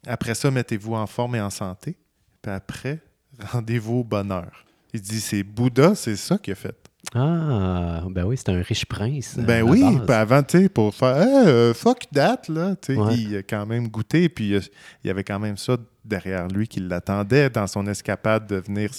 Après 0.07 0.35
ça, 0.35 0.51
mettez-vous 0.51 0.95
en 0.95 1.07
forme 1.07 1.37
et 1.37 1.41
en 1.41 1.51
santé. 1.51 1.97
Puis 2.41 2.53
après, 2.53 3.01
rendez-vous 3.53 3.99
au 3.99 4.05
bonheur. 4.05 4.65
Il 4.93 5.01
dit, 5.01 5.21
c'est 5.21 5.43
Bouddha, 5.43 5.95
c'est 5.95 6.17
ça 6.17 6.37
qu'il 6.39 6.53
a 6.53 6.57
fait. 6.57 6.77
Ah, 7.15 8.03
ben 8.11 8.25
oui, 8.25 8.37
c'est 8.37 8.51
un 8.51 8.63
riche 8.63 8.87
prince. 8.87 9.37
euh, 9.37 9.43
Ben 9.43 9.63
oui, 9.63 9.83
puis 10.07 10.15
avant, 10.15 10.43
tu 10.43 10.61
sais, 10.63 10.69
pour 10.69 10.95
faire 10.95 11.17
Hey, 11.21 11.47
euh, 11.49 11.75
fuck 11.75 12.05
that, 12.15 12.43
là, 12.49 12.77
tu 12.77 12.95
sais, 12.95 12.99
Ouais. 13.01 13.15
il 13.17 13.37
a 13.37 13.43
quand 13.43 13.67
même 13.67 13.89
goûté, 13.89 14.29
puis 14.29 14.51
il, 14.51 14.63
y 15.05 15.11
avait 15.11 15.25
quand 15.25 15.39
même 15.41 15.57
ça 15.57 15.77
derrière 16.05 16.47
lui 16.49 16.69
qui 16.69 16.81
l'attendait 16.81 17.51
dans 17.51 17.67
son 17.67 17.87
escapade 17.87 18.47
de 18.47 18.57
venir. 18.57 18.91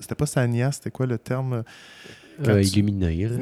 C'était 0.00 0.14
pas 0.14 0.26
Sania, 0.26 0.70
c'était 0.72 0.90
quoi 0.90 1.06
le 1.06 1.18
terme 1.18 1.64
quand 2.44 2.50
Euh, 2.52 2.62
tu-. 2.62 2.82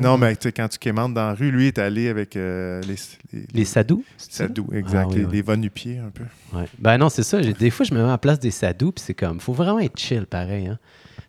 Non, 0.01 0.19
mais 0.19 0.35
tu 0.37 0.43
sais, 0.45 0.53
quand 0.53 0.69
tu 0.69 0.79
quémantes 0.79 1.15
dans 1.15 1.29
la 1.29 1.35
rue, 1.35 1.51
lui 1.51 1.67
est 1.69 1.79
allé 1.79 2.09
avec 2.09 2.37
euh, 2.37 2.81
les, 2.83 2.97
les, 3.33 3.47
Les 3.55 3.65
sadous? 3.65 4.05
sadous, 4.17 4.69
exact, 4.73 5.05
Ah 5.05 5.09
oui, 5.09 5.17
les, 5.21 5.25
oui. 5.25 5.33
les 5.33 5.43
va-nu-pieds 5.43 5.99
un 5.99 6.11
peu. 6.11 6.25
Ouais. 6.57 6.65
Ben 6.79 6.99
non, 6.99 7.09
c'est 7.09 7.23
ça. 7.23 7.41
Des 7.41 7.71
fois, 7.71 7.85
je 7.87 7.95
me 7.95 7.99
mets 8.01 8.05
à 8.05 8.09
la 8.13 8.19
place 8.19 8.39
des 8.41 8.51
sadous, 8.51 8.93
puis 8.93 9.05
c'est 9.07 9.15
comme, 9.15 9.41
faut 9.41 9.53
vraiment 9.53 9.79
être 9.81 9.99
chill, 9.99 10.27
pareil. 10.27 10.67
Hein? 10.69 10.79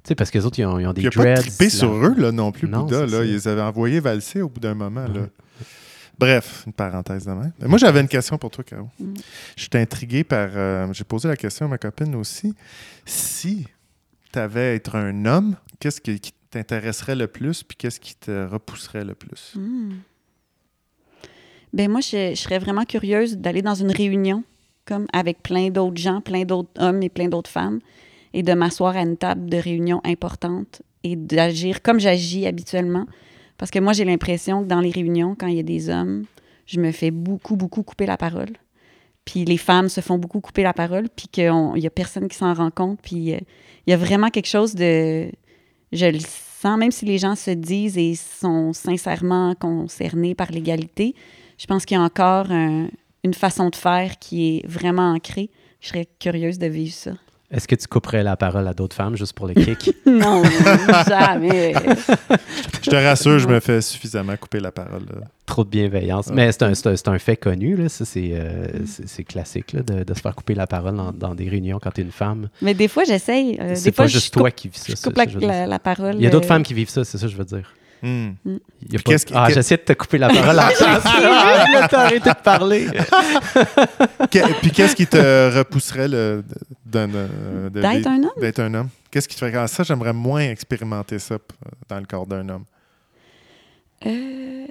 Tu 0.03 0.09
sais, 0.09 0.15
parce 0.15 0.31
que 0.31 0.37
les 0.37 0.45
autres, 0.45 0.57
ils 0.59 0.65
ont, 0.65 0.79
ils 0.79 0.87
ont 0.87 0.93
des 0.93 1.01
Puis 1.09 1.09
il 1.13 1.19
a 1.19 1.23
pas 1.23 1.33
dreads. 1.35 1.47
trippé 1.49 1.69
sur 1.69 1.91
eux, 1.91 2.15
là, 2.17 2.31
non 2.31 2.51
plus, 2.51 2.67
Non, 2.69 2.83
Bouddha, 2.83 3.01
là. 3.05 3.07
ça. 3.19 3.25
Ils 3.25 3.31
les 3.33 3.47
avaient 3.47 3.61
envoyés 3.61 3.99
valser 3.99 4.41
au 4.41 4.49
bout 4.49 4.59
d'un 4.61 4.73
moment, 4.75 5.05
là. 5.07 5.21
Ouais. 5.21 5.29
Bref, 6.17 6.63
une 6.67 6.73
parenthèse 6.73 7.25
de 7.25 7.31
même. 7.31 7.53
Moi, 7.65 7.77
j'avais 7.77 8.01
une 8.01 8.07
question 8.09 8.37
pour 8.37 8.51
toi, 8.51 8.63
Caro. 8.65 8.89
Mm. 8.99 9.13
Je 9.55 9.61
suis 9.61 9.69
intrigué 9.75 10.23
par. 10.25 10.49
euh, 10.53 10.91
J'ai 10.91 11.05
posé 11.05 11.27
la 11.29 11.37
question 11.37 11.65
à 11.65 11.69
ma 11.69 11.77
copine 11.77 12.13
aussi. 12.15 12.53
Si 13.05 13.65
tu 14.33 14.39
avais 14.39 14.59
à 14.61 14.73
être 14.73 14.95
un 14.97 15.25
homme, 15.25 15.55
qu'est-ce 15.79 16.01
qui, 16.01 16.19
qui 16.19 16.33
t'intéresserait 16.49 17.15
le 17.15 17.27
plus, 17.27 17.63
puis 17.63 17.77
qu'est-ce 17.77 17.99
qui 17.99 18.15
te 18.15 18.47
repousserait 18.47 19.05
le 19.05 19.15
plus? 19.15 19.53
Hmm. 19.55 19.95
Ben 21.73 21.89
moi, 21.89 22.01
je, 22.01 22.33
serais 22.35 22.59
vraiment 22.59 22.85
curieuse 22.85 23.37
d'aller 23.37 23.61
dans 23.61 23.75
une 23.75 23.91
réunion, 23.91 24.43
comme 24.85 25.05
avec 25.13 25.43
plein 25.43 25.69
d'autres 25.69 26.01
gens, 26.01 26.21
plein 26.21 26.43
d'autres 26.43 26.71
hommes 26.79 27.03
et 27.03 27.09
plein 27.09 27.27
d'autres 27.27 27.49
femmes, 27.49 27.79
et 28.33 28.43
de 28.43 28.53
m'asseoir 28.53 28.95
à 28.95 29.01
une 29.01 29.17
table 29.17 29.49
de 29.49 29.57
réunion 29.57 30.01
importante 30.03 30.81
et 31.03 31.15
d'agir 31.15 31.81
comme 31.81 31.99
j'agis 31.99 32.45
habituellement. 32.47 33.05
Parce 33.57 33.71
que 33.71 33.79
moi, 33.79 33.93
j'ai 33.93 34.05
l'impression 34.05 34.63
que 34.63 34.67
dans 34.67 34.81
les 34.81 34.91
réunions, 34.91 35.35
quand 35.37 35.47
il 35.47 35.57
y 35.57 35.59
a 35.59 35.63
des 35.63 35.89
hommes, 35.89 36.25
je 36.65 36.79
me 36.79 36.91
fais 36.91 37.11
beaucoup, 37.11 37.55
beaucoup 37.55 37.83
couper 37.83 38.05
la 38.05 38.17
parole. 38.17 38.53
Puis 39.25 39.45
les 39.45 39.57
femmes 39.57 39.89
se 39.89 40.01
font 40.01 40.17
beaucoup 40.17 40.39
couper 40.39 40.63
la 40.63 40.73
parole, 40.73 41.07
puis 41.15 41.27
qu'il 41.27 41.51
n'y 41.75 41.85
a 41.85 41.89
personne 41.89 42.27
qui 42.27 42.37
s'en 42.37 42.53
rend 42.53 42.71
compte. 42.71 42.99
Puis 43.01 43.33
euh, 43.33 43.39
il 43.85 43.91
y 43.91 43.93
a 43.93 43.97
vraiment 43.97 44.29
quelque 44.29 44.47
chose 44.47 44.75
de... 44.75 45.29
Je 45.91 46.05
le 46.05 46.19
sens, 46.19 46.77
même 46.77 46.91
si 46.91 47.05
les 47.05 47.17
gens 47.17 47.35
se 47.35 47.51
disent 47.51 47.97
et 47.97 48.15
sont 48.15 48.73
sincèrement 48.73 49.55
concernés 49.55 50.35
par 50.35 50.51
l'égalité, 50.51 51.15
je 51.57 51.65
pense 51.65 51.85
qu'il 51.85 51.97
y 51.97 51.99
a 51.99 52.03
encore 52.03 52.51
un- 52.51 52.89
une 53.23 53.33
façon 53.33 53.69
de 53.69 53.75
faire 53.75 54.19
qui 54.19 54.57
est 54.57 54.67
vraiment 54.67 55.13
ancrée. 55.13 55.49
Je 55.81 55.89
serais 55.89 56.07
curieuse 56.19 56.59
de 56.59 56.67
vivre 56.67 56.93
ça. 56.93 57.13
Est-ce 57.51 57.67
que 57.67 57.75
tu 57.75 57.87
couperais 57.87 58.21
la 58.21 58.37
parole 58.37 58.67
à 58.67 58.73
d'autres 58.75 58.95
femmes 58.95 59.15
juste 59.17 59.33
pour 59.33 59.47
le 59.47 59.55
kick? 59.55 59.91
Non, 60.05 60.43
jamais. 61.07 61.73
Je 62.83 62.89
te 62.91 62.95
rassure, 62.95 63.39
je 63.39 63.47
me 63.47 63.59
fais 63.59 63.81
suffisamment 63.81 64.35
couper 64.37 64.59
la 64.59 64.71
parole. 64.71 65.01
là. 65.19 65.25
Trop 65.47 65.63
de 65.63 65.69
bienveillance. 65.69 66.27
Ouais. 66.27 66.33
Mais 66.35 66.51
c'est 66.51 66.63
un, 67.07 67.17
fait 67.17 67.37
connu, 67.37 67.75
là. 67.75 67.89
Ça, 67.89 68.05
c'est 68.05 68.29
euh, 68.33 68.67
c'est- 68.85 69.07
classique, 69.23 69.73
là, 69.73 69.81
de, 69.81 70.03
de 70.03 70.13
se 70.13 70.19
faire 70.21 70.35
couper 70.35 70.53
la 70.53 70.67
parole 70.67 70.95
dans, 70.95 71.11
dans 71.11 71.33
des 71.33 71.49
réunions 71.49 71.79
quand 71.81 71.89
tu 71.91 72.01
es 72.01 72.03
une 72.03 72.11
femme. 72.11 72.49
Mais 72.61 72.73
des 72.75 72.87
fois, 72.87 73.03
j'essaye. 73.03 73.57
Euh, 73.59 73.73
c'est 73.75 73.91
pas 73.91 74.03
fois, 74.03 74.07
juste 74.07 74.27
je 74.27 74.31
toi 74.31 74.49
coupe, 74.51 74.55
qui 74.59 74.67
vis 74.67 74.77
ça. 74.77 74.85
je 74.89 74.93
coupe 75.01 75.17
ça, 75.17 75.23
la, 75.25 75.29
je 75.29 75.33
veux 75.33 75.39
dire. 75.39 75.49
la- 75.49 75.65
la 75.67 75.79
parole. 75.79 76.15
Il 76.15 76.21
y 76.21 76.27
a 76.27 76.29
d'autres 76.29 76.45
euh, 76.45 76.47
femmes 76.49 76.63
qui 76.63 76.73
vivent 76.75 76.89
ça, 76.89 77.03
c'est 77.03 77.17
ça 77.17 77.25
que 77.25 77.31
je 77.31 77.37
veux 77.37 77.45
dire. 77.45 77.73
Hmm. 78.01 78.29
A 78.95 78.97
pas- 79.03 79.11
Ah, 79.33 79.49
j'essaie 79.49 79.75
de 79.77 79.81
te 79.81 79.93
couper 79.93 80.17
la 80.17 80.29
parole 80.29 80.55
la 80.55 80.69
place. 80.69 81.89
T'arrêter 81.89 82.29
de 82.29 82.41
parler. 82.43 82.87
Que- 84.31 84.53
puis 84.61 84.71
qu'est-ce 84.71 84.95
qui 84.95 85.07
te 85.07 85.57
repousserait 85.57 86.07
le, 86.07 86.43
euh, 86.95 87.69
de- 87.69 87.81
D'être 87.81 88.07
un 88.07 88.23
homme? 88.23 88.31
D'être 88.39 88.59
un 88.59 88.73
homme. 88.73 88.89
Qu'est-ce 89.11 89.27
qui 89.27 89.35
te 89.35 89.39
ferait. 89.39 89.55
Ah, 89.57 89.67
ça, 89.67 89.83
j'aimerais 89.83 90.13
moins 90.13 90.41
expérimenter 90.49 91.19
ça 91.19 91.37
dans 91.87 91.99
le 91.99 92.05
corps 92.05 92.27
d'un 92.27 92.47
homme. 92.49 92.65
euh, 94.05 94.65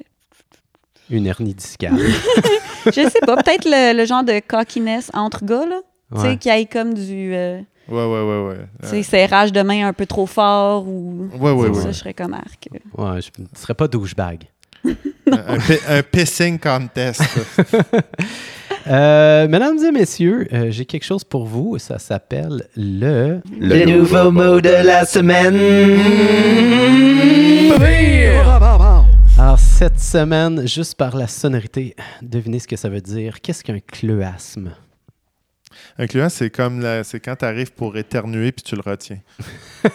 Une 1.10 1.26
hernie 1.26 1.54
discale. 1.54 1.98
je 2.86 2.90
sais 2.92 3.20
pas, 3.26 3.36
peut-être 3.42 3.64
le, 3.66 3.96
le 3.96 4.04
genre 4.06 4.24
de 4.24 4.40
cockiness 4.46 5.10
entre 5.14 5.44
gars, 5.44 5.66
là. 5.66 5.80
Tu 6.14 6.20
sais, 6.22 6.36
qui 6.38 6.48
aille 6.50 6.66
comme 6.66 6.94
du 6.94 7.34
euh, 7.34 7.60
Ouais, 7.88 8.04
ouais, 8.04 8.22
ouais, 8.22 8.48
ouais. 8.48 8.56
tu 8.82 8.88
sais, 8.88 9.02
serrage 9.02 9.52
de 9.52 9.62
main 9.62 9.88
un 9.88 9.92
peu 9.92 10.06
trop 10.06 10.26
fort 10.26 10.86
ou. 10.86 11.28
Ouais, 11.38 11.50
ouais, 11.52 11.72
ça, 11.74 11.80
ouais. 11.86 11.92
je 11.92 11.98
serais 11.98 12.14
comme 12.14 12.34
arc. 12.34 12.68
Ouais, 12.96 13.20
je 13.22 13.30
ne 13.42 13.46
serais 13.54 13.74
pas 13.74 13.88
douchebag. 13.88 14.44
un, 14.84 14.92
un 15.32 15.58
pi- 15.58 15.80
un 15.88 16.02
pissing 16.02 16.58
contest. 16.58 17.22
Euh, 18.86 19.46
mesdames 19.48 19.76
et 19.84 19.90
messieurs, 19.92 20.48
euh, 20.50 20.70
j'ai 20.70 20.86
quelque 20.86 21.04
chose 21.04 21.22
pour 21.22 21.44
vous. 21.44 21.76
Ça 21.76 21.98
s'appelle 21.98 22.64
le... 22.74 23.40
Le 23.60 23.84
nouveau 23.84 24.30
mot 24.30 24.62
de 24.62 24.70
la 24.70 25.04
semaine. 25.04 25.58
Alors, 29.38 29.58
cette 29.58 30.00
semaine, 30.00 30.66
juste 30.66 30.94
par 30.96 31.16
la 31.16 31.26
sonorité, 31.26 31.94
devinez 32.22 32.58
ce 32.60 32.68
que 32.68 32.76
ça 32.76 32.88
veut 32.88 33.00
dire. 33.02 33.40
Qu'est-ce 33.42 33.62
qu'un 33.62 33.78
cleuasme? 33.80 34.70
Un 35.98 36.06
client, 36.06 36.28
c'est 36.28 36.50
comme 36.50 36.80
la- 36.80 37.04
c'est 37.04 37.20
quand 37.20 37.36
tu 37.36 37.44
arrives 37.44 37.72
pour 37.72 37.96
éternuer 37.96 38.52
puis 38.52 38.62
tu 38.62 38.74
le 38.76 38.82
retiens. 38.84 39.18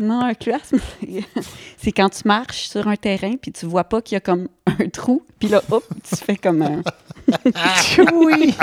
Non, 0.00 0.22
un 0.22 0.34
cloisme, 0.34 0.78
c'est 1.76 1.92
quand 1.92 2.08
tu 2.08 2.22
marches 2.24 2.68
sur 2.68 2.88
un 2.88 2.96
terrain 2.96 3.34
puis 3.40 3.52
tu 3.52 3.66
vois 3.66 3.84
pas 3.84 4.00
qu'il 4.00 4.14
y 4.14 4.16
a 4.16 4.20
comme 4.20 4.48
un 4.66 4.88
trou, 4.88 5.22
puis 5.38 5.48
là, 5.48 5.62
hop, 5.70 5.84
tu 6.08 6.16
fais 6.16 6.36
comme 6.36 6.62
un. 6.62 6.82
oui! 8.14 8.54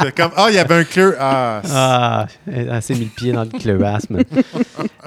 C'est 0.00 0.14
comme 0.14 0.30
Ah, 0.36 0.46
il 0.48 0.54
y 0.54 0.58
avait 0.58 0.74
un 0.76 0.84
cleu. 0.84 1.16
Ah, 1.20 1.60
c'est- 1.64 1.70
Ah, 1.74 2.26
elle 2.50 2.82
s'est 2.82 2.94
mis 2.94 3.04
le 3.04 3.10
pied 3.10 3.32
dans 3.32 3.44
le 3.44 3.50
cleuasme. 3.50 4.20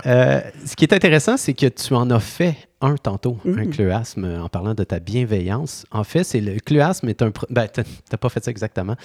Euh, 0.06 0.42
ce 0.66 0.76
qui 0.76 0.86
est 0.86 0.94
intéressant, 0.94 1.36
c'est 1.38 1.54
que 1.54 1.66
tu 1.68 1.94
en 1.96 2.10
as 2.12 2.20
fait 2.20 2.56
un 2.82 2.96
tantôt, 2.96 3.38
un 3.46 3.66
Mhm. 3.66 3.70
cleuasme, 3.72 4.26
en 4.42 4.48
parlant 4.48 4.74
de 4.74 4.84
ta 4.86 5.00
bienveillance. 5.00 5.86
En 5.92 6.04
fait, 6.06 6.24
c'est 6.24 6.40
le 6.40 6.60
cleuasme 6.60 7.10
est 7.10 7.22
un... 7.22 7.32
Ben, 7.50 7.68
t'as 7.68 8.18
pas 8.18 8.30
fait 8.30 8.44
ça 8.44 8.52
exactement. 8.52 8.96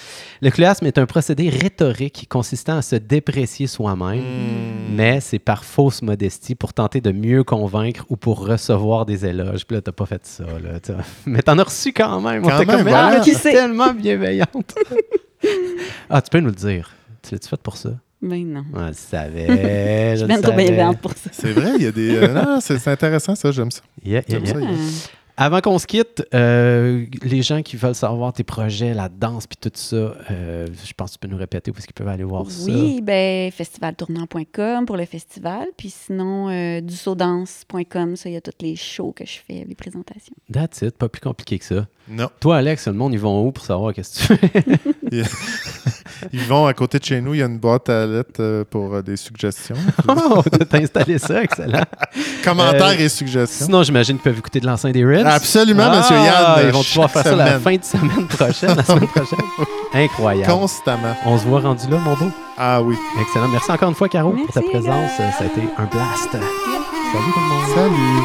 Le 0.43 0.51
cleuasme 0.51 0.87
est 0.87 0.97
un 0.99 1.07
procédé 1.07 1.49
rhétorique 1.49 2.27
consistant 2.31 2.77
à 2.77 2.83
se 2.83 2.95
déprécier 2.97 3.67
soi-même, 3.67 4.21
Hmm. 4.21 4.95
mais 4.95 5.21
c'est 5.21 5.39
par 5.41 5.65
fausse 5.65 6.03
modestie 6.03 6.55
pour 6.55 6.73
tenter 6.73 7.01
de 7.01 7.11
mieux 7.11 7.43
convaincre 7.43 8.05
ou 8.11 8.17
pour 8.17 8.47
recevoir 8.47 9.07
des 9.07 9.27
éloges. 9.27 9.67
Puis 9.67 9.75
là, 9.75 9.83
t'as 9.83 9.93
pas 9.93 10.07
fait 10.07 10.25
ça, 10.25 10.45
là. 10.45 10.79
t'as- 10.81 10.99
Mais 11.27 11.43
t'en 11.43 11.59
as 11.59 11.65
reçu 11.65 11.93
quand 11.93 12.21
même. 12.21 12.45
On 12.45 12.49
Quand 12.49 12.59
t'a 12.59 12.65
même, 12.65 12.77
comme, 12.77 12.83
voilà. 12.89 13.17
ah, 13.19 13.21
Qui 13.21 13.35
tellement 13.35 13.93
bienveillante. 13.93 14.75
ah, 16.11 16.23
tu 16.23 16.31
peux 16.31 16.41
nous 16.41 16.49
le 16.49 16.53
dire. 16.55 16.91
Tu 17.23 17.35
l'as-tu 17.35 17.49
fait 17.49 17.61
pour 17.61 17.77
ça? 17.77 17.91
Mais 18.25 18.39
non. 18.41 18.65
Ouais, 18.73 18.85
je 18.85 18.87
le 18.89 18.95
savais. 18.95 19.47
Je 20.17 20.21
je 20.21 20.25
le 20.27 20.41
savais. 20.41 20.97
pour 21.01 21.13
ça. 21.13 21.31
C'est 21.33 21.53
vrai, 21.53 21.73
il 21.77 21.83
y 21.83 21.87
a 21.87 21.93
des. 21.93 22.17
euh, 22.17 22.29
non, 22.33 22.59
c'est 22.61 22.89
intéressant, 22.89 23.35
ça, 23.35 23.53
j'aime 23.53 23.71
ça. 23.71 23.83
Yeah, 24.03 24.23
yeah, 24.27 24.41
J'aime 24.45 24.63
yeah. 24.63 24.77
ça. 24.77 25.11
Avant 25.37 25.61
qu'on 25.61 25.79
se 25.81 25.87
quitte, 25.89 26.25
euh, 26.33 27.07
les 27.25 27.43
gens 27.43 27.61
qui 27.63 27.77
veulent 27.77 27.97
savoir 27.97 28.33
tes 28.33 28.45
projets, 28.45 28.95
la 28.95 29.09
danse 29.09 29.49
puis 29.49 29.59
tout 29.61 29.71
ça, 29.75 29.97
euh, 30.31 30.69
je 30.85 30.93
pense 30.97 31.11
que 31.11 31.15
tu 31.15 31.27
peux 31.27 31.33
nous 31.33 31.37
répéter 31.37 31.73
où 31.73 31.75
est-ce 31.77 31.87
qu'ils 31.87 31.95
peuvent 31.95 32.07
aller 32.07 32.23
voir 32.23 32.49
ça. 32.49 32.71
Oui, 32.71 33.01
ben 33.03 33.51
festivaltournant.com 33.51 34.87
pour 34.87 34.97
le 34.97 35.05
festival, 35.07 35.67
puis 35.77 35.91
sinon 35.91 36.51
euh, 36.51 36.81
dussaudance.com, 36.81 38.15
ça 38.15 38.29
il 38.29 38.35
y 38.35 38.37
a 38.37 38.41
tous 38.41 38.53
les 38.61 38.77
shows 38.77 39.11
que 39.13 39.27
je 39.27 39.39
fais, 39.45 39.65
les 39.69 39.75
présentations. 39.75 40.35
That's 40.53 40.83
it, 40.83 40.97
pas 40.97 41.09
plus 41.09 41.21
compliqué 41.21 41.59
que 41.59 41.65
ça. 41.65 41.87
Non. 42.09 42.29
Toi, 42.39 42.59
Alex, 42.59 42.87
le 42.89 42.93
monde, 42.93 43.15
ils 43.15 43.19
vont 43.21 43.47
où 43.47 43.53
pour 43.53 43.65
savoir 43.65 43.95
qu'est-ce 43.95 44.29
que 44.29 44.35
tu 44.35 44.49
fais? 44.49 44.65
Ils 46.33 46.43
vont 46.45 46.67
à 46.67 46.75
côté 46.75 46.99
de 46.99 47.05
chez 47.05 47.21
nous, 47.21 47.35
il 47.35 47.41
y 47.41 47.43
a 47.43 47.47
une 47.47 47.59
boîte 47.59 47.89
à 47.89 48.07
lettres 48.07 48.41
euh, 48.41 48.65
pour 48.69 48.95
euh, 48.95 49.03
des 49.03 49.17
suggestions. 49.17 49.75
Oh, 50.09 50.43
t'as 50.43 50.79
installé 50.79 51.19
ça, 51.19 51.43
excellent. 51.43 51.83
Commentaires 52.43 52.89
Euh, 52.99 53.05
et 53.05 53.09
suggestions. 53.09 53.67
Sinon, 53.67 53.83
j'imagine 53.83 54.17
qu'ils 54.17 54.25
peuvent 54.25 54.39
écouter 54.39 54.61
de 54.61 54.67
l'enceinte 54.67 54.93
des 54.93 55.05
Ribs. 55.05 55.27
Absolument, 55.27 55.85
Ah, 55.91 55.99
Monsieur 55.99 56.17
Yann. 56.17 56.67
Ils 56.67 56.73
vont 56.73 56.83
pouvoir 56.83 57.11
faire 57.11 57.23
ça 57.25 57.37
la 57.37 57.59
fin 57.59 57.77
de 57.77 57.85
semaine 57.85 58.27
prochaine, 58.29 58.75
la 58.77 58.85
semaine 58.85 59.09
prochaine. 59.09 59.39
Incroyable. 59.93 60.53
Constamment. 60.53 61.17
On 61.27 61.39
se 61.39 61.45
voit 61.45 61.61
rendu 61.61 61.89
là, 61.91 61.99
mon 61.99 62.15
beau. 62.15 62.31
Ah 62.57 62.81
oui. 62.83 62.97
Excellent. 63.21 63.49
Merci 63.49 63.71
encore 63.71 63.89
une 63.91 63.95
fois, 63.95 64.09
Caro, 64.09 64.33
pour 64.33 64.53
ta 64.55 64.63
présence. 64.63 65.11
Ça 65.17 65.25
a 65.41 65.45
été 65.47 65.61
un 65.77 65.85
blast. 65.85 66.31
Salut 66.33 67.33
tout 67.33 67.41
le 67.41 67.49
monde. 67.49 67.67
Salut. 67.75 68.23